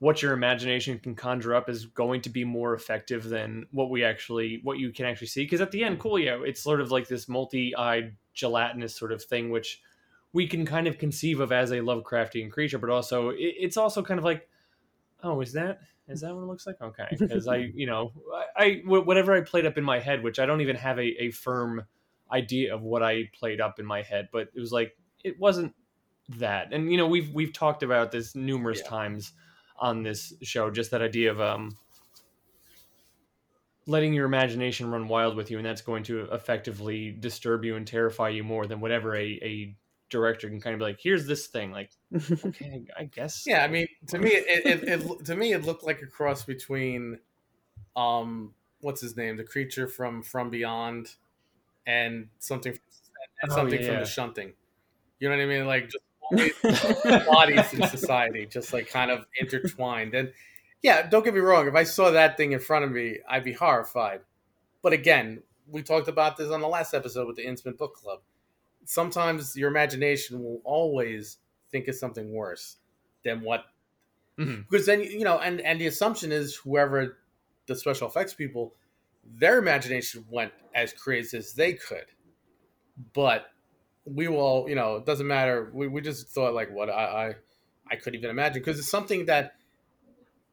what 0.00 0.22
your 0.22 0.32
imagination 0.32 0.98
can 0.98 1.14
conjure 1.14 1.54
up 1.54 1.68
is 1.68 1.86
going 1.86 2.20
to 2.22 2.30
be 2.30 2.44
more 2.44 2.74
effective 2.74 3.28
than 3.28 3.66
what 3.70 3.90
we 3.90 4.02
actually 4.02 4.60
what 4.64 4.78
you 4.78 4.92
can 4.92 5.06
actually 5.06 5.28
see. 5.28 5.44
Because 5.44 5.60
at 5.60 5.70
the 5.70 5.84
end 5.84 6.00
coolio 6.00 6.46
it's 6.46 6.62
sort 6.62 6.80
of 6.80 6.90
like 6.90 7.08
this 7.08 7.28
multi-eyed 7.28 8.16
gelatinous 8.34 8.96
sort 8.96 9.12
of 9.12 9.22
thing 9.22 9.50
which 9.50 9.80
we 10.32 10.46
can 10.46 10.64
kind 10.64 10.86
of 10.86 10.98
conceive 10.98 11.40
of 11.40 11.52
as 11.52 11.70
a 11.70 11.76
lovecraftian 11.76 12.50
creature 12.50 12.78
but 12.78 12.90
also 12.90 13.30
it, 13.30 13.54
it's 13.58 13.76
also 13.76 14.02
kind 14.02 14.18
of 14.18 14.24
like 14.24 14.48
oh 15.22 15.40
is 15.40 15.52
that 15.52 15.80
is 16.08 16.20
that 16.20 16.34
what 16.34 16.42
it 16.42 16.46
looks 16.46 16.66
like? 16.66 16.80
Okay 16.80 17.08
because 17.18 17.48
i 17.48 17.56
you 17.74 17.86
know 17.86 18.12
I, 18.56 18.64
I 18.64 18.82
whatever 18.86 19.34
i 19.34 19.40
played 19.40 19.66
up 19.66 19.76
in 19.76 19.84
my 19.84 19.98
head 19.98 20.22
which 20.22 20.38
i 20.38 20.46
don't 20.46 20.60
even 20.60 20.76
have 20.76 20.98
a, 20.98 21.24
a 21.24 21.30
firm 21.32 21.84
idea 22.32 22.72
of 22.72 22.82
what 22.82 23.02
i 23.02 23.28
played 23.34 23.60
up 23.60 23.80
in 23.80 23.84
my 23.84 24.02
head 24.02 24.28
but 24.32 24.48
it 24.54 24.60
was 24.60 24.70
like 24.70 24.96
it 25.24 25.38
wasn't 25.38 25.74
that. 26.38 26.72
And 26.72 26.90
you 26.90 26.96
know 26.96 27.06
we've 27.06 27.32
we've 27.34 27.52
talked 27.52 27.82
about 27.82 28.12
this 28.12 28.34
numerous 28.34 28.80
yeah. 28.84 28.90
times 28.90 29.32
on 29.80 30.02
this 30.02 30.32
show. 30.42 30.70
Just 30.70 30.90
that 30.90 31.02
idea 31.02 31.30
of 31.30 31.40
um, 31.40 31.76
letting 33.86 34.12
your 34.12 34.26
imagination 34.26 34.90
run 34.90 35.08
wild 35.08 35.36
with 35.36 35.50
you, 35.50 35.58
and 35.58 35.66
that's 35.66 35.82
going 35.82 36.04
to 36.04 36.28
effectively 36.32 37.10
disturb 37.10 37.64
you 37.64 37.76
and 37.76 37.86
terrify 37.86 38.28
you 38.28 38.44
more 38.44 38.66
than 38.66 38.80
whatever 38.80 39.16
a, 39.16 39.38
a 39.42 39.74
director 40.10 40.48
can 40.48 40.60
kind 40.60 40.74
of 40.74 40.80
be 40.80 40.84
like, 40.84 41.00
"Here's 41.00 41.26
this 41.26 41.46
thing." 41.46 41.72
Like, 41.72 41.90
okay, 42.44 42.84
I 42.96 43.04
guess. 43.04 43.44
Yeah, 43.46 43.64
I 43.64 43.68
mean, 43.68 43.88
to 44.08 44.18
me, 44.18 44.30
it, 44.30 44.66
it, 44.66 45.02
it, 45.02 45.24
to 45.24 45.34
me 45.34 45.52
it 45.52 45.64
looked 45.64 45.84
like 45.84 46.02
a 46.02 46.06
cross 46.06 46.44
between, 46.44 47.18
um, 47.96 48.54
what's 48.80 49.00
his 49.00 49.16
name, 49.16 49.36
the 49.36 49.44
creature 49.44 49.88
from 49.88 50.22
From 50.22 50.50
Beyond, 50.50 51.14
and 51.86 52.28
something, 52.38 52.78
and 53.42 53.52
something 53.52 53.78
oh, 53.78 53.82
yeah, 53.82 53.88
from 53.88 54.00
the 54.00 54.06
Shunting. 54.06 54.52
You 55.18 55.28
know 55.28 55.36
what 55.36 55.42
I 55.42 55.46
mean? 55.46 55.66
Like 55.66 55.84
just 55.84 56.04
bodies 57.26 57.72
in 57.72 57.86
society, 57.88 58.46
just 58.46 58.72
like 58.72 58.88
kind 58.88 59.10
of 59.10 59.26
intertwined. 59.38 60.14
And 60.14 60.32
yeah, 60.82 61.08
don't 61.08 61.24
get 61.24 61.34
me 61.34 61.40
wrong. 61.40 61.66
If 61.68 61.74
I 61.74 61.84
saw 61.84 62.10
that 62.10 62.36
thing 62.36 62.52
in 62.52 62.60
front 62.60 62.84
of 62.84 62.92
me, 62.92 63.18
I'd 63.28 63.44
be 63.44 63.52
horrified. 63.52 64.20
But 64.82 64.92
again, 64.92 65.42
we 65.68 65.82
talked 65.82 66.08
about 66.08 66.36
this 66.36 66.50
on 66.50 66.60
the 66.60 66.68
last 66.68 66.94
episode 66.94 67.26
with 67.26 67.36
the 67.36 67.46
Instant 67.46 67.78
Book 67.78 67.94
Club. 67.94 68.20
Sometimes 68.84 69.56
your 69.56 69.70
imagination 69.70 70.42
will 70.42 70.60
always 70.64 71.38
think 71.70 71.88
of 71.88 71.94
something 71.94 72.32
worse 72.32 72.76
than 73.24 73.42
what. 73.42 73.64
Mm-hmm. 74.38 74.62
Because 74.68 74.86
then 74.86 75.02
you 75.02 75.24
know, 75.24 75.38
and 75.38 75.60
and 75.60 75.80
the 75.80 75.86
assumption 75.86 76.32
is 76.32 76.56
whoever 76.56 77.18
the 77.66 77.76
special 77.76 78.08
effects 78.08 78.32
people, 78.32 78.74
their 79.24 79.58
imagination 79.58 80.24
went 80.30 80.52
as 80.74 80.92
crazy 80.92 81.36
as 81.36 81.52
they 81.52 81.74
could, 81.74 82.06
but 83.12 83.46
we 84.12 84.28
will, 84.28 84.66
you 84.68 84.74
know, 84.74 84.96
it 84.96 85.06
doesn't 85.06 85.26
matter. 85.26 85.70
We, 85.72 85.88
we 85.88 86.00
just 86.00 86.28
thought 86.28 86.54
like 86.54 86.72
what 86.72 86.90
I, 86.90 86.92
I, 86.92 87.34
I 87.90 87.96
couldn't 87.96 88.18
even 88.18 88.30
imagine 88.30 88.60
because 88.60 88.78
it's 88.78 88.90
something 88.90 89.26
that 89.26 89.54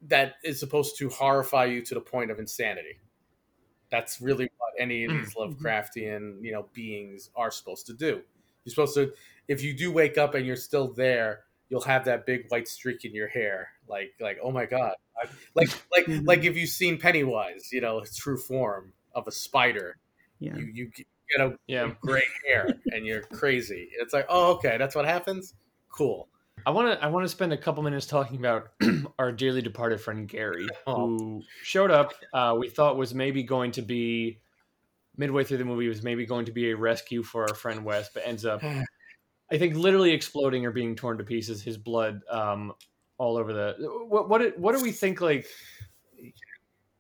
that 0.04 0.36
is 0.43 0.60
supposed 0.60 0.98
to 1.00 1.10
horrify 1.10 1.65
you 1.65 1.82
to 1.82 1.96
the 1.96 2.02
point 2.02 2.32
of 2.32 2.39
insanity. 2.39 3.00
That's 3.89 4.22
really 4.22 4.50
what 4.58 4.74
any 4.80 5.06
of 5.06 5.12
these 5.12 5.34
mm-hmm. 5.34 5.54
Lovecraftian, 5.54 6.43
you 6.43 6.52
know, 6.52 6.67
beings 6.74 7.30
are 7.36 7.50
supposed 7.52 7.88
to 7.88 7.93
do. 7.93 8.22
You're 8.63 8.72
supposed 8.72 8.96
to, 8.96 9.13
if 9.48 9.63
you 9.63 9.74
do 9.74 9.91
wake 9.91 10.17
up 10.17 10.36
and 10.36 10.46
you're 10.46 10.56
still 10.58 10.91
there, 10.93 11.43
you'll 11.70 11.82
have 11.82 12.06
that 12.06 12.26
big 12.26 12.46
white 12.50 12.67
streak 12.67 13.06
in 13.06 13.15
your 13.15 13.28
hair, 13.28 13.70
like, 13.88 14.13
like, 14.20 14.39
oh 14.43 14.52
my 14.52 14.65
god, 14.65 14.93
like, 15.56 15.70
like, 15.91 16.06
mm-hmm. 16.06 16.26
like 16.26 16.43
if 16.43 16.56
you've 16.56 16.70
seen 16.70 17.00
Pennywise, 17.00 17.72
you 17.72 17.82
know, 17.82 18.04
true 18.15 18.38
form 18.38 18.93
of 19.15 19.28
a 19.28 19.32
spider, 19.32 19.98
yeah. 20.39 20.56
you, 20.58 20.65
you 20.74 20.91
get 21.36 21.48
a 21.48 21.58
yeah. 21.68 21.92
gray 22.02 22.24
hair 22.48 22.70
and 22.92 23.06
you're 23.06 23.22
crazy. 23.22 23.90
It's 24.00 24.13
like, 24.13 24.26
oh, 24.30 24.54
okay, 24.54 24.78
that's 24.78 24.96
what 24.96 25.06
happens. 25.06 25.54
Cool. 25.90 26.28
I 26.66 26.72
want 26.72 27.00
to 27.00 27.06
I 27.06 27.08
want 27.08 27.24
to 27.24 27.30
spend 27.30 27.54
a 27.54 27.58
couple 27.58 27.84
minutes 27.84 28.06
talking 28.06 28.38
about 28.38 28.70
our 29.20 29.32
dearly 29.32 29.62
departed 29.62 30.02
friend 30.02 30.28
Gary, 30.28 30.68
oh. 30.88 30.96
who 30.96 31.44
showed 31.63 31.92
up. 31.92 32.13
Uh, 32.34 32.56
we 32.60 32.70
thought 32.70 32.98
was 32.98 33.13
maybe 33.13 33.44
going 33.44 33.72
to 33.72 33.82
be 33.82 34.40
midway 35.18 35.44
through 35.44 35.58
the 35.58 35.66
movie 35.66 35.88
was 35.88 36.04
maybe 36.04 36.26
going 36.26 36.46
to 36.46 36.52
be 36.52 36.71
a 36.71 36.75
rescue 36.75 37.23
for 37.23 37.44
our 37.44 37.56
friend 37.56 37.84
Wes, 37.84 38.10
but 38.13 38.23
ends 38.25 38.46
up, 38.46 38.63
I 39.52 39.58
think, 39.58 39.75
literally 39.75 40.12
exploding 40.12 40.65
or 40.65 40.71
being 40.71 40.96
torn 40.96 41.17
to 41.19 41.23
pieces. 41.23 41.62
His 41.62 41.78
blood 41.78 42.21
um, 42.30 42.73
all 43.17 43.38
over 43.38 43.54
the. 43.54 43.75
What 44.08 44.30
what 44.30 44.58
what 44.60 44.75
do 44.75 44.84
we 44.84 44.92
think? 44.92 45.21
Like 45.21 45.48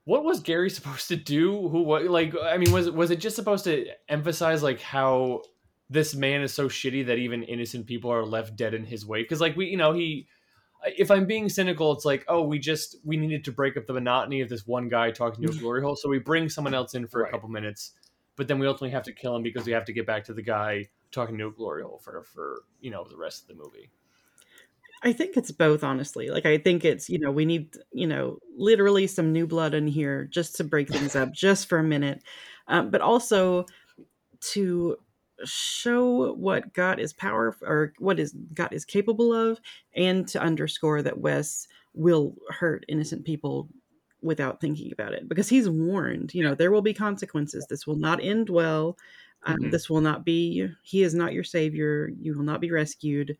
what 0.07 0.23
was 0.23 0.39
Gary 0.39 0.69
supposed 0.79 1.09
to 1.09 1.17
do? 1.17 1.67
Who 1.67 1.83
what 1.83 2.05
like 2.05 2.33
I 2.41 2.57
mean 2.57 2.71
was 2.71 2.89
was 2.89 3.11
it 3.11 3.19
just 3.19 3.35
supposed 3.35 3.65
to 3.65 3.85
emphasize 4.07 4.63
like 4.63 4.79
how 4.81 5.41
this 5.89 6.15
man 6.15 6.41
is 6.41 6.53
so 6.53 6.67
shitty 6.67 7.05
that 7.07 7.17
even 7.17 7.43
innocent 7.43 7.85
people 7.85 8.11
are 8.11 8.25
left 8.25 8.55
dead 8.55 8.73
in 8.73 8.85
his 8.85 9.05
wake? 9.05 9.25
Because 9.25 9.41
like 9.41 9.55
we 9.55 9.67
you 9.67 9.77
know 9.77 9.93
he 9.93 10.27
if 10.85 11.11
I'm 11.11 11.25
being 11.25 11.49
cynical, 11.49 11.91
it's 11.91 12.05
like, 12.05 12.23
oh, 12.27 12.43
we 12.43 12.57
just 12.57 12.95
we 13.03 13.17
needed 13.17 13.43
to 13.45 13.51
break 13.51 13.75
up 13.75 13.85
the 13.85 13.93
monotony 13.93 14.41
of 14.41 14.47
this 14.47 14.65
one 14.65 14.87
guy 14.87 15.11
talking 15.11 15.45
to 15.45 15.51
a 15.51 15.55
glory 15.59 15.81
hole, 15.81 15.95
so 15.95 16.07
we 16.07 16.19
bring 16.19 16.49
someone 16.49 16.73
else 16.73 16.93
in 16.93 17.07
for 17.07 17.21
right. 17.21 17.29
a 17.29 17.31
couple 17.31 17.49
minutes, 17.49 17.91
but 18.37 18.47
then 18.47 18.59
we 18.59 18.67
ultimately 18.67 18.91
have 18.91 19.03
to 19.03 19.11
kill 19.11 19.35
him 19.35 19.43
because 19.43 19.65
we 19.65 19.73
have 19.73 19.85
to 19.85 19.93
get 19.93 20.07
back 20.07 20.23
to 20.25 20.33
the 20.33 20.41
guy 20.41 20.87
talking 21.11 21.37
to 21.37 21.47
a 21.47 21.51
glory 21.51 21.83
hole 21.83 21.99
for 22.01 22.23
for 22.23 22.61
you 22.79 22.91
know 22.91 23.03
the 23.03 23.17
rest 23.17 23.41
of 23.41 23.47
the 23.49 23.61
movie. 23.61 23.89
I 25.07 25.13
think 25.13 25.37
it's 25.37 25.51
both, 25.51 25.83
honestly. 25.83 26.29
Like, 26.29 26.45
I 26.45 26.57
think 26.57 26.83
it's, 26.83 27.09
you 27.09 27.19
know, 27.19 27.31
we 27.31 27.45
need, 27.45 27.75
you 27.93 28.07
know, 28.07 28.39
literally 28.55 29.07
some 29.07 29.31
new 29.31 29.47
blood 29.47 29.73
in 29.73 29.87
here 29.87 30.25
just 30.25 30.55
to 30.55 30.63
break 30.63 30.89
things 30.89 31.15
up 31.15 31.31
just 31.33 31.69
for 31.69 31.79
a 31.79 31.83
minute. 31.83 32.23
Um, 32.67 32.89
but 32.89 33.01
also 33.01 33.65
to 34.51 34.97
show 35.45 36.33
what 36.33 36.73
God 36.73 36.99
is 36.99 37.13
power 37.13 37.55
or 37.61 37.93
what 37.99 38.19
is 38.19 38.35
God 38.53 38.73
is 38.73 38.83
capable 38.83 39.33
of, 39.33 39.61
and 39.95 40.27
to 40.29 40.41
underscore 40.41 41.01
that 41.03 41.19
Wes 41.19 41.67
will 41.93 42.35
hurt 42.49 42.85
innocent 42.89 43.23
people 43.23 43.69
without 44.21 44.59
thinking 44.59 44.91
about 44.91 45.13
it 45.13 45.29
because 45.29 45.47
he's 45.47 45.69
warned, 45.69 46.33
you 46.33 46.43
know, 46.43 46.55
there 46.55 46.71
will 46.71 46.81
be 46.81 46.93
consequences. 46.93 47.65
This 47.69 47.87
will 47.87 47.95
not 47.95 48.21
end 48.21 48.49
well. 48.49 48.97
Um, 49.43 49.57
mm-hmm. 49.57 49.69
This 49.69 49.89
will 49.89 50.01
not 50.01 50.25
be, 50.25 50.67
he 50.81 51.03
is 51.03 51.13
not 51.13 51.33
your 51.33 51.43
savior. 51.43 52.11
You 52.19 52.35
will 52.35 52.43
not 52.43 52.59
be 52.59 52.71
rescued 52.71 53.37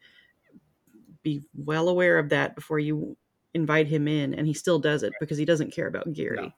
be 1.24 1.42
well 1.56 1.90
aware 1.90 2.20
of 2.20 2.30
that 2.30 2.56
before 2.56 2.80
you 2.80 3.18
invite 3.54 3.88
him 3.88 4.08
in 4.08 4.34
and 4.34 4.46
he 4.48 4.54
still 4.54 4.80
does 4.80 5.04
it 5.04 5.14
because 5.20 5.38
he 5.38 5.46
doesn't 5.46 5.74
care 5.74 5.88
about 5.88 6.12
Gary. 6.14 6.38
No. 6.38 6.52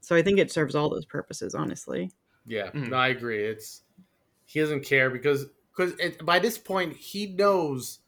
So 0.00 0.16
I 0.16 0.22
think 0.22 0.38
it 0.38 0.50
serves 0.50 0.74
all 0.74 0.88
those 0.88 1.04
purposes, 1.04 1.54
honestly. 1.54 2.10
Yeah, 2.46 2.70
mm. 2.70 2.88
no, 2.88 2.96
I 2.96 3.08
agree. 3.08 3.44
It's 3.44 3.82
he 4.46 4.60
doesn't 4.60 4.84
care 4.84 5.10
because 5.10 5.46
because 5.76 5.94
by 6.22 6.38
this 6.38 6.58
point 6.58 6.96
he 6.96 7.26
knows 7.26 8.00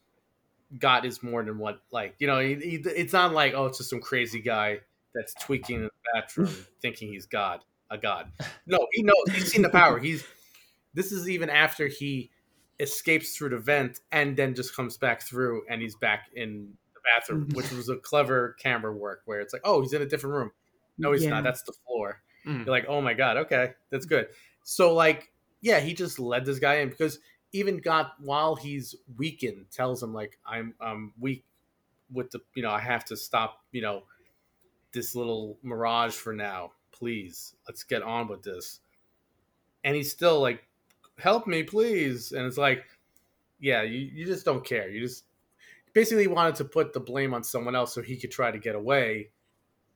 God 0.78 1.04
is 1.04 1.22
more 1.22 1.42
than 1.42 1.58
what 1.58 1.80
like 1.90 2.14
you 2.18 2.26
know 2.26 2.40
he, 2.40 2.54
he, 2.56 2.76
it's 2.86 3.12
not 3.12 3.32
like 3.32 3.54
oh 3.54 3.66
it's 3.66 3.78
just 3.78 3.90
some 3.90 4.00
crazy 4.00 4.40
guy 4.40 4.80
that's 5.14 5.34
tweaking 5.34 5.76
in 5.76 5.82
the 5.82 5.90
bathroom 6.14 6.48
thinking 6.80 7.12
he's 7.12 7.26
God 7.26 7.60
a 7.92 7.98
god. 7.98 8.32
No, 8.66 8.86
he 8.92 9.02
knows 9.02 9.22
he's 9.32 9.52
seen 9.52 9.62
the 9.62 9.68
power. 9.68 9.98
He's 9.98 10.24
this 10.94 11.12
is 11.12 11.28
even 11.28 11.50
after 11.50 11.86
he 11.86 12.30
escapes 12.82 13.36
through 13.36 13.50
the 13.50 13.58
vent 13.58 14.00
and 14.10 14.36
then 14.36 14.54
just 14.54 14.74
comes 14.74 14.96
back 14.96 15.22
through 15.22 15.62
and 15.70 15.80
he's 15.80 15.94
back 15.94 16.26
in 16.34 16.68
the 16.94 17.00
bathroom, 17.14 17.46
mm-hmm. 17.46 17.56
which 17.56 17.70
was 17.70 17.88
a 17.88 17.96
clever 17.96 18.56
camera 18.58 18.92
work 18.92 19.22
where 19.24 19.40
it's 19.40 19.52
like, 19.52 19.62
oh, 19.64 19.80
he's 19.80 19.92
in 19.92 20.02
a 20.02 20.06
different 20.06 20.34
room. 20.34 20.50
No, 20.98 21.12
he's 21.12 21.22
yeah. 21.22 21.30
not. 21.30 21.44
That's 21.44 21.62
the 21.62 21.72
floor. 21.86 22.20
Mm. 22.44 22.66
You're 22.66 22.74
like, 22.74 22.86
oh 22.88 23.00
my 23.00 23.14
god, 23.14 23.36
okay, 23.36 23.72
that's 23.90 24.04
good. 24.04 24.26
So 24.64 24.94
like, 24.94 25.30
yeah, 25.60 25.78
he 25.78 25.94
just 25.94 26.18
led 26.18 26.44
this 26.44 26.58
guy 26.58 26.76
in 26.76 26.90
because 26.90 27.20
even 27.52 27.78
got 27.78 28.14
while 28.20 28.56
he's 28.56 28.96
weakened, 29.16 29.66
tells 29.70 30.02
him 30.02 30.12
like, 30.12 30.38
I'm 30.44 30.74
I'm 30.80 31.12
weak 31.20 31.44
with 32.12 32.32
the 32.32 32.40
you 32.54 32.64
know 32.64 32.70
I 32.70 32.80
have 32.80 33.04
to 33.06 33.16
stop 33.16 33.60
you 33.70 33.80
know 33.80 34.02
this 34.92 35.14
little 35.14 35.56
mirage 35.62 36.14
for 36.14 36.32
now. 36.32 36.72
Please, 36.90 37.54
let's 37.68 37.84
get 37.84 38.02
on 38.02 38.26
with 38.26 38.42
this. 38.42 38.80
And 39.84 39.96
he's 39.96 40.10
still 40.10 40.40
like 40.40 40.64
help 41.22 41.46
me, 41.46 41.62
please. 41.62 42.32
And 42.32 42.44
it's 42.46 42.58
like, 42.58 42.84
yeah, 43.60 43.82
you, 43.82 44.10
you 44.12 44.26
just 44.26 44.44
don't 44.44 44.64
care. 44.64 44.88
You 44.88 45.00
just 45.00 45.24
basically 45.92 46.26
wanted 46.26 46.56
to 46.56 46.64
put 46.64 46.92
the 46.92 47.00
blame 47.00 47.32
on 47.32 47.44
someone 47.44 47.76
else 47.76 47.94
so 47.94 48.02
he 48.02 48.16
could 48.16 48.32
try 48.32 48.50
to 48.50 48.58
get 48.58 48.74
away 48.74 49.30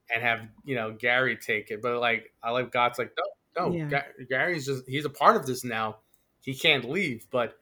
and 0.09 0.23
have, 0.23 0.47
you 0.63 0.75
know, 0.75 0.93
Gary 0.93 1.35
take 1.35 1.69
it. 1.69 1.81
But 1.81 1.99
like, 1.99 2.31
I 2.41 2.51
like 2.51 2.71
God's 2.71 2.97
like, 2.97 3.11
no, 3.57 3.69
no, 3.69 3.75
yeah. 3.75 4.03
Gary's 4.29 4.65
just, 4.65 4.87
he's 4.87 5.03
a 5.03 5.09
part 5.09 5.35
of 5.35 5.45
this 5.45 5.65
now. 5.65 5.97
He 6.41 6.55
can't 6.55 6.89
leave. 6.89 7.27
But 7.29 7.57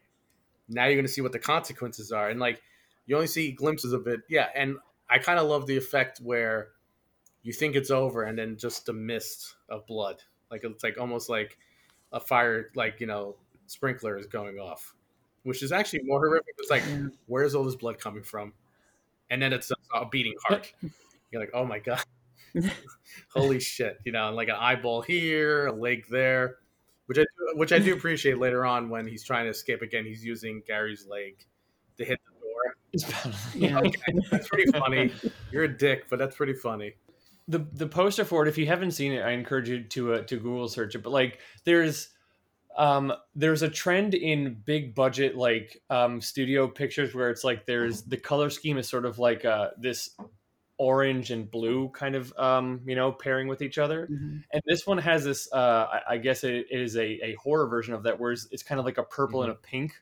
now 0.70 0.86
you're 0.86 0.94
going 0.94 1.08
to 1.08 1.12
see 1.12 1.22
what 1.22 1.32
the 1.32 1.40
consequences 1.40 2.12
are. 2.12 2.30
And 2.30 2.40
like, 2.40 2.62
you 3.08 3.16
only 3.16 3.28
see 3.28 3.52
glimpses 3.52 3.94
of 3.94 4.06
it. 4.06 4.22
Yeah. 4.30 4.48
And 4.54 4.78
I 5.10 5.18
kind 5.18 5.40
of 5.40 5.48
love 5.48 5.66
the 5.66 5.78
effect 5.78 6.20
where 6.20 6.70
you 7.42 7.52
think 7.52 7.76
it's 7.76 7.90
over 7.90 8.24
and 8.24 8.38
then 8.38 8.58
just 8.58 8.90
a 8.90 8.94
mist 8.94 9.56
of 9.70 9.88
blood. 9.88 10.22
Like, 10.52 10.64
it's 10.64 10.84
like 10.84 11.00
almost 11.00 11.30
like 11.30 11.58
a 12.12 12.20
fire, 12.20 12.70
like, 12.76 13.00
you 13.00 13.08
know, 13.08 13.38
sprinkler 13.68 14.18
is 14.18 14.28
going 14.28 14.58
off, 14.58 14.94
which 15.44 15.64
is 15.64 15.72
actually 15.72 16.04
more 16.04 16.20
horrific. 16.20 16.56
It's 16.58 16.70
like, 16.70 16.84
where's 17.28 17.56
all 17.56 17.64
this 17.64 17.76
blood 17.76 18.00
coming 18.00 18.24
from? 18.24 18.54
And 19.30 19.42
then 19.42 19.54
it's 19.54 19.72
a, 19.72 19.76
a 19.94 20.08
beating 20.08 20.36
heart. 20.48 20.72
You're 21.32 21.42
like, 21.42 21.52
oh 21.54 21.66
my 21.66 21.80
god, 21.80 22.04
holy 23.34 23.60
shit! 23.60 24.00
You 24.06 24.12
know, 24.12 24.32
like 24.32 24.48
an 24.48 24.56
eyeball 24.58 25.02
here, 25.02 25.68
a 25.68 25.72
leg 25.72 26.06
there, 26.10 26.58
which 27.08 27.18
I 27.18 27.24
do, 27.24 27.58
which 27.58 27.74
I 27.74 27.80
do 27.80 27.94
appreciate 27.98 28.38
later 28.38 28.66
on 28.66 28.90
when 28.90 29.08
he's 29.08 29.24
trying 29.24 29.46
to 29.46 29.52
escape 29.52 29.82
again. 29.82 30.06
He's 30.06 30.24
using 30.24 30.62
Gary's 30.66 31.08
leg 31.08 31.46
to 31.98 32.06
hit 32.06 32.20
the 32.26 32.42
door. 32.42 33.36
yeah, 33.56 33.80
okay, 33.80 34.20
that's 34.32 34.48
pretty 34.48 34.72
funny. 34.72 35.12
You're 35.52 35.64
a 35.64 35.78
dick, 35.78 36.06
but 36.10 36.20
that's 36.20 36.36
pretty 36.36 36.54
funny 36.54 36.94
the 37.48 37.60
the 37.74 37.88
poster 37.88 38.26
for 38.26 38.46
it 38.46 38.50
if 38.50 38.58
you 38.58 38.66
haven't 38.66 38.92
seen 38.92 39.12
it 39.12 39.22
i 39.22 39.32
encourage 39.32 39.70
you 39.70 39.84
to 39.84 40.14
uh, 40.14 40.22
to 40.22 40.38
google 40.38 40.68
search 40.68 40.96
it 40.96 41.04
but 41.04 41.12
like 41.12 41.40
there's 41.64 42.10
um, 42.78 43.14
there's 43.36 43.62
a 43.62 43.70
trend 43.70 44.14
in 44.14 44.62
big 44.66 44.96
budget 44.96 45.36
like 45.36 45.82
um, 45.90 46.20
studio 46.22 46.68
pictures 46.68 47.14
where 47.16 47.30
it's 47.30 47.44
like 47.44 47.66
there's 47.66 48.02
the 48.04 48.18
color 48.18 48.50
scheme 48.50 48.78
is 48.78 48.88
sort 48.88 49.06
of 49.06 49.18
like 49.18 49.46
uh, 49.46 49.70
this 49.78 50.12
orange 50.78 51.32
and 51.32 51.50
blue 51.50 51.90
kind 51.90 52.16
of 52.16 52.34
um, 52.38 52.82
you 52.86 52.96
know 52.96 53.12
pairing 53.12 53.48
with 53.48 53.62
each 53.62 53.78
other 53.78 54.08
mm-hmm. 54.08 54.38
and 54.52 54.62
this 54.66 54.86
one 54.86 54.98
has 54.98 55.24
this 55.24 55.48
uh, 55.54 55.88
I, 55.90 56.14
I, 56.14 56.18
guess 56.18 56.44
it 56.44 56.68
is 56.70 56.98
a, 56.98 57.06
a, 57.26 57.36
horror 57.36 57.68
version 57.68 57.94
of 57.94 58.04
that 58.04 58.20
where 58.20 58.34
it's, 58.34 58.48
it's 58.52 58.64
kind 58.64 58.80
of 58.80 58.86
like 58.86 58.98
a 58.98 59.04
purple 59.04 59.40
mm-hmm. 59.40 59.52
and 59.52 59.58
a 59.58 59.62
pink 59.62 59.94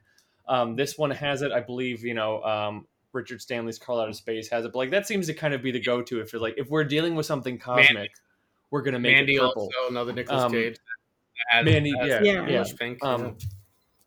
um, 0.47 0.75
this 0.75 0.97
one 0.97 1.11
has 1.11 1.43
it 1.43 1.51
i 1.51 1.59
believe 1.59 2.03
you 2.03 2.15
know 2.15 2.41
um, 2.43 2.87
richard 3.11 3.39
stanley's 3.39 3.77
Color 3.77 4.03
Out 4.03 4.09
of 4.09 4.15
Space 4.15 4.49
has 4.49 4.65
it 4.65 4.73
but 4.73 4.79
like 4.79 4.91
that 4.91 5.05
seems 5.05 5.27
to 5.27 5.33
kind 5.35 5.53
of 5.53 5.61
be 5.61 5.71
the 5.71 5.79
go-to 5.79 6.21
if 6.21 6.33
you're 6.33 6.41
like 6.41 6.55
if 6.57 6.69
we're 6.71 6.83
dealing 6.83 7.13
with 7.13 7.27
something 7.27 7.59
cosmic 7.59 7.93
Mandy. 7.93 8.09
we're 8.71 8.81
gonna 8.81 8.99
make 8.99 9.15
Mandy 9.15 9.35
it 9.35 9.41
purple 9.41 9.69
also 9.77 9.91
another 9.91 10.11
Nicolas 10.11 10.43
um, 10.43 10.51
Cage 10.51 10.77
as, 11.51 11.65
Manny, 11.65 11.93
as 11.99 12.07
yeah, 12.23 12.47
yeah. 12.47 12.63
Pink. 12.79 13.03
Um, 13.03 13.37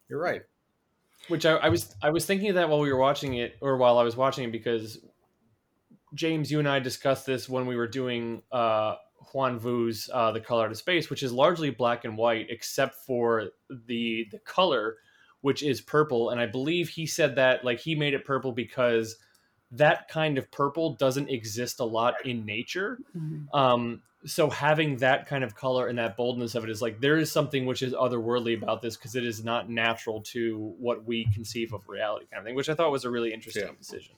You're 0.08 0.20
right. 0.20 0.42
Which 1.28 1.44
I, 1.44 1.54
I, 1.54 1.68
was 1.68 1.94
I 2.02 2.10
was 2.10 2.24
thinking 2.24 2.50
of 2.50 2.54
that 2.54 2.68
while 2.68 2.78
we 2.80 2.92
were 2.92 2.98
watching 2.98 3.34
it, 3.34 3.56
or 3.60 3.76
while 3.76 3.98
I 3.98 4.04
was 4.04 4.16
watching 4.16 4.44
it, 4.44 4.52
because 4.52 4.98
James, 6.14 6.50
you 6.50 6.60
and 6.60 6.68
I 6.68 6.78
discussed 6.78 7.26
this 7.26 7.48
when 7.48 7.66
we 7.66 7.76
were 7.76 7.88
doing 7.88 8.42
uh, 8.52 8.94
Huan 9.32 9.58
Vu's 9.58 10.08
uh, 10.12 10.30
"The 10.30 10.40
Color 10.40 10.66
Out 10.66 10.70
of 10.70 10.76
Space," 10.76 11.10
which 11.10 11.22
is 11.22 11.32
largely 11.32 11.70
black 11.70 12.04
and 12.04 12.16
white, 12.16 12.46
except 12.48 12.94
for 13.04 13.50
the 13.86 14.26
the 14.30 14.38
color, 14.40 14.96
which 15.40 15.62
is 15.62 15.80
purple. 15.80 16.30
And 16.30 16.40
I 16.40 16.46
believe 16.46 16.88
he 16.88 17.06
said 17.06 17.34
that 17.36 17.64
like 17.64 17.80
he 17.80 17.94
made 17.96 18.14
it 18.14 18.24
purple 18.24 18.52
because 18.52 19.16
that 19.72 20.08
kind 20.08 20.38
of 20.38 20.50
purple 20.50 20.94
doesn't 20.94 21.28
exist 21.28 21.80
a 21.80 21.84
lot 21.84 22.14
in 22.24 22.44
nature. 22.44 22.98
Mm-hmm. 23.16 23.56
Um, 23.56 24.02
so 24.26 24.50
having 24.50 24.96
that 24.96 25.26
kind 25.26 25.44
of 25.44 25.54
color 25.54 25.86
and 25.86 25.98
that 25.98 26.16
boldness 26.16 26.54
of 26.54 26.64
it 26.64 26.70
is 26.70 26.82
like 26.82 27.00
there 27.00 27.16
is 27.16 27.30
something 27.30 27.64
which 27.64 27.82
is 27.82 27.92
otherworldly 27.94 28.60
about 28.60 28.82
this 28.82 28.96
because 28.96 29.14
it 29.14 29.24
is 29.24 29.44
not 29.44 29.70
natural 29.70 30.20
to 30.20 30.74
what 30.78 31.04
we 31.04 31.26
conceive 31.32 31.72
of 31.72 31.88
reality 31.88 32.26
kind 32.30 32.40
of 32.40 32.44
thing 32.44 32.54
which 32.54 32.68
i 32.68 32.74
thought 32.74 32.90
was 32.90 33.04
a 33.04 33.10
really 33.10 33.32
interesting 33.32 33.64
yeah. 33.64 33.72
decision 33.78 34.14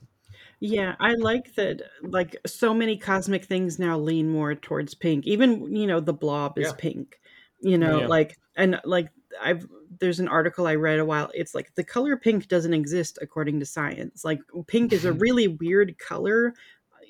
yeah 0.61 0.95
i 0.99 1.15
like 1.15 1.55
that 1.57 1.83
like 2.03 2.37
so 2.47 2.73
many 2.73 2.97
cosmic 2.97 3.45
things 3.45 3.79
now 3.79 3.99
lean 3.99 4.29
more 4.29 4.55
towards 4.55 4.95
pink 4.95 5.27
even 5.27 5.75
you 5.77 5.87
know 5.87 6.01
the 6.01 6.13
blob 6.13 6.59
is 6.59 6.69
yeah. 6.69 6.75
pink 6.79 7.21
you 7.61 7.77
know 7.77 8.01
yeah. 8.01 8.07
like 8.07 8.37
and 8.57 8.81
like 8.85 9.11
i've 9.43 9.67
there's 10.01 10.21
an 10.21 10.29
article 10.29 10.67
i 10.67 10.75
read 10.75 10.99
a 10.99 11.05
while 11.05 11.31
it's 11.35 11.55
like 11.55 11.75
the 11.75 11.85
color 11.85 12.17
pink 12.17 12.49
doesn't 12.49 12.75
exist 12.75 13.19
according 13.21 13.61
to 13.61 13.67
science 13.67 14.25
like 14.25 14.41
pink 14.67 14.93
is 14.93 15.05
a 15.05 15.13
really 15.25 15.49
weird 15.49 15.99
color 15.99 16.55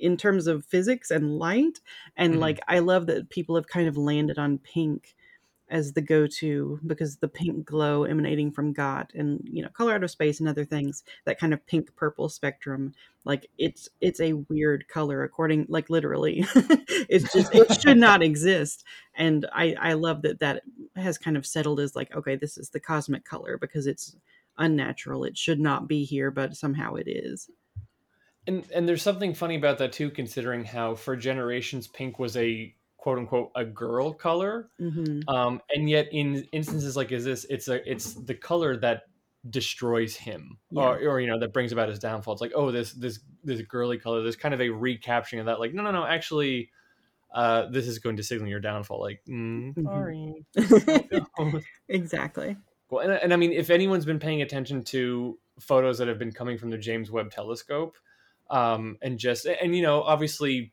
in 0.01 0.17
terms 0.17 0.47
of 0.47 0.65
physics 0.65 1.11
and 1.11 1.39
light 1.39 1.81
and 2.17 2.35
mm-hmm. 2.35 2.43
like 2.43 2.61
i 2.69 2.79
love 2.79 3.07
that 3.07 3.29
people 3.31 3.55
have 3.55 3.69
kind 3.69 3.89
of 3.89 3.97
landed 3.97 4.39
on 4.39 4.59
pink 4.59 5.15
as 5.71 5.93
the 5.93 6.01
go-to 6.01 6.81
because 6.87 7.17
the 7.17 7.29
pink 7.29 7.65
glow 7.65 8.05
emanating 8.05 8.51
from 8.51 8.73
God 8.73 9.11
and 9.15 9.41
you 9.45 9.63
know 9.63 9.69
Color 9.69 9.95
Out 9.95 10.05
of 10.05 10.11
Space 10.11 10.41
and 10.41 10.49
other 10.49 10.65
things 10.65 11.05
that 11.25 11.39
kind 11.39 11.53
of 11.53 11.67
pink 11.67 11.95
purple 11.97 12.29
spectrum 12.29 12.93
like 13.25 13.51
it's 13.59 13.89
it's 14.01 14.21
a 14.21 14.33
weird 14.33 14.89
color 14.89 15.23
according 15.23 15.67
like 15.69 15.91
literally 15.91 16.45
it's 17.09 17.33
just 17.33 17.55
it 17.55 17.81
should 17.81 17.99
not 17.99 18.23
exist. 18.23 18.85
And 19.15 19.47
I 19.53 19.75
I 19.79 19.93
love 19.95 20.23
that 20.23 20.41
that 20.41 20.63
has 20.97 21.19
kind 21.19 21.37
of 21.37 21.47
settled 21.47 21.81
as 21.81 21.95
like 21.95 22.15
okay 22.15 22.37
this 22.37 22.57
is 22.57 22.71
the 22.71 22.81
cosmic 22.81 23.25
color 23.25 23.59
because 23.59 23.87
it's 23.87 24.17
unnatural. 24.57 25.25
It 25.25 25.37
should 25.37 25.61
not 25.61 25.89
be 25.89 26.05
here 26.05 26.31
but 26.31 26.57
somehow 26.57 26.95
it 26.95 27.09
is. 27.09 27.51
And 28.47 28.65
and 28.75 28.89
there's 28.89 29.03
something 29.03 29.35
funny 29.35 29.57
about 29.57 29.79
that 29.79 29.93
too, 29.93 30.11
considering 30.11 30.65
how 30.65 30.95
for 30.95 31.15
generations 31.17 31.87
pink 31.87 32.19
was 32.19 32.37
a 32.37 32.75
quote 32.99 33.19
unquote 33.19 33.51
a 33.55 33.65
girl 33.65 34.13
color, 34.13 34.69
mm-hmm. 34.79 35.27
um, 35.29 35.63
and 35.75 35.89
yet 35.89 36.09
in 36.13 36.47
instances 36.53 36.97
like 36.97 37.11
is 37.11 37.25
this, 37.25 37.47
it's 37.49 37.69
a 37.69 37.91
it's 37.91 38.13
the 38.15 38.35
color 38.35 38.77
that 38.77 39.05
destroys 39.49 40.17
him, 40.17 40.59
yeah. 40.71 40.83
or, 40.83 40.99
or 40.99 41.21
you 41.21 41.29
know 41.29 41.39
that 41.39 41.53
brings 41.53 41.73
about 41.73 41.89
his 41.89 41.99
downfall. 41.99 42.35
It's 42.35 42.43
like 42.43 42.53
oh 42.55 42.71
this 42.71 42.93
this 42.93 43.21
this 43.43 43.63
girly 43.63 43.99
color. 43.99 44.23
There's 44.23 44.37
kind 44.37 44.53
of 44.53 44.61
a 44.61 44.69
recapturing 44.69 45.41
of 45.41 45.47
that. 45.47 45.61
Like 45.61 45.73
no 45.73 45.83
no 45.83 45.91
no 45.91 46.05
actually. 46.05 46.71
Uh, 47.31 47.67
this 47.71 47.87
is 47.87 47.99
going 47.99 48.17
to 48.17 48.23
signal 48.23 48.49
your 48.49 48.59
downfall. 48.59 49.03
Like, 49.03 49.21
mm, 49.29 49.75
mm-hmm. 49.75 49.85
sorry. 49.85 51.63
exactly. 51.89 52.57
Well, 52.89 53.07
and, 53.07 53.13
and 53.13 53.35
I 53.35 53.37
mean, 53.37 53.53
if 53.53 53.69
anyone's 53.69 54.07
been 54.07 54.19
paying 54.19 54.41
attention 54.41 54.83
to 54.85 55.39
photos 55.61 55.99
that 55.99 56.09
have 56.09 56.19
been 56.19 56.33
coming 56.33 56.57
from 56.57 56.71
the 56.71 56.79
James 56.79 57.11
Webb 57.11 57.31
Telescope, 57.31 57.97
um, 58.51 58.97
and 59.03 59.19
just 59.19 59.47
and 59.47 59.77
you 59.77 59.83
know 59.83 60.03
obviously 60.03 60.73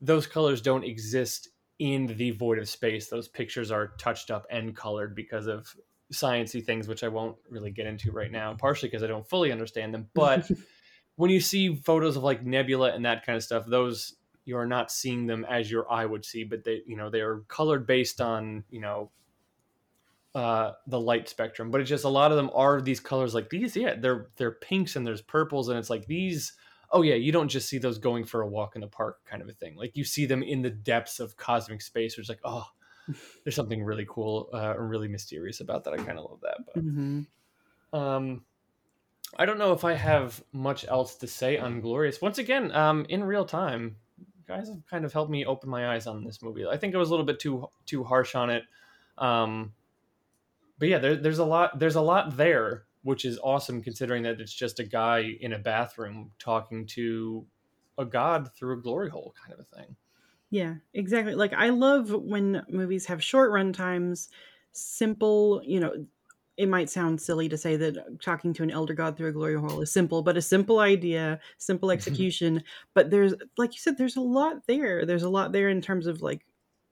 those 0.00 0.26
colors 0.26 0.60
don't 0.60 0.84
exist 0.84 1.48
in 1.78 2.06
the 2.06 2.30
void 2.32 2.58
of 2.58 2.68
space. 2.68 3.08
Those 3.08 3.28
pictures 3.28 3.70
are 3.70 3.88
touched 3.98 4.30
up 4.30 4.46
and 4.50 4.74
colored 4.74 5.14
because 5.14 5.46
of 5.46 5.74
sciency 6.12 6.64
things 6.64 6.86
which 6.86 7.02
i 7.02 7.08
won't 7.08 7.36
really 7.50 7.72
get 7.72 7.84
into 7.84 8.12
right 8.12 8.30
now 8.30 8.54
partially 8.54 8.88
because 8.88 9.02
i 9.02 9.08
don't 9.08 9.28
fully 9.28 9.50
understand 9.50 9.92
them. 9.92 10.08
But 10.14 10.48
when 11.16 11.30
you 11.30 11.40
see 11.40 11.74
photos 11.74 12.16
of 12.16 12.22
like 12.22 12.44
nebula 12.44 12.92
and 12.92 13.04
that 13.04 13.26
kind 13.26 13.36
of 13.36 13.42
stuff 13.42 13.66
those 13.66 14.14
you 14.44 14.56
are 14.56 14.66
not 14.66 14.92
seeing 14.92 15.26
them 15.26 15.44
as 15.44 15.68
your 15.68 15.90
eye 15.90 16.06
would 16.06 16.24
see 16.24 16.44
but 16.44 16.62
they 16.62 16.82
you 16.86 16.96
know 16.96 17.10
they 17.10 17.22
are 17.22 17.38
colored 17.48 17.86
based 17.86 18.20
on 18.20 18.62
you 18.70 18.80
know 18.80 19.10
uh, 20.36 20.72
the 20.86 21.00
light 21.00 21.30
spectrum. 21.30 21.70
But 21.70 21.80
it's 21.80 21.88
just 21.88 22.04
a 22.04 22.10
lot 22.10 22.30
of 22.30 22.36
them 22.36 22.50
are 22.52 22.82
these 22.82 23.00
colors 23.00 23.34
like 23.34 23.48
these. 23.48 23.74
Yeah 23.74 23.94
they're 23.98 24.28
they're 24.36 24.52
pinks 24.52 24.94
and 24.94 25.06
there's 25.06 25.22
purples 25.22 25.70
and 25.70 25.78
it's 25.78 25.88
like 25.88 26.06
these 26.06 26.52
oh 26.90 27.02
yeah 27.02 27.14
you 27.14 27.32
don't 27.32 27.48
just 27.48 27.68
see 27.68 27.78
those 27.78 27.98
going 27.98 28.24
for 28.24 28.42
a 28.42 28.46
walk 28.48 28.74
in 28.74 28.80
the 28.80 28.86
park 28.86 29.18
kind 29.24 29.42
of 29.42 29.48
a 29.48 29.52
thing 29.52 29.76
like 29.76 29.96
you 29.96 30.04
see 30.04 30.26
them 30.26 30.42
in 30.42 30.62
the 30.62 30.70
depths 30.70 31.20
of 31.20 31.36
cosmic 31.36 31.82
space 31.82 32.16
which 32.16 32.24
is 32.24 32.28
like 32.28 32.40
oh 32.44 32.66
there's 33.44 33.54
something 33.54 33.84
really 33.84 34.06
cool 34.08 34.48
uh, 34.52 34.74
and 34.76 34.90
really 34.90 35.08
mysterious 35.08 35.60
about 35.60 35.84
that 35.84 35.94
i 35.94 35.96
kind 35.96 36.18
of 36.18 36.24
love 36.24 36.40
that 36.42 36.58
but 36.66 36.82
hmm 36.82 37.22
um, 37.92 38.44
I 39.36 39.46
don't 39.46 39.58
know 39.58 39.72
if 39.72 39.84
I 39.84 39.94
have 39.94 40.42
much 40.52 40.86
else 40.86 41.16
to 41.16 41.26
say 41.26 41.58
on 41.58 41.80
Glorious. 41.80 42.20
Once 42.20 42.38
again, 42.38 42.72
um, 42.72 43.06
in 43.08 43.24
real 43.24 43.44
time, 43.44 43.96
guys 44.46 44.68
have 44.68 44.86
kind 44.88 45.04
of 45.04 45.12
helped 45.12 45.30
me 45.30 45.44
open 45.44 45.68
my 45.68 45.94
eyes 45.94 46.06
on 46.06 46.24
this 46.24 46.42
movie. 46.42 46.66
I 46.66 46.76
think 46.76 46.94
I 46.94 46.98
was 46.98 47.08
a 47.08 47.12
little 47.12 47.26
bit 47.26 47.40
too 47.40 47.68
too 47.84 48.04
harsh 48.04 48.34
on 48.34 48.50
it. 48.50 48.64
Um, 49.18 49.72
but 50.78 50.88
yeah, 50.88 50.98
there, 50.98 51.16
there's 51.16 51.38
a 51.38 51.44
lot 51.44 51.78
there's 51.78 51.96
a 51.96 52.00
lot 52.00 52.36
there, 52.36 52.84
which 53.06 53.24
is 53.24 53.38
awesome 53.44 53.80
considering 53.80 54.24
that 54.24 54.40
it's 54.40 54.52
just 54.52 54.80
a 54.80 54.84
guy 54.84 55.36
in 55.40 55.52
a 55.52 55.58
bathroom 55.60 56.32
talking 56.40 56.84
to 56.84 57.46
a 57.98 58.04
god 58.04 58.50
through 58.52 58.76
a 58.76 58.82
glory 58.82 59.08
hole 59.08 59.32
kind 59.40 59.54
of 59.54 59.60
a 59.60 59.76
thing. 59.76 59.94
Yeah, 60.50 60.74
exactly. 60.92 61.36
Like 61.36 61.52
I 61.52 61.68
love 61.68 62.10
when 62.10 62.64
movies 62.68 63.06
have 63.06 63.22
short 63.22 63.52
run 63.52 63.72
times, 63.72 64.28
simple, 64.72 65.62
you 65.64 65.78
know, 65.78 65.92
it 66.56 66.68
might 66.68 66.90
sound 66.90 67.20
silly 67.20 67.48
to 67.48 67.56
say 67.56 67.76
that 67.76 68.20
talking 68.20 68.52
to 68.54 68.64
an 68.64 68.72
elder 68.72 68.94
god 68.94 69.16
through 69.16 69.28
a 69.28 69.32
glory 69.32 69.54
hole 69.54 69.80
is 69.82 69.92
simple, 69.92 70.22
but 70.22 70.36
a 70.36 70.42
simple 70.42 70.80
idea, 70.80 71.38
simple 71.58 71.90
execution. 71.92 72.64
but 72.92 73.10
there's, 73.10 73.34
like 73.56 73.72
you 73.72 73.78
said, 73.78 73.98
there's 73.98 74.16
a 74.16 74.20
lot 74.20 74.66
there. 74.66 75.06
There's 75.06 75.22
a 75.22 75.30
lot 75.30 75.52
there 75.52 75.68
in 75.68 75.80
terms 75.80 76.08
of 76.08 76.22
like, 76.22 76.44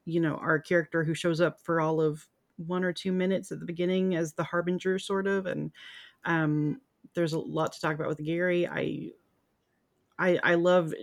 you 0.05 0.21
know, 0.21 0.35
our 0.35 0.59
character 0.59 1.03
who 1.03 1.13
shows 1.13 1.41
up 1.41 1.59
for 1.59 1.81
all 1.81 1.99
of 1.99 2.25
one 2.57 2.83
or 2.83 2.93
two 2.93 3.11
minutes 3.11 3.51
at 3.51 3.59
the 3.59 3.65
beginning 3.65 4.15
as 4.15 4.33
the 4.33 4.43
harbinger, 4.43 4.99
sort 4.99 5.27
of, 5.27 5.45
and 5.45 5.71
um, 6.25 6.81
there's 7.13 7.33
a 7.33 7.39
lot 7.39 7.73
to 7.73 7.79
talk 7.81 7.95
about 7.95 8.07
with 8.09 8.23
Gary. 8.23 8.67
I, 8.67 9.11
I, 10.17 10.39
I 10.43 10.55
love 10.55 10.93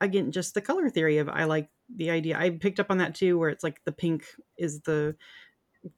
again 0.00 0.32
just 0.32 0.54
the 0.54 0.60
color 0.60 0.88
theory 0.90 1.18
of 1.18 1.28
I 1.28 1.44
like 1.44 1.68
the 1.94 2.10
idea. 2.10 2.38
I 2.38 2.50
picked 2.50 2.80
up 2.80 2.86
on 2.90 2.98
that 2.98 3.14
too, 3.14 3.38
where 3.38 3.50
it's 3.50 3.64
like 3.64 3.82
the 3.84 3.92
pink 3.92 4.24
is 4.58 4.80
the 4.82 5.14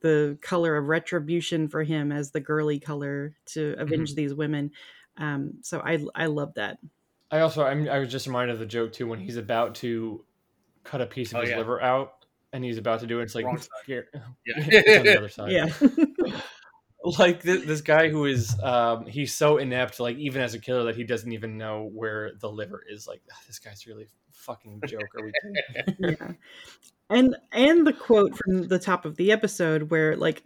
the 0.01 0.37
color 0.43 0.77
of 0.77 0.87
retribution 0.87 1.69
for 1.69 1.83
him 1.83 2.13
as 2.13 2.31
the 2.31 2.41
girly 2.41 2.79
color 2.79 3.35
to 3.47 3.75
avenge 3.79 4.15
these 4.15 4.35
women. 4.35 4.71
Um, 5.17 5.55
so 5.63 5.81
I 5.81 6.05
I 6.15 6.27
love 6.27 6.55
that. 6.55 6.79
I 7.31 7.41
also 7.41 7.65
I'm, 7.65 7.89
I 7.89 7.99
was 7.99 8.11
just 8.11 8.27
reminded 8.27 8.55
of 8.55 8.59
the 8.61 8.67
joke 8.67 8.93
too 8.93 9.07
when 9.07 9.21
he's 9.21 9.37
about 9.37 9.75
to 9.77 10.25
cut 10.85 11.01
a 11.01 11.07
piece 11.07 11.33
of 11.33 11.39
Oh, 11.39 11.41
his 11.43 11.51
yeah. 11.51 11.59
liver 11.59 11.81
out 11.83 12.25
and 12.53 12.65
he's 12.65 12.79
about 12.79 13.01
to 13.01 13.07
do 13.07 13.21
it. 13.21 13.25
It's 13.25 13.35
like 13.35 13.45
Wrong 13.45 13.59
side. 13.59 13.69
here- 13.87 14.09
Yeah. 14.47 14.55
it's 14.57 14.99
on 14.99 15.05
the 15.05 15.19
other 15.19 15.29
side. 15.29 15.53
Yeah. 15.53 16.41
like 17.19 17.43
this, 17.43 17.65
this 17.65 17.81
guy 17.81 18.09
who 18.09 18.25
is 18.27 18.59
um 18.63 19.07
he's 19.07 19.35
so 19.35 19.59
inept 19.59 20.01
like 20.01 20.17
even 20.17 20.43
as 20.43 20.55
a 20.55 20.59
killer 20.59 20.85
that 20.85 20.97
he 20.97 21.05
doesn't 21.05 21.33
even 21.33 21.57
know 21.59 21.89
where 21.93 22.33
the 22.41 22.51
liver 22.51 22.83
is 22.89 23.07
like 23.07 23.23
"Ah, 23.33 23.39
this 23.47 23.59
guy's 23.59 23.87
really 23.87 24.07
fucking 24.33 24.81
joke 24.87 25.03
are 25.17 25.25
we 25.25 25.33
kidding? 25.43 25.95
yeah. 26.21 26.33
And 27.11 27.37
and 27.53 27.87
the 27.87 27.93
quote 27.93 28.37
from 28.37 28.69
the 28.69 28.79
top 28.79 29.05
of 29.05 29.17
the 29.17 29.33
episode 29.33 29.91
where 29.91 30.17
like 30.17 30.43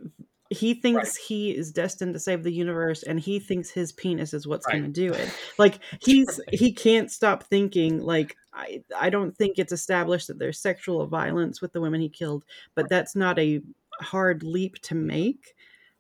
he 0.50 0.74
thinks 0.74 1.16
he 1.16 1.50
is 1.56 1.72
destined 1.72 2.12
to 2.12 2.20
save 2.20 2.42
the 2.42 2.52
universe 2.52 3.02
and 3.02 3.18
he 3.18 3.38
thinks 3.40 3.70
his 3.70 3.90
penis 3.90 4.34
is 4.34 4.46
what's 4.46 4.66
Right. 4.66 4.80
going 4.80 4.92
to 4.92 5.08
do 5.08 5.12
it. 5.12 5.30
Like 5.58 5.78
he's 6.02 6.40
he 6.52 6.72
can't 6.72 7.10
stop 7.10 7.44
thinking 7.44 8.00
like 8.00 8.36
I 8.52 8.82
I 8.98 9.08
don't 9.10 9.36
think 9.36 9.58
it's 9.58 9.72
established 9.72 10.26
that 10.28 10.38
there's 10.38 10.58
sexual 10.60 11.06
violence 11.06 11.62
with 11.62 11.72
the 11.72 11.80
women 11.80 12.00
he 12.00 12.08
killed, 12.10 12.44
but 12.74 12.88
that's 12.88 13.16
not 13.16 13.38
a 13.38 13.60
hard 14.00 14.42
leap 14.42 14.78
to 14.82 14.94
make. 14.94 15.54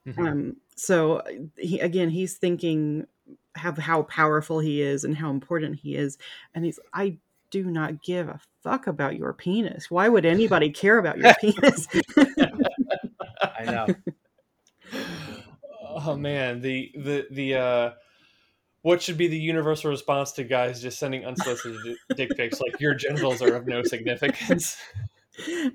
Mhm. 0.06 0.18
Um 0.18 0.56
so 0.76 1.22
he 1.56 1.80
again 1.80 2.10
he's 2.10 2.36
thinking 2.36 3.06
have 3.54 3.78
how 3.78 4.02
powerful 4.04 4.58
he 4.58 4.80
is 4.80 5.04
and 5.04 5.16
how 5.16 5.30
important 5.30 5.76
he 5.80 5.94
is 5.94 6.18
and 6.54 6.64
he's 6.64 6.80
I 6.92 7.18
do 7.50 7.64
not 7.64 8.02
give 8.02 8.28
a 8.28 8.40
fuck 8.62 8.86
about 8.86 9.16
your 9.16 9.34
penis. 9.34 9.90
Why 9.90 10.08
would 10.08 10.24
anybody 10.24 10.70
care 10.70 10.98
about 10.98 11.18
your 11.18 11.34
penis? 11.40 11.86
I 13.42 13.64
know. 13.64 13.86
oh 15.82 16.16
man 16.16 16.60
the 16.60 16.90
the 16.96 17.26
the 17.30 17.54
uh 17.54 17.90
what 18.80 19.00
should 19.00 19.16
be 19.16 19.28
the 19.28 19.38
universal 19.38 19.90
response 19.90 20.32
to 20.32 20.44
guys 20.44 20.82
just 20.82 20.98
sending 20.98 21.24
unsolicited 21.24 21.96
dick 22.16 22.36
pics 22.36 22.60
like 22.60 22.80
your 22.80 22.94
genitals 22.94 23.42
are 23.42 23.54
of 23.54 23.66
no 23.66 23.82
significance 23.82 24.76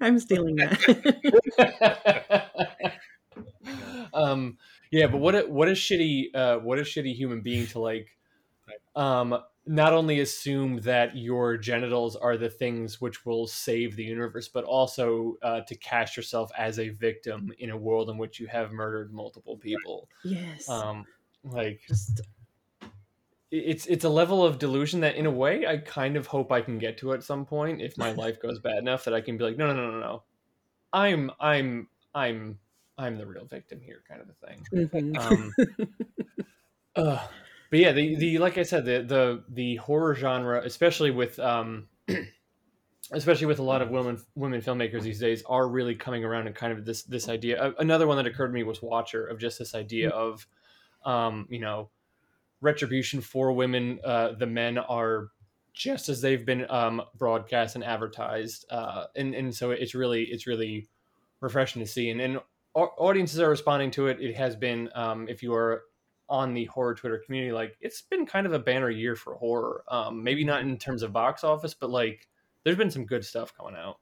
I'm 0.01 0.19
stealing 0.19 0.55
that. 0.57 2.43
um 4.17 4.57
yeah 4.91 5.07
but 5.07 5.17
what 5.17 5.35
a 5.35 5.41
what 5.41 5.67
a 5.67 5.73
shitty 5.73 6.35
uh 6.35 6.57
what 6.57 6.79
a 6.79 6.81
shitty 6.81 7.13
human 7.13 7.41
being 7.41 7.67
to 7.67 7.79
like 7.79 8.17
um 8.95 9.37
not 9.65 9.91
only 9.93 10.21
assume 10.21 10.79
that 10.81 11.15
your 11.17 11.57
genitals 11.57 12.15
are 12.15 12.37
the 12.37 12.49
things 12.49 13.01
which 13.01 13.25
will 13.25 13.45
save 13.45 13.95
the 13.95 14.03
universe 14.03 14.47
but 14.47 14.63
also 14.63 15.37
uh, 15.41 15.59
to 15.61 15.75
cast 15.75 16.15
yourself 16.15 16.49
as 16.57 16.79
a 16.79 16.89
victim 16.89 17.51
in 17.59 17.69
a 17.69 17.77
world 17.77 18.09
in 18.09 18.17
which 18.17 18.39
you 18.39 18.47
have 18.47 18.71
murdered 18.71 19.13
multiple 19.13 19.57
people. 19.57 20.07
Yes. 20.23 20.69
um 20.69 21.05
like 21.43 21.81
Just 21.87 22.21
it's 23.51 23.85
it's 23.87 24.03
a 24.03 24.09
level 24.09 24.45
of 24.45 24.59
delusion 24.59 25.01
that 25.01 25.15
in 25.15 25.25
a 25.25 25.31
way 25.31 25.65
I 25.65 25.77
kind 25.77 26.17
of 26.17 26.27
hope 26.27 26.51
I 26.51 26.61
can 26.61 26.77
get 26.79 26.97
to 26.99 27.13
at 27.13 27.23
some 27.23 27.45
point 27.45 27.81
if 27.81 27.97
my 27.97 28.11
life 28.23 28.41
goes 28.41 28.59
bad 28.59 28.77
enough 28.77 29.05
that 29.05 29.13
I 29.13 29.21
can 29.21 29.37
be 29.37 29.43
like 29.43 29.57
no 29.57 29.67
no 29.67 29.73
no 29.73 29.91
no 29.91 29.99
no. 29.99 30.23
I'm 30.93 31.31
I'm 31.39 31.89
I'm 32.15 32.59
I'm 32.97 33.17
the 33.17 33.25
real 33.25 33.45
victim 33.45 33.79
here 33.81 34.03
kind 34.07 34.21
of 34.21 34.29
a 34.29 34.47
thing. 34.47 34.89
Mhm. 34.89 35.17
um 35.17 35.53
uh, 36.95 37.27
but 37.69 37.79
yeah 37.79 37.91
the 37.91 38.15
the 38.15 38.37
like 38.39 38.57
I 38.57 38.63
said 38.63 38.85
the 38.85 39.03
the 39.03 39.43
the 39.49 39.75
horror 39.77 40.15
genre 40.15 40.61
especially 40.63 41.11
with 41.11 41.39
um 41.39 41.87
especially 43.11 43.45
with 43.45 43.59
a 43.59 43.63
lot 43.63 43.81
of 43.81 43.89
women 43.89 44.19
women 44.35 44.61
filmmakers 44.61 45.03
these 45.03 45.19
days 45.19 45.43
are 45.45 45.67
really 45.67 45.95
coming 45.95 46.23
around 46.23 46.47
and 46.47 46.55
kind 46.55 46.73
of 46.73 46.85
this 46.85 47.03
this 47.03 47.29
idea 47.29 47.61
uh, 47.61 47.71
another 47.79 48.07
one 48.07 48.17
that 48.17 48.25
occurred 48.27 48.47
to 48.47 48.53
me 48.53 48.63
was 48.63 48.81
Watcher 48.81 49.27
of 49.27 49.39
just 49.39 49.59
this 49.59 49.75
idea 49.75 50.09
of 50.09 50.47
um 51.05 51.47
you 51.49 51.59
know 51.59 51.89
retribution 52.61 53.21
for 53.21 53.53
women 53.53 53.99
uh 54.03 54.31
the 54.31 54.47
men 54.47 54.77
are 54.77 55.29
just 55.73 56.09
as 56.09 56.21
they've 56.21 56.45
been 56.45 56.65
um 56.71 57.01
broadcast 57.15 57.75
and 57.75 57.83
advertised 57.83 58.65
uh 58.71 59.05
and 59.15 59.35
and 59.35 59.53
so 59.53 59.69
it's 59.71 59.93
really 59.93 60.23
it's 60.23 60.47
really 60.47 60.89
refreshing 61.39 61.81
to 61.81 61.87
see. 61.87 62.09
And 62.09 62.21
and 62.21 62.39
audiences 62.85 63.39
are 63.39 63.49
responding 63.49 63.91
to 63.91 64.07
it 64.07 64.19
it 64.21 64.35
has 64.35 64.55
been 64.55 64.89
um 64.95 65.27
if 65.27 65.41
you 65.43 65.53
are 65.53 65.83
on 66.29 66.53
the 66.53 66.65
horror 66.65 66.93
twitter 66.93 67.17
community 67.25 67.51
like 67.51 67.77
it's 67.81 68.01
been 68.01 68.25
kind 68.25 68.45
of 68.45 68.53
a 68.53 68.59
banner 68.59 68.89
year 68.89 69.15
for 69.15 69.35
horror 69.35 69.83
um 69.87 70.23
maybe 70.23 70.43
not 70.43 70.61
in 70.61 70.77
terms 70.77 71.03
of 71.03 71.13
box 71.13 71.43
office 71.43 71.73
but 71.73 71.89
like 71.89 72.27
there's 72.63 72.77
been 72.77 72.91
some 72.91 73.05
good 73.05 73.25
stuff 73.25 73.53
coming 73.55 73.75
out 73.75 73.99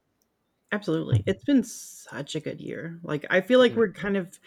Absolutely. 0.72 1.24
It's 1.26 1.44
been 1.44 1.64
such 1.64 2.36
a 2.36 2.40
good 2.40 2.60
year. 2.60 3.00
Like 3.04 3.26
I 3.30 3.42
feel 3.42 3.60
like 3.60 3.76
Mhm. 3.76 3.78
we're 3.78 3.92
kind 3.94 4.18
of 4.18 4.40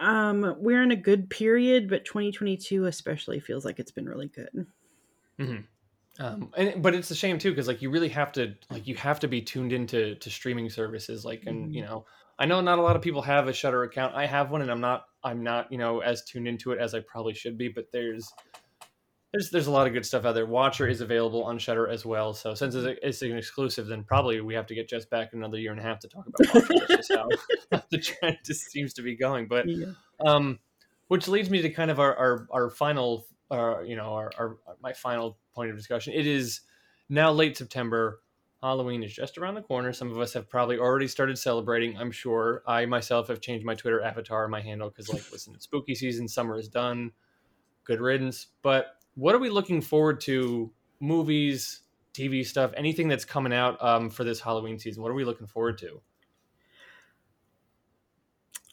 um 0.00 0.56
we're 0.58 0.82
in 0.82 0.90
a 0.90 0.96
good 0.96 1.30
period, 1.30 1.88
but 1.88 2.04
2022 2.04 2.86
especially 2.86 3.40
feels 3.40 3.64
like 3.64 3.78
it's 3.78 3.92
been 3.92 4.08
really 4.08 4.28
good. 4.28 4.66
um 6.20 6.52
and 6.56 6.82
but 6.82 6.94
it's 6.94 7.10
a 7.10 7.14
shame 7.14 7.38
too 7.38 7.50
because 7.50 7.66
like 7.66 7.82
you 7.82 7.90
really 7.90 8.08
have 8.08 8.30
to 8.32 8.54
like 8.70 8.86
you 8.86 8.94
have 8.94 9.18
to 9.20 9.26
be 9.28 9.42
tuned 9.42 9.72
into 9.72 10.14
to 10.16 10.30
streaming 10.30 10.70
services 10.70 11.24
like 11.24 11.42
and 11.46 11.74
you 11.74 11.82
know 11.82 12.06
i 12.38 12.46
know 12.46 12.60
not 12.60 12.78
a 12.78 12.82
lot 12.82 12.96
of 12.96 13.02
people 13.02 13.22
have 13.22 13.48
a 13.48 13.52
shudder 13.52 13.82
account 13.84 14.14
i 14.14 14.26
have 14.26 14.50
one 14.50 14.62
and 14.62 14.70
i'm 14.70 14.80
not 14.80 15.04
i'm 15.22 15.42
not 15.42 15.70
you 15.72 15.78
know 15.78 16.00
as 16.00 16.24
tuned 16.24 16.48
into 16.48 16.72
it 16.72 16.78
as 16.78 16.94
i 16.94 17.00
probably 17.00 17.34
should 17.34 17.56
be 17.58 17.68
but 17.68 17.86
there's 17.92 18.32
there's 19.32 19.50
there's 19.50 19.66
a 19.66 19.70
lot 19.70 19.86
of 19.86 19.92
good 19.92 20.06
stuff 20.06 20.24
out 20.24 20.32
there 20.34 20.46
watcher 20.46 20.86
is 20.86 21.00
available 21.00 21.42
on 21.44 21.58
shudder 21.58 21.88
as 21.88 22.04
well 22.06 22.32
so 22.34 22.54
since 22.54 22.74
it's, 22.74 22.86
a, 22.86 23.06
it's 23.06 23.22
an 23.22 23.36
exclusive 23.36 23.86
then 23.86 24.04
probably 24.04 24.40
we 24.40 24.54
have 24.54 24.66
to 24.66 24.74
get 24.74 24.88
just 24.88 25.10
back 25.10 25.30
another 25.32 25.58
year 25.58 25.72
and 25.72 25.80
a 25.80 25.82
half 25.82 25.98
to 25.98 26.08
talk 26.08 26.26
about 26.26 26.54
watcher 26.54 26.74
that's 26.88 27.08
just 27.08 27.12
how 27.70 27.80
the 27.90 27.98
trend 27.98 28.38
just 28.44 28.70
seems 28.70 28.94
to 28.94 29.02
be 29.02 29.16
going 29.16 29.46
but 29.48 29.66
Yeah. 29.68 29.92
um, 30.24 30.58
which 31.08 31.28
leads 31.28 31.50
me 31.50 31.62
to 31.62 31.70
kind 31.70 31.90
of 31.90 32.00
our 32.00 32.16
our, 32.16 32.46
our 32.50 32.70
final, 32.70 33.26
uh, 33.50 33.82
you 33.82 33.94
know, 33.94 34.14
our, 34.14 34.30
our 34.38 34.56
my 34.80 34.94
final 34.94 35.36
point 35.54 35.70
of 35.70 35.76
discussion. 35.76 36.14
It 36.14 36.26
is 36.26 36.62
now 37.10 37.30
late 37.30 37.58
September. 37.58 38.20
Halloween 38.64 39.02
is 39.02 39.12
just 39.12 39.36
around 39.36 39.56
the 39.56 39.62
corner. 39.62 39.92
Some 39.92 40.10
of 40.10 40.18
us 40.18 40.32
have 40.32 40.48
probably 40.48 40.78
already 40.78 41.06
started 41.06 41.38
celebrating. 41.38 41.98
I'm 41.98 42.10
sure. 42.10 42.62
I 42.66 42.86
myself 42.86 43.28
have 43.28 43.42
changed 43.42 43.66
my 43.66 43.74
Twitter 43.74 44.00
avatar, 44.02 44.44
and 44.44 44.50
my 44.50 44.62
handle, 44.62 44.88
because 44.88 45.10
like, 45.10 45.30
listen, 45.30 45.54
it's 45.54 45.64
spooky 45.64 45.94
season. 45.94 46.26
Summer 46.26 46.58
is 46.58 46.68
done. 46.68 47.12
Good 47.84 48.00
riddance. 48.00 48.46
But 48.62 48.86
what 49.16 49.34
are 49.34 49.38
we 49.38 49.50
looking 49.50 49.82
forward 49.82 50.18
to? 50.22 50.72
Movies, 50.98 51.82
TV 52.14 52.46
stuff, 52.46 52.72
anything 52.74 53.06
that's 53.08 53.26
coming 53.26 53.52
out 53.52 53.76
um, 53.84 54.08
for 54.08 54.24
this 54.24 54.40
Halloween 54.40 54.78
season. 54.78 55.02
What 55.02 55.10
are 55.10 55.14
we 55.14 55.24
looking 55.24 55.46
forward 55.46 55.76
to? 55.78 56.00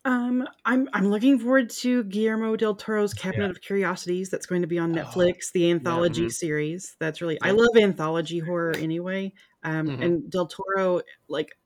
Um, 0.03 0.47
I'm 0.65 0.89
I'm 0.93 1.09
looking 1.09 1.37
forward 1.37 1.69
to 1.81 2.03
Guillermo 2.05 2.55
del 2.55 2.75
Toro's 2.75 3.13
Cabinet 3.13 3.45
Yeah. 3.45 3.51
of 3.51 3.61
Curiosities. 3.61 4.29
That's 4.29 4.47
going 4.47 4.61
to 4.61 4.67
be 4.67 4.79
on 4.79 4.97
Oh, 4.97 5.03
Netflix, 5.03 5.51
the 5.53 5.69
anthology 5.69 6.25
mhm. 6.25 6.31
series. 6.31 6.95
That's 6.99 7.21
really 7.21 7.37
I 7.41 7.51
love 7.51 7.69
anthology 7.79 8.39
horror 8.39 8.75
anyway. 8.75 9.33
Um, 9.63 9.87
Mhm. 9.87 10.01
and 10.01 10.29
del 10.29 10.47
Toro, 10.47 11.01
like, 11.27 11.57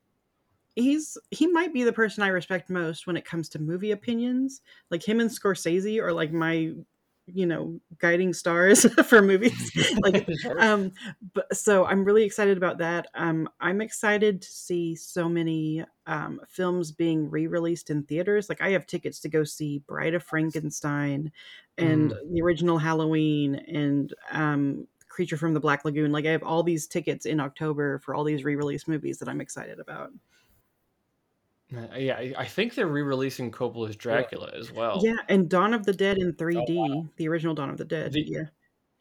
he's 0.76 1.18
he 1.32 1.48
might 1.48 1.74
be 1.74 1.84
the 1.84 1.94
person 1.94 2.24
I 2.24 2.28
respect 2.30 2.70
most 2.70 3.08
when 3.08 3.18
it 3.18 3.26
comes 3.26 3.50
to 3.50 3.60
movie 3.60 3.92
opinions. 3.92 4.62
Like 4.92 5.04
him 5.08 5.20
and 5.20 5.30
Scorsese 5.30 6.02
are 6.02 6.14
like 6.14 6.32
my, 6.34 6.74
you 7.28 7.46
know, 7.46 7.80
guiding 7.98 8.34
stars 8.34 8.86
for 9.08 9.22
movies. 9.22 9.72
like 10.04 10.28
um 10.60 10.92
but 11.34 11.56
so 11.56 11.86
i'm 11.86 12.04
really 12.04 12.24
excited 12.24 12.58
about 12.58 12.78
that 12.78 13.08
um 13.16 13.50
i'm 13.62 13.82
excited 13.82 14.42
to 14.42 14.48
see 14.52 14.96
so 14.96 15.28
many 15.30 15.84
um 16.08 16.40
films 16.50 16.92
being 16.92 17.30
re-released 17.30 17.90
in 17.90 18.04
theaters 18.04 18.50
like 18.50 18.62
i 18.62 18.70
have 18.70 18.86
tickets 18.86 19.20
to 19.20 19.30
go 19.30 19.44
see 19.44 19.80
bride 19.88 20.14
of 20.14 20.24
frankenstein 20.24 21.32
and 21.78 22.14
the 22.32 22.42
original 22.42 22.78
halloween 22.78 23.56
and 23.56 24.14
um 24.32 24.88
creature 25.16 25.38
from 25.38 25.54
the 25.54 25.60
black 25.62 25.86
lagoon. 25.86 26.12
Like 26.12 26.26
i 26.26 26.30
have 26.32 26.44
all 26.44 26.62
these 26.62 26.88
tickets 26.88 27.26
in 27.26 27.40
october 27.40 28.00
for 28.00 28.14
all 28.14 28.26
these 28.26 28.44
re-released 28.44 28.88
movies 28.90 29.18
that 29.20 29.30
i'm 29.30 29.40
excited 29.40 29.80
about. 29.80 30.12
Uh, 31.76 31.96
yeah, 31.98 32.16
I- 32.18 32.34
I 32.38 32.46
think 32.46 32.76
they're 32.76 32.86
re-releasing 32.86 33.50
Coppola's 33.50 33.96
Dracula 33.96 34.52
as 34.54 34.72
well. 34.74 35.00
yeah 35.04 35.16
and 35.30 35.50
dawn 35.50 35.74
of 35.74 35.86
the 35.86 35.94
dead 35.94 36.18
in 36.18 36.34
3d 36.34 36.66
Oh, 36.70 36.74
wow. 36.74 37.06
the 37.16 37.28
original 37.30 37.56
dawn 37.56 37.70
of 37.70 37.78
the 37.78 37.86
dead. 37.86 38.12
The- 38.12 38.22
yeah. 38.28 38.44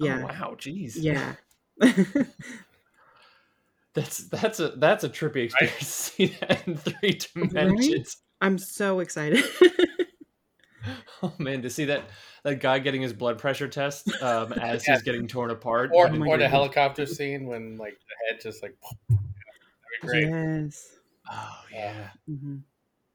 Oh, 0.01 0.07
yeah. 0.07 0.23
wow, 0.25 0.55
jeez. 0.59 0.93
yeah. 0.97 1.35
That's 3.95 4.19
that's 4.29 4.59
a 4.59 4.71
that's 4.71 5.05
a 5.05 5.09
trippy 5.09 5.45
experience 5.45 5.79
to 5.79 5.85
see 5.85 6.27
that 6.41 6.67
in 6.67 6.77
three 6.77 7.19
dimensions. 7.35 8.17
i'm 8.41 8.59
so 8.59 8.99
excited 8.99 9.45
Oh 11.23 11.33
man, 11.39 11.63
to 11.63 11.71
see 11.71 11.87
that 11.87 12.05
that 12.43 12.61
guy 12.61 12.79
getting 12.79 13.01
his 13.03 13.13
blood 13.13 13.39
pressure 13.39 13.69
test 13.69 14.11
um, 14.23 14.53
as 14.61 14.87
Yeah. 14.87 14.95
he's 14.95 15.03
getting 15.03 15.27
torn 15.27 15.51
apart. 15.51 15.91
Or, 15.95 16.09
Oh 16.09 16.27
or 16.27 16.37
the 16.37 16.49
helicopter 16.49 17.07
scene 17.07 17.47
when 17.47 17.77
like 17.77 17.95
the 17.95 18.33
head 18.35 18.41
just 18.43 18.63
like 18.63 18.77
that'd 19.09 19.21
great. 20.03 20.29
yes 20.29 20.97
Oh 21.31 21.61
yeah. 21.73 22.09
hmm 22.27 22.57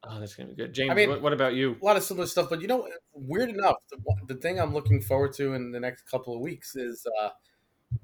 Oh, 0.01 0.17
that's 0.20 0.34
gonna 0.34 0.47
be 0.49 0.55
good. 0.55 0.74
James, 0.74 0.91
I 0.91 0.93
mean- 0.93 1.09
what, 1.09 1.22
what 1.22 1.34
about 1.34 1.55
you? 1.55 1.76
A 1.82 1.86
lot 1.86 1.97
of 1.97 2.03
similar 2.03 2.26
stuff, 2.26 2.49
but 2.49 2.61
you 2.61 2.67
know, 2.67 2.88
weird 3.13 3.49
enough, 3.49 3.76
the, 3.91 3.97
the 4.34 4.39
thing 4.39 4.57
I'm 4.59 4.74
looking 4.74 5.01
forward 5.01 5.34
to 5.34 5.53
in 5.53 5.72
the 5.72 5.80
next 5.80 6.03
couple 6.09 6.34
of 6.34 6.39
weeks 6.39 6.76
is, 6.78 7.05
uh, 7.22 7.30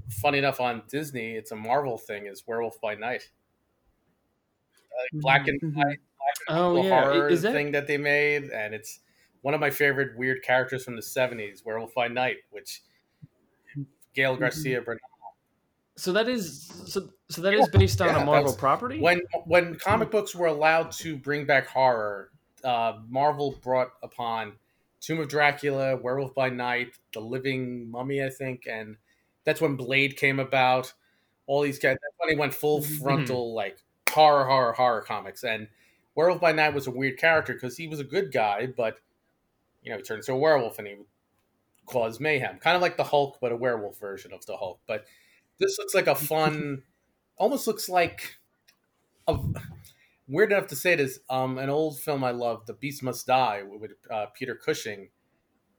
funny 0.10 0.38
enough, 0.40 0.60
on 0.60 0.84
Disney, 0.90 1.32
it's 1.36 1.52
a 1.52 1.56
Marvel 1.56 1.98
thing, 1.98 2.26
is 2.28 2.44
Werewolf 2.46 2.82
by 2.82 2.96
Night. 2.96 3.30
Uh, 4.92 5.04
black 5.22 5.48
and 5.48 5.60
Mhm. 5.62 5.74
white, 5.74 5.86
black 5.86 6.36
and 6.50 6.58
Oh, 6.60 6.84
yeah. 6.84 7.02
horror 7.02 7.30
Is 7.30 7.42
that- 7.44 7.54
thing 7.54 7.72
that 7.72 7.88
they 7.88 7.98
made, 7.98 8.44
and 8.52 8.76
it's 8.76 9.00
one 9.46 9.54
of 9.54 9.60
my 9.60 9.70
favorite 9.70 10.18
weird 10.18 10.42
characters 10.42 10.84
from 10.84 10.96
the 10.96 11.04
'70s, 11.04 11.64
Werewolf 11.64 11.94
by 11.94 12.08
Night, 12.08 12.38
which 12.50 12.82
Gael 14.16 14.34
Mm-hmm. 14.34 14.40
Garcia 14.42 14.82
Bernal. 14.82 15.00
So 15.98 16.12
that 16.14 16.28
is 16.28 16.66
so 16.88 17.10
so 17.30 17.42
that 17.44 17.54
is 17.54 17.70
based 17.70 18.02
on 18.02 18.08
Yeah, 18.08 18.24
a 18.24 18.26
Marvel 18.26 18.54
property. 18.54 19.00
when 19.00 19.22
when 19.46 19.76
comic 19.76 20.10
books 20.10 20.34
were 20.34 20.48
allowed 20.48 20.92
to 20.94 21.16
bring 21.16 21.46
back 21.46 21.68
horror, 21.68 22.32
uh, 22.64 23.02
Marvel 23.08 23.60
brought 23.62 23.92
upon 24.02 24.54
Tomb 25.00 25.20
of 25.20 25.28
Dracula, 25.30 25.96
Werewolf 25.96 26.34
by 26.34 26.50
Night, 26.50 26.98
The 27.14 27.20
Living 27.22 27.90
Mummy, 27.92 28.24
I 28.24 28.30
think, 28.32 28.66
and 28.68 28.98
that's 29.44 29.62
when 29.62 29.76
Blade 29.76 30.18
came 30.18 30.40
about. 30.40 30.92
All 31.46 31.62
these 31.62 31.78
guys. 31.78 31.98
That's 32.02 32.16
when 32.18 32.30
he 32.36 32.40
went 32.40 32.56
full 32.56 32.80
Mhm. 32.82 33.00
frontal 33.00 33.54
like 33.54 33.78
horror, 34.10 34.46
horror, 34.46 34.74
horror 34.74 35.02
comics. 35.04 35.44
And 35.44 35.68
Werewolf 36.16 36.42
by 36.42 36.52
Night 36.52 36.74
was 36.74 36.88
a 36.88 36.92
weird 36.92 37.20
character 37.20 37.54
because 37.54 37.78
he 37.78 37.88
was 37.88 38.00
a 38.00 38.04
good 38.04 38.32
guy, 38.32 38.66
but 38.66 38.98
you 39.86 39.92
know 39.92 39.98
he 39.98 40.04
turns 40.04 40.28
into 40.28 40.36
a 40.36 40.42
werewolf 40.42 40.80
and 40.80 40.88
he 40.88 40.96
cause 41.86 42.20
mayhem, 42.20 42.58
kind 42.58 42.76
of 42.76 42.82
like 42.82 42.98
the 42.98 43.04
Hulk, 43.04 43.38
but 43.40 43.52
a 43.52 43.56
werewolf 43.56 44.00
version 44.00 44.34
of 44.34 44.46
the 44.46 44.58
Hulk. 44.58 44.80
But 44.88 45.06
this 45.60 45.78
looks 45.78 45.94
like 45.94 46.08
a 46.08 46.16
fun, 46.16 46.84
almost 47.38 47.68
looks 47.68 47.88
like 47.88 48.36
a, 49.28 49.38
weird 50.28 50.52
enough 50.52 50.68
to 50.68 50.76
say 50.76 50.96
this. 50.96 51.20
Um, 51.30 51.58
an 51.58 51.70
old 51.70 52.00
film 52.00 52.24
I 52.24 52.32
love, 52.32 52.66
The 52.66 52.74
Beast 52.74 53.04
Must 53.04 53.26
Die, 53.26 53.64
with 53.64 53.92
uh, 54.12 54.28
Peter 54.34 54.56
Cushing, 54.56 55.10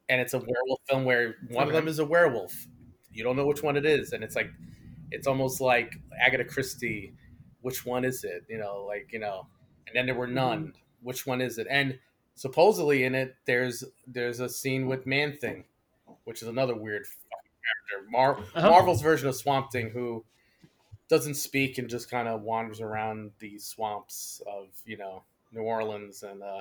and 0.09 0.21
it's 0.21 0.35
a 0.35 0.39
werewolf 0.39 0.81
film 0.89 1.05
where 1.05 1.37
one 1.51 1.67
of 1.67 1.73
them 1.73 1.89
is 1.89 1.99
a 1.99 2.05
werewolf. 2.05 2.67
You 3.13 3.25
don't 3.25 3.37
know 3.37 3.47
which 3.47 3.63
one 3.63 3.77
it 3.77 3.87
is, 3.87 4.13
and 4.13 4.23
it's 4.23 4.37
like 4.37 4.51
it's 5.11 5.27
almost 5.27 5.61
like 5.61 5.97
Agatha 6.21 6.45
Christie. 6.45 7.15
Which 7.63 7.85
one 7.85 8.05
is 8.05 8.23
it? 8.23 8.45
You 8.49 8.59
know, 8.59 8.85
like 8.87 9.09
you 9.13 9.19
know, 9.19 9.49
and 9.87 9.97
then 9.97 10.07
there 10.07 10.15
were 10.15 10.27
none. 10.27 10.75
Which 11.03 11.27
one 11.27 11.41
is 11.41 11.59
it? 11.59 11.67
And 11.69 11.99
supposedly 12.37 13.03
in 13.05 13.14
it, 13.16 13.34
there's 13.47 13.82
there's 14.07 14.39
a 14.41 14.49
scene 14.49 14.87
with 14.87 15.07
Man 15.07 15.32
Thing, 15.37 15.64
which 16.24 16.43
is 16.43 16.49
another 16.49 16.74
weird 16.76 17.05
character. 17.05 18.09
Mar- 18.11 18.39
Uh-huh. 18.55 18.70
Marvel's 18.70 19.03
version 19.03 19.28
of 19.28 19.34
Swamp 19.34 19.72
Thing, 19.72 19.91
who 19.91 20.24
doesn't 21.09 21.34
speak 21.34 21.78
and 21.78 21.89
just 21.89 22.11
kind 22.11 22.28
of 22.28 22.43
wanders 22.43 22.80
around 22.80 23.30
the 23.41 23.59
swamps 23.59 24.41
of 24.47 24.68
you 24.84 24.97
know 24.97 25.22
New 25.53 25.62
Orleans 25.62 26.22
and 26.22 26.43
uh, 26.43 26.61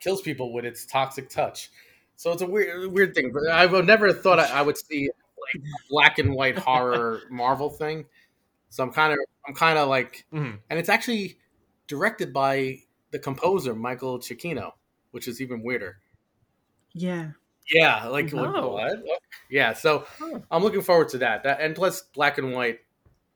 kills 0.00 0.20
people 0.22 0.52
with 0.52 0.64
its 0.64 0.84
toxic 0.86 1.28
touch. 1.30 1.70
So 2.16 2.32
it's 2.32 2.42
a 2.42 2.46
weird 2.46 2.92
weird 2.92 3.14
thing. 3.14 3.32
But 3.32 3.48
I 3.50 3.64
would 3.66 3.86
never 3.86 4.12
thought 4.12 4.38
I, 4.38 4.58
I 4.58 4.62
would 4.62 4.76
see 4.76 5.08
like 5.54 5.62
black 5.88 6.18
and 6.18 6.34
white 6.34 6.58
horror 6.58 7.22
Marvel 7.30 7.70
thing. 7.70 8.04
So 8.68 8.82
I'm 8.82 8.92
kind 8.92 9.12
of 9.12 9.18
I'm 9.48 9.54
kind 9.54 9.78
of 9.78 9.88
like, 9.88 10.26
Mhm. 10.32 10.58
and 10.68 10.78
it's 10.78 10.88
actually 10.90 11.38
directed 11.86 12.32
by 12.32 12.78
the 13.10 13.18
composer 13.18 13.74
Michael 13.74 14.18
Giacchino, 14.20 14.72
which 15.10 15.28
is 15.28 15.40
even 15.40 15.62
weirder. 15.62 15.98
yeah 16.92 17.32
Yeah, 17.72 18.06
like 18.08 18.32
like, 18.32 18.54
Oh. 18.54 18.72
what? 18.72 18.98
Yeah, 19.48 19.74
so 19.74 20.06
Huh. 20.18 20.40
I'm 20.50 20.62
looking 20.62 20.82
forward 20.82 21.08
to 21.10 21.18
that. 21.18 21.44
That 21.44 21.60
and 21.60 21.74
plus 21.76 22.02
black 22.02 22.38
and 22.38 22.52
white, 22.52 22.80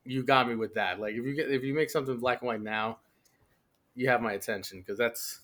you 0.05 0.23
got 0.25 0.49
me 0.49 0.57
with 0.57 0.75
that. 0.75 0.99
Like 0.99 1.15
if 1.15 1.25
you 1.25 1.35
get 1.35 1.51
if 1.51 1.63
you 1.63 1.73
make 1.75 1.91
something 1.91 2.17
black 2.19 2.41
and 2.41 2.49
white 2.49 2.61
now, 2.63 2.99
you 3.95 4.09
have 4.09 4.21
my 4.21 4.33
attention 4.33 4.81
because 4.81 4.99
that's 4.99 5.41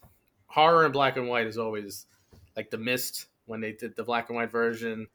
horror 0.46 0.84
in 0.86 0.92
black 0.92 1.16
and 1.16 1.28
white 1.28 1.46
is 1.46 1.56
always 1.58 2.06
like 2.56 2.70
the 2.70 2.78
mist 2.78 3.26
when 3.46 3.60
they 3.60 3.72
did 3.72 3.94
the 3.96 4.02
black 4.02 4.28
and 4.28 4.36
white 4.36 4.50
version. 4.50 5.06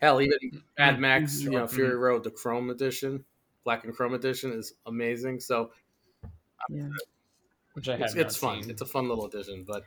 Hell, 0.00 0.20
even 0.20 0.62
Mad 0.76 0.98
Max, 0.98 1.36
Mhm. 1.40 1.44
you 1.44 1.50
know, 1.50 1.64
Mhm. 1.64 1.70
Fury 1.74 1.96
Road, 1.96 2.24
the 2.24 2.30
Chrome 2.32 2.68
edition, 2.70 3.24
black 3.62 3.84
and 3.84 3.94
Chrome 3.94 4.14
edition 4.14 4.52
is 4.52 4.74
amazing. 4.86 5.38
So 5.40 5.72
yeah 6.68 6.88
Which 7.74 7.88
I 7.88 7.92
have 7.92 8.02
it's, 8.06 8.14
it's 8.16 8.36
fun. 8.36 8.68
It's 8.68 8.82
a 8.82 8.86
fun 8.86 9.08
little 9.08 9.26
addition, 9.26 9.64
but 9.64 9.84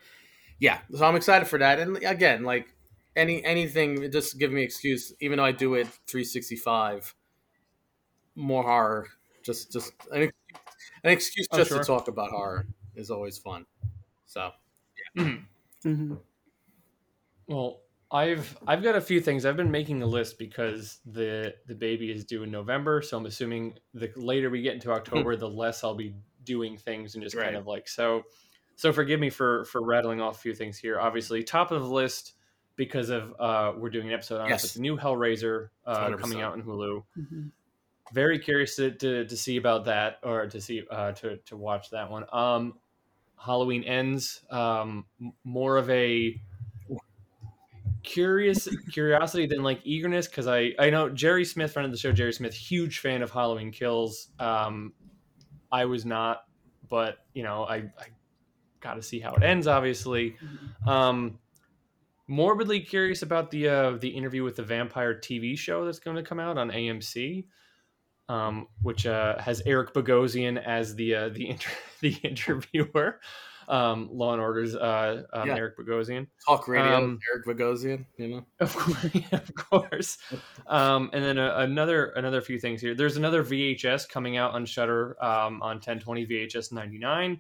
yeah, 0.60 0.82
so 0.94 1.06
I'm 1.06 1.16
excited 1.16 1.48
for 1.48 1.60
that. 1.60 1.80
And 1.80 1.98
again, 1.98 2.44
like 2.44 2.76
any 3.16 3.44
anything, 3.44 4.12
just 4.12 4.38
give 4.40 4.52
me 4.52 4.64
excuse. 4.64 5.14
Even 5.20 5.38
though 5.38 5.46
I 5.46 5.52
do 5.52 5.76
it 5.76 5.88
365, 6.08 7.16
more 8.36 8.64
horror. 8.64 9.08
Just 9.44 9.72
just 9.72 9.94
an, 10.12 10.24
an 10.24 11.12
excuse 11.12 11.48
Oh, 11.52 11.60
just 11.60 11.62
sure. 11.62 11.80
to 11.82 11.82
talk 11.82 12.08
about 12.08 12.32
horror 12.32 12.68
is 12.96 13.12
always 13.12 13.38
fun. 13.38 13.66
So 14.26 14.52
Mhm. 15.16 15.48
hmm 15.84 16.18
Well, 17.48 17.84
I've 18.12 18.58
I've 18.68 18.84
got 18.84 18.96
a 18.96 19.02
few 19.02 19.20
things. 19.22 19.46
I've 19.46 19.58
been 19.58 19.72
making 19.72 20.02
a 20.02 20.06
list 20.06 20.38
because 20.40 21.00
the 21.06 21.56
the 21.66 21.76
baby 21.76 22.12
is 22.12 22.26
due 22.26 22.44
in 22.44 22.52
November, 22.52 23.02
so 23.02 23.18
I'm 23.18 23.26
assuming 23.26 23.78
the 23.94 24.12
later 24.16 24.50
we 24.50 24.62
get 24.62 24.76
into 24.76 24.92
October, 24.92 25.36
the 25.36 25.50
less 25.50 25.84
I'll 25.84 25.96
be 25.96 26.16
doing 26.44 26.78
things 26.78 27.16
and 27.16 27.24
just 27.24 27.38
kind 27.38 27.56
of 27.56 27.68
like 27.68 27.88
so. 27.88 28.24
So 28.78 28.94
forgive 28.94 29.20
me 29.20 29.30
for 29.30 29.66
for 29.66 29.82
rattling 29.84 30.22
off 30.22 30.38
a 30.38 30.40
few 30.40 30.54
things 30.54 30.78
here. 30.78 31.00
Obviously, 31.00 31.44
top 31.44 31.72
of 31.72 31.82
the 31.82 31.90
list 31.90 32.34
because 32.76 33.10
of 33.10 33.34
uh 33.40 33.74
we're 33.76 33.90
doing 33.90 34.08
an 34.08 34.14
episode 34.14 34.40
on 34.40 34.52
it, 34.52 34.62
but 34.62 34.72
the 34.74 34.80
new 34.80 34.96
Hellraiser 34.96 35.70
uh, 35.86 36.12
100%. 36.12 36.20
coming 36.20 36.42
out 36.42 36.56
in 36.56 36.64
Hulu. 36.64 37.04
hmm 37.16 37.48
Very 38.14 38.40
curious 38.40 38.76
to, 38.78 38.92
to 38.92 39.26
to 39.26 39.36
see 39.36 39.58
about 39.58 39.86
that 39.86 40.20
or 40.24 40.46
to 40.46 40.62
see 40.62 40.84
uh 40.90 41.12
to 41.14 41.38
to 41.38 41.58
watch 41.58 41.90
that 41.90 42.10
one. 42.10 42.26
Um, 42.32 42.76
Halloween 43.36 43.84
ends. 43.84 44.44
Um, 44.50 45.06
more 45.44 45.78
of 45.78 45.90
a 45.90 46.40
curious 48.04 48.70
curiosity 48.92 49.48
than 49.48 49.64
like 49.64 49.82
eagerness 49.84 50.28
because 50.28 50.48
I 50.48 50.74
I 50.80 50.90
know 50.92 51.10
Jerry 51.10 51.46
Smith, 51.46 51.74
friend 51.74 51.86
of 51.86 51.92
the 51.92 51.98
show, 51.98 52.12
Jerry 52.12 52.34
Smith, 52.34 52.54
huge 52.54 53.00
fan 53.00 53.22
of 53.22 53.32
Halloween 53.32 53.72
Kills. 53.72 54.30
Um, 54.40 54.94
I 55.72 55.86
was 55.86 56.06
not, 56.06 56.44
but 56.88 57.18
you 57.34 57.44
know 57.44 57.64
I 57.64 57.76
I 57.78 58.08
got 58.82 58.96
to 58.96 59.02
see 59.02 59.20
how 59.20 59.34
it 59.36 59.44
ends. 59.44 59.68
Obviously, 59.68 60.36
um, 60.86 61.40
morbidly 62.28 62.80
curious 62.82 63.22
about 63.22 63.52
the 63.52 63.68
uh, 63.68 63.92
the 63.92 64.10
interview 64.10 64.44
with 64.44 64.56
the 64.56 64.64
vampire 64.64 65.14
TV 65.16 65.58
show 65.58 65.86
that's 65.86 66.00
going 66.00 66.18
to 66.18 66.24
come 66.24 66.40
out 66.40 66.58
on 66.58 66.70
AMC. 66.72 67.46
Um, 68.30 68.68
which 68.82 69.06
uh, 69.06 69.38
has 69.40 69.62
Eric 69.66 69.94
Bogosian 69.94 70.62
as 70.62 70.96
the 70.96 71.16
uh, 71.16 71.30
the 71.30 71.48
inter- 71.50 71.72
the 72.02 72.10
interviewer, 72.24 73.22
um, 73.70 74.10
Law 74.12 74.34
and 74.34 74.42
Order's 74.42 74.76
uh, 74.76 75.24
um, 75.32 75.48
Yeah. 75.48 75.56
Eric 75.56 75.78
Bogosian. 75.78 76.28
talk 76.46 76.68
radio, 76.68 76.98
Um, 76.98 77.20
Eric 77.34 77.46
Bogosian. 77.46 78.04
You 78.18 78.28
know, 78.28 78.46
Of 78.60 78.76
course, 78.76 79.16
of 79.32 79.56
course. 79.56 80.18
Um, 80.68 81.10
and 81.14 81.24
then 81.24 81.38
uh, 81.38 81.54
another 81.60 82.08
another 82.18 82.42
few 82.42 82.60
things 82.60 82.82
here. 82.82 82.94
There's 82.96 83.16
another 83.16 83.46
VHS 83.46 84.10
coming 84.10 84.36
out 84.36 84.54
on 84.54 84.66
Shudder 84.66 85.16
um, 85.24 85.62
on 85.62 85.78
1020 85.78 86.28
VHS 86.28 86.74
99. 86.74 87.40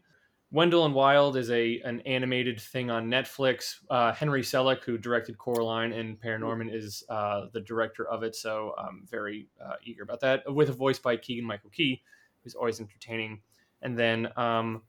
Wendell 0.51 0.85
and 0.85 0.93
Wild 0.93 1.35
is 1.35 1.51
a 1.51 1.81
an 1.81 1.99
animated 2.01 2.59
thing 2.59 2.89
on 2.89 3.09
Netflix. 3.09 3.75
Uh, 3.89 4.13
Henry 4.13 4.41
Selick, 4.41 4.83
who 4.83 4.97
directed 4.97 5.37
Coraline 5.37 5.91
and 5.91 6.19
Paranorman, 6.19 6.73
is 6.73 7.03
uh, 7.09 7.47
the 7.51 7.59
director 7.61 8.07
of 8.07 8.23
it. 8.23 8.35
So 8.35 8.73
I'm 8.77 9.03
very 9.09 9.47
uh, 9.63 9.75
eager 9.83 10.03
about 10.03 10.21
that. 10.21 10.51
With 10.53 10.69
a 10.69 10.73
voice 10.73 10.99
by 10.99 11.17
Keegan 11.17 11.45
Michael 11.45 11.69
Key, 11.69 12.01
who's 12.43 12.55
always 12.55 12.79
entertaining. 12.79 13.41
And 13.81 13.97
then 13.97 14.29
um, 14.37 14.83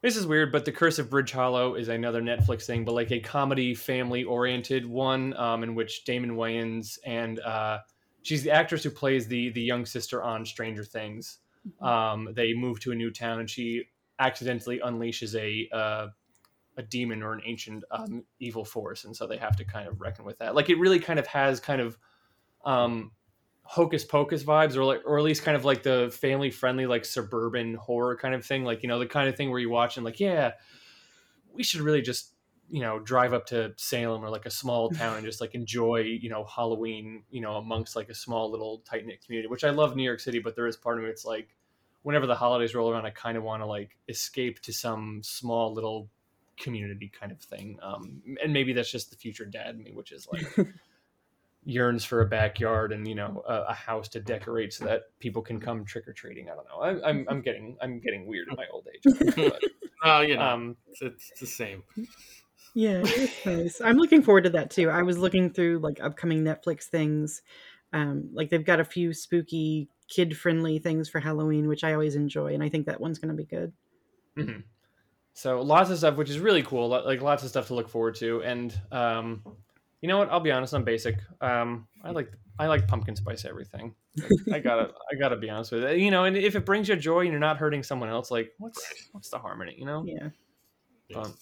this 0.00 0.16
is 0.16 0.26
weird, 0.26 0.50
but 0.50 0.64
The 0.64 0.72
Curse 0.72 0.98
of 0.98 1.10
Bridge 1.10 1.30
Hollow 1.30 1.74
is 1.74 1.88
another 1.88 2.22
Netflix 2.22 2.64
thing, 2.64 2.84
but 2.84 2.94
like 2.94 3.12
a 3.12 3.20
comedy 3.20 3.74
family 3.74 4.24
oriented 4.24 4.86
one 4.86 5.34
um, 5.36 5.62
in 5.62 5.74
which 5.74 6.04
Damon 6.04 6.32
Wayans 6.32 6.98
and 7.04 7.38
uh, 7.40 7.78
she's 8.22 8.42
the 8.42 8.50
actress 8.50 8.82
who 8.82 8.90
plays 8.90 9.28
the 9.28 9.50
the 9.50 9.60
young 9.60 9.84
sister 9.84 10.22
on 10.22 10.46
Stranger 10.46 10.84
Things. 10.84 11.38
Mm-hmm. 11.68 11.84
Um, 11.84 12.28
they 12.34 12.54
move 12.54 12.80
to 12.80 12.92
a 12.92 12.94
new 12.94 13.10
town 13.10 13.38
and 13.38 13.48
she 13.48 13.84
accidentally 14.22 14.78
unleashes 14.78 15.34
a 15.34 15.74
uh, 15.76 16.06
a 16.76 16.82
demon 16.82 17.22
or 17.22 17.32
an 17.32 17.42
ancient 17.44 17.84
um, 17.90 18.24
evil 18.38 18.64
force, 18.64 19.04
and 19.04 19.14
so 19.14 19.26
they 19.26 19.36
have 19.36 19.56
to 19.56 19.64
kind 19.64 19.88
of 19.88 20.00
reckon 20.00 20.24
with 20.24 20.38
that. 20.38 20.54
Like 20.54 20.70
it 20.70 20.78
really 20.78 21.00
kind 21.00 21.18
of 21.18 21.26
has 21.26 21.60
kind 21.60 21.80
of 21.80 21.98
um, 22.64 23.10
hocus 23.64 24.04
pocus 24.04 24.44
vibes, 24.44 24.76
or 24.76 24.84
like, 24.84 25.02
or 25.04 25.18
at 25.18 25.24
least 25.24 25.42
kind 25.42 25.56
of 25.56 25.64
like 25.64 25.82
the 25.82 26.14
family 26.20 26.50
friendly, 26.50 26.86
like 26.86 27.04
suburban 27.04 27.74
horror 27.74 28.16
kind 28.16 28.34
of 28.34 28.44
thing. 28.44 28.64
Like 28.64 28.82
you 28.82 28.88
know, 28.88 28.98
the 28.98 29.06
kind 29.06 29.28
of 29.28 29.36
thing 29.36 29.50
where 29.50 29.60
you 29.60 29.70
watch 29.70 29.96
and 29.96 30.04
like, 30.04 30.20
yeah, 30.20 30.52
we 31.52 31.62
should 31.62 31.80
really 31.80 32.02
just 32.02 32.34
you 32.70 32.80
know 32.80 33.00
drive 33.00 33.34
up 33.34 33.46
to 33.46 33.74
Salem 33.76 34.24
or 34.24 34.30
like 34.30 34.46
a 34.46 34.50
small 34.50 34.88
town 35.02 35.16
and 35.16 35.26
just 35.26 35.40
like 35.40 35.54
enjoy 35.54 35.98
you 35.98 36.30
know 36.30 36.44
Halloween 36.44 37.24
you 37.30 37.40
know 37.40 37.56
amongst 37.56 37.96
like 37.96 38.08
a 38.08 38.14
small 38.14 38.50
little 38.50 38.78
tight 38.86 39.04
knit 39.04 39.24
community. 39.24 39.48
Which 39.48 39.64
I 39.64 39.70
love 39.70 39.96
New 39.96 40.04
York 40.04 40.20
City, 40.20 40.38
but 40.38 40.54
there 40.54 40.68
is 40.68 40.76
part 40.76 40.98
of 40.98 41.04
me 41.04 41.10
it's 41.10 41.24
like 41.24 41.48
whenever 42.02 42.26
the 42.26 42.34
holidays 42.34 42.74
roll 42.74 42.90
around, 42.90 43.06
I 43.06 43.10
kind 43.10 43.36
of 43.36 43.42
want 43.42 43.62
to 43.62 43.66
like 43.66 43.96
escape 44.08 44.60
to 44.62 44.72
some 44.72 45.20
small 45.22 45.72
little 45.72 46.08
community 46.58 47.10
kind 47.18 47.32
of 47.32 47.40
thing. 47.40 47.78
Um, 47.82 48.22
and 48.42 48.52
maybe 48.52 48.72
that's 48.72 48.90
just 48.90 49.10
the 49.10 49.16
future 49.16 49.44
dad 49.44 49.78
me, 49.78 49.92
which 49.92 50.12
is 50.12 50.28
like 50.32 50.46
yearns 51.64 52.04
for 52.04 52.20
a 52.20 52.26
backyard 52.26 52.92
and 52.92 53.06
you 53.06 53.14
know 53.14 53.42
a, 53.46 53.62
a, 53.68 53.72
house 53.72 54.08
to 54.08 54.20
decorate 54.20 54.72
so 54.72 54.84
that 54.84 55.02
people 55.20 55.42
can 55.42 55.60
come 55.60 55.84
trick 55.84 56.08
or 56.08 56.12
treating. 56.12 56.48
I 56.50 56.54
don't 56.54 56.66
know. 56.68 56.80
I, 56.80 56.90
am 56.90 57.02
I'm, 57.04 57.26
I'm 57.28 57.42
getting 57.42 57.76
I'm 57.80 58.00
getting 58.00 58.26
weird 58.26 58.48
in 58.48 58.56
my 58.56 58.66
old 58.72 58.86
age. 58.92 59.58
oh, 60.04 60.20
you 60.22 60.36
know, 60.36 60.42
um, 60.42 60.76
it's, 60.88 61.02
it's 61.02 61.40
the 61.40 61.46
same. 61.46 61.82
Yeah, 62.74 63.02
it's 63.04 63.46
nice. 63.46 63.80
I'm 63.80 63.96
looking 63.96 64.22
forward 64.22 64.44
to 64.44 64.50
that 64.50 64.70
too. 64.70 64.90
I 64.90 65.02
was 65.02 65.18
looking 65.18 65.50
through 65.50 65.80
like 65.80 66.00
upcoming 66.02 66.42
Netflix 66.42 66.84
things. 66.84 67.42
Um, 67.92 68.30
like 68.32 68.48
they've 68.48 68.64
got 68.64 68.80
a 68.80 68.84
few 68.84 69.12
spooky 69.12 69.88
kid 70.12 70.36
friendly 70.36 70.78
things 70.78 71.08
for 71.08 71.20
Halloween, 71.20 71.68
which 71.68 71.84
I 71.84 71.92
always 71.94 72.16
enjoy, 72.16 72.54
and 72.54 72.62
I 72.62 72.68
think 72.68 72.86
that 72.86 73.00
one's 73.00 73.18
going 73.18 73.30
to 73.30 73.36
be 73.36 73.46
good. 73.46 73.72
Mm-hmm. 74.36 74.60
So 75.34 75.62
lots 75.62 75.90
of 75.90 75.98
stuff, 75.98 76.16
which 76.16 76.28
is 76.28 76.38
really 76.38 76.62
cool. 76.62 76.88
Like 76.88 77.22
lots 77.22 77.42
of 77.42 77.48
stuff 77.48 77.68
to 77.68 77.74
look 77.74 77.88
forward 77.88 78.14
to, 78.16 78.42
and 78.42 78.78
um, 78.90 79.42
you 80.02 80.08
know 80.08 80.18
what? 80.18 80.30
I'll 80.30 80.40
be 80.40 80.52
honest. 80.52 80.74
I'm 80.74 80.84
basic. 80.84 81.16
Um, 81.40 81.86
I 82.04 82.10
like 82.10 82.30
I 82.58 82.66
like 82.66 82.86
pumpkin 82.86 83.16
spice 83.16 83.44
everything. 83.44 83.94
I 84.52 84.58
gotta 84.60 84.92
I 85.10 85.14
gotta 85.18 85.36
be 85.36 85.48
honest 85.48 85.72
with 85.72 85.84
it. 85.84 85.98
You 85.98 86.10
know, 86.10 86.24
and 86.24 86.36
if 86.36 86.54
it 86.54 86.66
brings 86.66 86.88
you 86.88 86.96
joy 86.96 87.20
and 87.20 87.30
you're 87.30 87.40
not 87.40 87.56
hurting 87.56 87.82
someone 87.82 88.10
else, 88.10 88.30
like 88.30 88.52
what's 88.58 89.08
what's 89.12 89.30
the 89.30 89.38
harm 89.38 89.62
in 89.62 89.68
it? 89.68 89.78
You 89.78 89.86
know? 89.86 90.04
Yeah. 90.06 90.28
Um, 91.14 91.34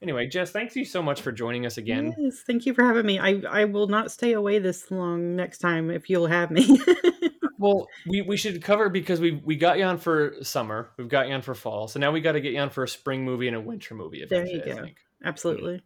anyway, 0.00 0.26
Jess, 0.26 0.50
thanks 0.50 0.74
you 0.76 0.84
so 0.84 1.02
much 1.02 1.20
for 1.20 1.32
joining 1.32 1.66
us 1.66 1.76
again. 1.76 2.14
Yes, 2.16 2.42
thank 2.46 2.64
you 2.64 2.72
for 2.72 2.84
having 2.84 3.04
me. 3.04 3.18
I 3.18 3.42
I 3.48 3.64
will 3.64 3.88
not 3.88 4.10
stay 4.10 4.32
away 4.32 4.58
this 4.60 4.90
long 4.90 5.36
next 5.36 5.58
time 5.58 5.90
if 5.90 6.08
you'll 6.08 6.26
have 6.26 6.50
me. 6.50 6.80
well, 7.58 7.88
we, 8.06 8.22
we 8.22 8.36
should 8.36 8.62
cover 8.62 8.88
because 8.88 9.20
we 9.20 9.40
we 9.44 9.56
got 9.56 9.78
you 9.78 9.84
on 9.84 9.98
for 9.98 10.34
summer, 10.42 10.90
we've 10.96 11.08
got 11.08 11.28
you 11.28 11.34
on 11.34 11.42
for 11.42 11.54
fall, 11.54 11.88
so 11.88 11.98
now 11.98 12.12
we 12.12 12.20
got 12.20 12.32
to 12.32 12.40
get 12.40 12.52
you 12.52 12.60
on 12.60 12.70
for 12.70 12.84
a 12.84 12.88
spring 12.88 13.24
movie 13.24 13.48
and 13.48 13.56
a 13.56 13.60
winter 13.60 13.94
movie. 13.94 14.24
There 14.28 14.46
you 14.46 14.62
go. 14.64 14.86
Absolutely. 15.24 15.82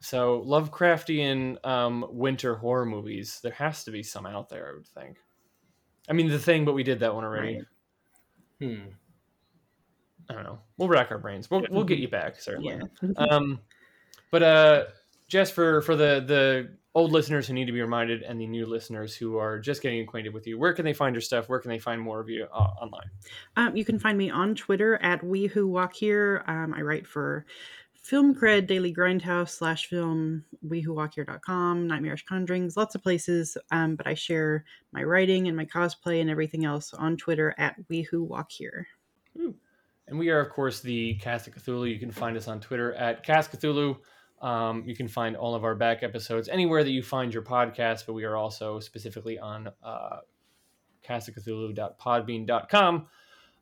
So 0.00 0.44
Lovecraftian 0.46 1.64
um, 1.66 2.06
winter 2.10 2.54
horror 2.54 2.86
movies. 2.86 3.40
There 3.42 3.52
has 3.52 3.84
to 3.84 3.90
be 3.90 4.02
some 4.02 4.26
out 4.26 4.48
there, 4.48 4.68
I 4.68 4.74
would 4.74 4.86
think. 4.86 5.18
I 6.08 6.12
mean, 6.12 6.28
the 6.28 6.38
thing, 6.38 6.64
but 6.64 6.74
we 6.74 6.82
did 6.82 7.00
that 7.00 7.14
one 7.14 7.24
already. 7.24 7.56
Right. 8.60 8.68
Hmm. 8.68 8.88
I 10.30 10.34
don't 10.34 10.44
know. 10.44 10.58
We'll 10.76 10.88
rack 10.88 11.10
our 11.10 11.18
brains. 11.18 11.50
We'll 11.50 11.64
we'll 11.70 11.84
get 11.84 11.98
you 11.98 12.08
back 12.08 12.40
certainly. 12.40 12.80
Yeah. 13.02 13.26
um, 13.30 13.60
but 14.30 14.42
uh, 14.42 14.84
Jess, 15.26 15.50
for 15.50 15.80
for 15.82 15.96
the 15.96 16.22
the 16.26 16.76
old 16.98 17.12
listeners 17.12 17.46
who 17.46 17.54
need 17.54 17.66
to 17.66 17.72
be 17.72 17.80
reminded 17.80 18.22
and 18.24 18.40
the 18.40 18.46
new 18.46 18.66
listeners 18.66 19.14
who 19.14 19.36
are 19.36 19.60
just 19.60 19.82
getting 19.82 20.00
acquainted 20.00 20.34
with 20.34 20.48
you, 20.48 20.58
where 20.58 20.72
can 20.72 20.84
they 20.84 20.92
find 20.92 21.14
your 21.14 21.22
stuff? 21.22 21.48
Where 21.48 21.60
can 21.60 21.68
they 21.68 21.78
find 21.78 22.00
more 22.00 22.18
of 22.18 22.28
you 22.28 22.48
uh, 22.52 22.70
online? 22.82 23.08
Um, 23.56 23.76
you 23.76 23.84
can 23.84 24.00
find 24.00 24.18
me 24.18 24.30
on 24.30 24.56
Twitter 24.56 24.96
at 25.00 25.22
We 25.22 25.46
Who 25.46 25.68
Walk 25.68 25.94
Here. 25.94 26.42
Um, 26.48 26.74
I 26.74 26.82
write 26.82 27.06
for 27.06 27.46
Film 27.94 28.34
Cred, 28.34 28.66
Daily 28.66 28.92
Grindhouse 28.92 29.50
slash 29.50 29.86
film, 29.86 30.44
We 30.60 30.80
Who 30.80 30.92
Walk 30.92 31.14
Here.com, 31.14 31.86
Nightmarish 31.86 32.24
Conjurings, 32.26 32.76
lots 32.76 32.96
of 32.96 33.02
places. 33.02 33.56
Um, 33.70 33.94
but 33.94 34.08
I 34.08 34.14
share 34.14 34.64
my 34.92 35.04
writing 35.04 35.46
and 35.46 35.56
my 35.56 35.66
cosplay 35.66 36.20
and 36.20 36.28
everything 36.28 36.64
else 36.64 36.92
on 36.94 37.16
Twitter 37.16 37.54
at 37.58 37.76
We 37.88 38.02
Who 38.02 38.24
Walk 38.24 38.50
Here. 38.50 38.88
Ooh. 39.38 39.54
And 40.08 40.18
we 40.18 40.30
are, 40.30 40.40
of 40.40 40.50
course, 40.50 40.80
the 40.80 41.14
Cast 41.14 41.46
of 41.46 41.54
Cthulhu. 41.54 41.92
You 41.92 42.00
can 42.00 42.10
find 42.10 42.36
us 42.36 42.48
on 42.48 42.58
Twitter 42.58 42.92
at 42.94 43.22
Cast 43.22 43.52
Cthulhu. 43.52 43.98
Um, 44.40 44.84
you 44.86 44.94
can 44.94 45.08
find 45.08 45.36
all 45.36 45.54
of 45.54 45.64
our 45.64 45.74
back 45.74 46.02
episodes 46.02 46.48
anywhere 46.48 46.82
that 46.84 46.90
you 46.90 47.02
find 47.02 47.34
your 47.34 47.42
podcast, 47.42 48.06
but 48.06 48.12
we 48.12 48.24
are 48.24 48.36
also 48.36 48.78
specifically 48.80 49.38
on 49.38 49.70
uh, 49.82 50.18
castofcthulhu.podbean.com. 51.06 53.06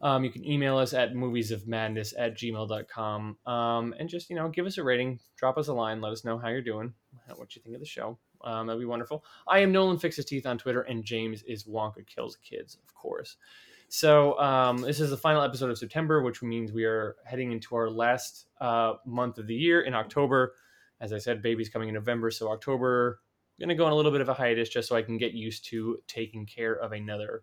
Um, 0.02 0.24
you 0.24 0.30
can 0.30 0.44
email 0.44 0.76
us 0.76 0.92
at 0.92 1.14
moviesofmadness 1.14 2.12
at 2.18 2.36
gmail.com 2.36 3.38
um, 3.46 3.94
and 3.98 4.08
just, 4.08 4.28
you 4.28 4.36
know, 4.36 4.50
give 4.50 4.66
us 4.66 4.76
a 4.76 4.84
rating, 4.84 5.18
drop 5.36 5.56
us 5.56 5.68
a 5.68 5.72
line, 5.72 6.02
let 6.02 6.12
us 6.12 6.24
know 6.24 6.36
how 6.36 6.48
you're 6.48 6.60
doing, 6.60 6.92
what 7.36 7.56
you 7.56 7.62
think 7.62 7.74
of 7.74 7.80
the 7.80 7.86
show. 7.86 8.18
Um, 8.44 8.66
that'd 8.66 8.78
be 8.78 8.86
wonderful. 8.86 9.24
I 9.48 9.60
am 9.60 9.72
Nolan 9.72 9.98
Fixes 9.98 10.26
Teeth 10.26 10.46
on 10.46 10.58
Twitter, 10.58 10.82
and 10.82 11.02
James 11.02 11.42
is 11.44 11.64
Wonka 11.64 12.06
Kills 12.06 12.36
Kids, 12.36 12.76
of 12.86 12.94
course. 12.94 13.36
So 13.88 14.38
um, 14.38 14.78
this 14.78 15.00
is 15.00 15.10
the 15.10 15.16
final 15.16 15.42
episode 15.42 15.70
of 15.70 15.78
September, 15.78 16.22
which 16.22 16.42
means 16.42 16.72
we 16.72 16.84
are 16.84 17.16
heading 17.24 17.52
into 17.52 17.74
our 17.76 17.88
last 17.88 18.46
uh, 18.60 18.94
month 19.06 19.38
of 19.38 19.46
the 19.46 19.54
year 19.54 19.82
in 19.82 19.94
October 19.94 20.54
as 21.00 21.12
I 21.12 21.18
said, 21.18 21.42
baby's 21.42 21.68
coming 21.68 21.88
in 21.88 21.94
November, 21.94 22.30
so 22.30 22.50
October 22.50 23.20
I'm 23.58 23.66
going 23.66 23.76
to 23.76 23.80
go 23.80 23.86
on 23.86 23.92
a 23.92 23.94
little 23.94 24.12
bit 24.12 24.20
of 24.20 24.28
a 24.28 24.34
hiatus 24.34 24.68
just 24.68 24.86
so 24.86 24.96
I 24.96 25.02
can 25.02 25.16
get 25.16 25.32
used 25.32 25.64
to 25.66 25.98
taking 26.06 26.44
care 26.44 26.74
of 26.74 26.92
another 26.92 27.42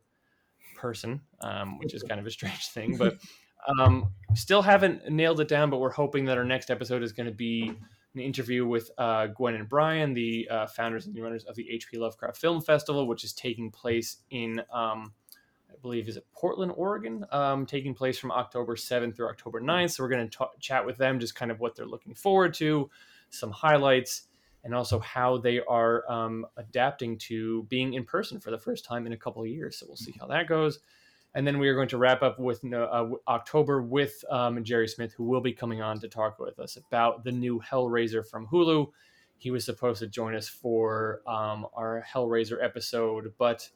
person, 0.76 1.22
um, 1.42 1.80
which 1.80 1.96
is 1.96 2.04
kind 2.04 2.20
of 2.20 2.28
a 2.28 2.32
strange 2.32 2.68
thing, 2.68 2.98
but 2.98 3.18
um, 3.80 4.12
still 4.36 4.62
haven't 4.62 5.10
nailed 5.10 5.40
it 5.40 5.48
down. 5.48 5.72
But 5.72 5.80
we're 5.80 5.92
hoping 5.92 6.26
that 6.26 6.38
our 6.38 6.46
next 6.46 6.70
episode 6.70 7.02
is 7.02 7.14
going 7.14 7.26
to 7.26 7.34
be 7.34 7.74
an 8.14 8.22
interview 8.22 8.68
with 8.68 8.92
uh, 9.00 9.28
Gwen 9.28 9.56
and 9.56 9.68
Brian, 9.68 10.14
the 10.14 10.48
uh, 10.52 10.68
founders 10.68 11.08
and 11.08 11.16
the 11.16 11.22
runners 11.22 11.46
of 11.46 11.56
the 11.56 11.68
HP 11.74 12.00
Lovecraft 12.00 12.38
Film 12.38 12.62
Festival, 12.62 13.08
which 13.08 13.24
is 13.24 13.34
taking 13.34 13.72
place 13.72 14.18
in. 14.30 14.62
Um, 14.72 15.14
I 15.72 15.76
believe 15.82 16.08
is 16.08 16.18
it 16.18 16.28
Portland, 16.32 16.72
Oregon, 16.76 17.26
um, 17.32 17.66
taking 17.66 17.96
place 17.96 18.20
from 18.20 18.32
October 18.32 18.76
7th 18.76 19.16
through 19.16 19.30
October 19.30 19.60
9th. 19.60 19.92
So 19.94 20.04
we're 20.04 20.10
going 20.10 20.30
to 20.30 20.48
chat 20.60 20.86
with 20.86 20.98
them, 20.98 21.20
just 21.20 21.34
kind 21.34 21.50
of 21.50 21.60
what 21.60 21.76
they're 21.76 21.88
looking 21.88 22.14
forward 22.14 22.54
to, 22.56 22.92
some 23.34 23.52
highlights, 23.52 24.24
and 24.64 24.74
also 24.74 25.00
how 25.00 25.38
they 25.38 25.60
are 25.60 26.10
um, 26.10 26.46
adapting 26.58 27.18
to 27.18 27.64
being 27.64 27.94
in 27.94 28.06
person 28.06 28.40
for 28.40 28.52
the 28.52 28.58
first 28.58 28.86
time 28.86 29.06
in 29.06 29.14
a 29.14 29.18
couple 29.18 29.42
of 29.42 29.50
years. 29.50 29.78
So 29.78 29.86
we'll 29.88 29.98
see 29.98 30.14
how 30.18 30.28
that 30.28 30.48
goes. 30.48 30.80
And 31.36 31.46
then 31.46 31.58
we 31.58 31.68
are 31.68 31.74
going 31.74 31.90
to 31.90 31.98
wrap 31.98 32.22
up 32.22 32.40
with 32.40 32.64
uh, 32.72 33.08
October 33.28 33.82
with 33.82 34.24
um, 34.30 34.64
Jerry 34.64 34.88
Smith, 34.88 35.14
who 35.14 35.24
will 35.24 35.42
be 35.42 35.52
coming 35.52 35.82
on 35.82 36.00
to 36.00 36.08
talk 36.08 36.40
with 36.40 36.60
us 36.60 36.78
about 36.78 37.24
the 37.24 37.32
new 37.32 37.60
Hellraiser 37.60 38.26
from 38.26 38.48
Hulu. 38.48 38.88
He 39.38 39.50
was 39.50 39.66
supposed 39.66 40.00
to 40.00 40.08
join 40.08 40.36
us 40.36 40.48
for 40.48 41.22
um, 41.28 41.66
our 41.74 42.06
Hellraiser 42.08 42.64
episode, 42.64 43.34
but 43.40 43.68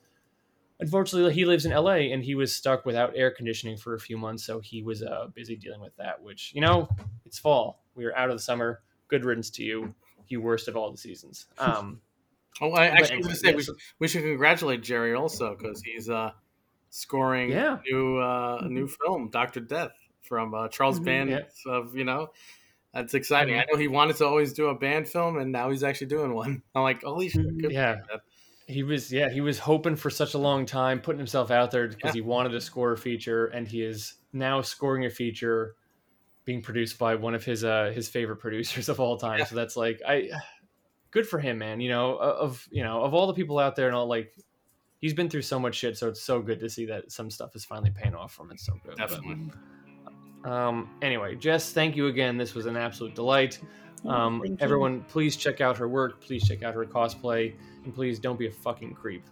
unfortunately, 0.80 1.34
he 1.34 1.46
lives 1.46 1.66
in 1.66 1.74
LA 1.74 2.12
and 2.14 2.24
he 2.24 2.36
was 2.36 2.56
stuck 2.56 2.86
without 2.86 3.14
air 3.16 3.32
conditioning 3.32 3.76
for 3.76 3.96
a 3.96 4.00
few 4.00 4.18
months. 4.18 4.46
So 4.46 4.60
he 4.60 4.84
was 4.84 5.02
uh, 5.02 5.28
busy 5.34 5.56
dealing 5.56 5.82
with 5.82 5.98
that, 5.98 6.22
which, 6.22 6.54
you 6.54 6.62
know, 6.62 6.88
it's 7.26 7.40
fall. 7.40 7.84
We 7.96 8.06
are 8.06 8.16
out 8.16 8.30
of 8.30 8.38
the 8.38 8.44
summer 8.44 8.82
good 9.08 9.26
riddance 9.26 9.50
to 9.52 9.64
you, 9.64 9.94
you 10.28 10.42
worst 10.42 10.68
of 10.68 10.76
all 10.76 10.92
the 10.92 10.98
seasons. 10.98 11.48
Um, 11.60 12.02
oh, 12.62 12.72
I 12.72 12.88
actually 12.88 13.20
was 13.20 13.40
say 13.40 13.54
we 13.54 13.64
should, 13.64 13.76
we 14.00 14.08
should 14.08 14.24
congratulate 14.24 14.82
Jerry 14.82 15.14
also 15.14 15.56
because 15.56 15.82
he's 15.82 16.10
uh, 16.10 16.32
scoring 16.90 17.52
yeah. 17.52 17.78
a 17.78 17.92
new 17.92 18.18
uh, 18.18 18.62
a 18.64 18.70
new 18.70 18.88
film, 18.88 19.30
Doctor 19.30 19.60
Death, 19.60 19.92
from 20.22 20.54
uh, 20.54 20.68
Charles 20.70 20.98
mm-hmm, 20.98 21.06
Band. 21.06 21.30
Yeah. 21.30 21.72
Of 21.72 21.96
you 21.96 22.04
know, 22.04 22.30
that's 22.94 23.14
exciting. 23.14 23.56
Mm-hmm. 23.56 23.70
I 23.70 23.74
know 23.74 23.80
he 23.80 23.88
wanted 23.88 24.16
to 24.18 24.26
always 24.26 24.54
do 24.54 24.68
a 24.68 24.76
band 24.76 25.08
film, 25.08 25.38
and 25.38 25.52
now 25.52 25.70
he's 25.70 25.84
actually 25.84 26.08
doing 26.08 26.34
one. 26.34 26.62
I'm 26.76 26.84
like, 26.84 27.04
holy 27.04 27.30
shit! 27.30 27.46
Mm-hmm. 27.46 27.72
yeah. 27.72 27.98
He 28.70 28.84
was, 28.84 29.14
yeah, 29.14 29.30
he 29.30 29.40
was 29.40 29.60
hoping 29.60 29.96
for 29.96 30.10
such 30.10 30.34
a 30.34 30.38
long 30.38 30.66
time, 30.66 31.00
putting 31.00 31.20
himself 31.20 31.52
out 31.52 31.72
there 31.72 31.88
because 31.88 32.10
yeah. 32.10 32.14
he 32.16 32.22
wanted 32.22 32.50
to 32.50 32.60
score 32.60 32.92
a 32.92 32.98
feature, 32.98 33.46
and 33.46 33.66
he 33.66 33.82
is 33.82 34.16
now 34.34 34.62
scoring 34.62 35.06
a 35.06 35.10
feature 35.10 35.76
being 36.48 36.62
produced 36.62 36.98
by 36.98 37.14
one 37.14 37.36
of 37.36 37.44
his 37.44 37.66
uh 37.66 37.92
his 37.94 38.08
favorite 38.08 38.38
producers 38.38 38.88
of 38.90 39.00
all 39.00 39.18
time. 39.18 39.40
Yeah. 39.40 39.46
So 39.46 39.56
that's 39.56 39.76
like 39.76 40.02
I 40.08 40.30
good 41.12 41.28
for 41.28 41.38
him, 41.38 41.60
man. 41.60 41.80
You 41.80 41.90
know, 41.90 42.16
of 42.16 42.66
you 42.72 42.84
know, 42.84 43.04
of 43.04 43.14
all 43.14 43.28
the 43.28 43.34
people 43.34 43.60
out 43.60 43.76
there 43.76 43.88
and 43.88 43.96
all 43.96 44.08
like 44.08 44.34
he's 45.00 45.14
been 45.14 45.30
through 45.30 45.44
so 45.44 45.60
much 45.60 45.76
shit, 45.76 45.98
so 45.98 46.08
it's 46.08 46.22
so 46.22 46.42
good 46.42 46.60
to 46.62 46.70
see 46.70 46.86
that 46.86 47.12
some 47.12 47.30
stuff 47.30 47.56
is 47.56 47.66
finally 47.66 47.92
paying 47.92 48.16
off 48.16 48.34
for 48.34 48.44
him. 48.44 48.52
It's 48.52 48.66
So 48.66 48.74
good. 48.84 48.98
Definitely. 48.98 49.52
But, 50.44 50.50
Um, 50.50 50.90
anyway, 51.02 51.36
Jess, 51.36 51.74
thank 51.74 51.98
you 51.98 52.08
again. 52.08 52.38
This 52.38 52.56
was 52.56 52.66
an 52.66 52.78
absolute 52.78 53.14
delight. 53.14 53.60
Um, 54.06 54.42
everyone, 54.62 55.02
please 55.10 55.36
check 55.36 55.60
out 55.60 55.78
her 55.78 55.90
work. 55.90 56.22
Please 56.22 56.48
check 56.48 56.64
out 56.64 56.74
her 56.76 56.86
cosplay, 56.86 57.54
and 57.84 57.94
please 57.94 58.20
don't 58.20 58.40
be 58.40 58.48
a 58.48 58.52
fucking 58.52 58.94
creep, 58.94 59.26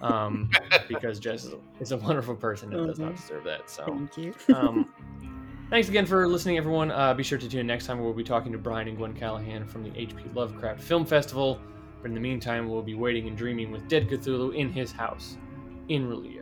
um, 0.00 0.48
because 0.88 1.18
Jess 1.18 1.44
is 1.44 1.54
a, 1.54 1.58
is 1.80 1.90
a, 1.90 1.96
wonderful 1.96 2.36
person 2.36 2.72
and 2.72 2.86
does 2.86 3.00
not 3.00 3.16
deserve 3.16 3.42
that. 3.44 3.68
So, 3.68 3.84
thank 3.86 4.16
you. 4.16 4.34
um, 4.54 4.92
thanks 5.72 5.88
again 5.88 6.04
for 6.04 6.28
listening, 6.28 6.58
everyone. 6.58 6.90
Uh, 6.90 7.14
be 7.14 7.22
sure 7.22 7.38
to 7.38 7.48
tune 7.48 7.60
in 7.60 7.66
next 7.66 7.86
time. 7.86 7.98
We'll 7.98 8.12
be 8.12 8.22
talking 8.22 8.52
to 8.52 8.58
Brian 8.58 8.88
and 8.88 8.96
Gwen 8.98 9.14
Callahan 9.14 9.66
from 9.66 9.82
the 9.82 9.88
HP 9.88 10.34
Lovecraft 10.34 10.82
Film 10.82 11.06
Festival. 11.06 11.58
But 12.02 12.08
in 12.08 12.14
the 12.14 12.20
meantime, 12.20 12.68
we'll 12.68 12.82
be 12.82 12.94
waiting 12.94 13.26
and 13.26 13.38
dreaming 13.38 13.72
with 13.72 13.88
Dead 13.88 14.06
Cthulhu 14.06 14.54
in 14.54 14.70
his 14.70 14.92
house 14.92 15.38
in 15.88 16.10
R'lyeh. 16.10 16.41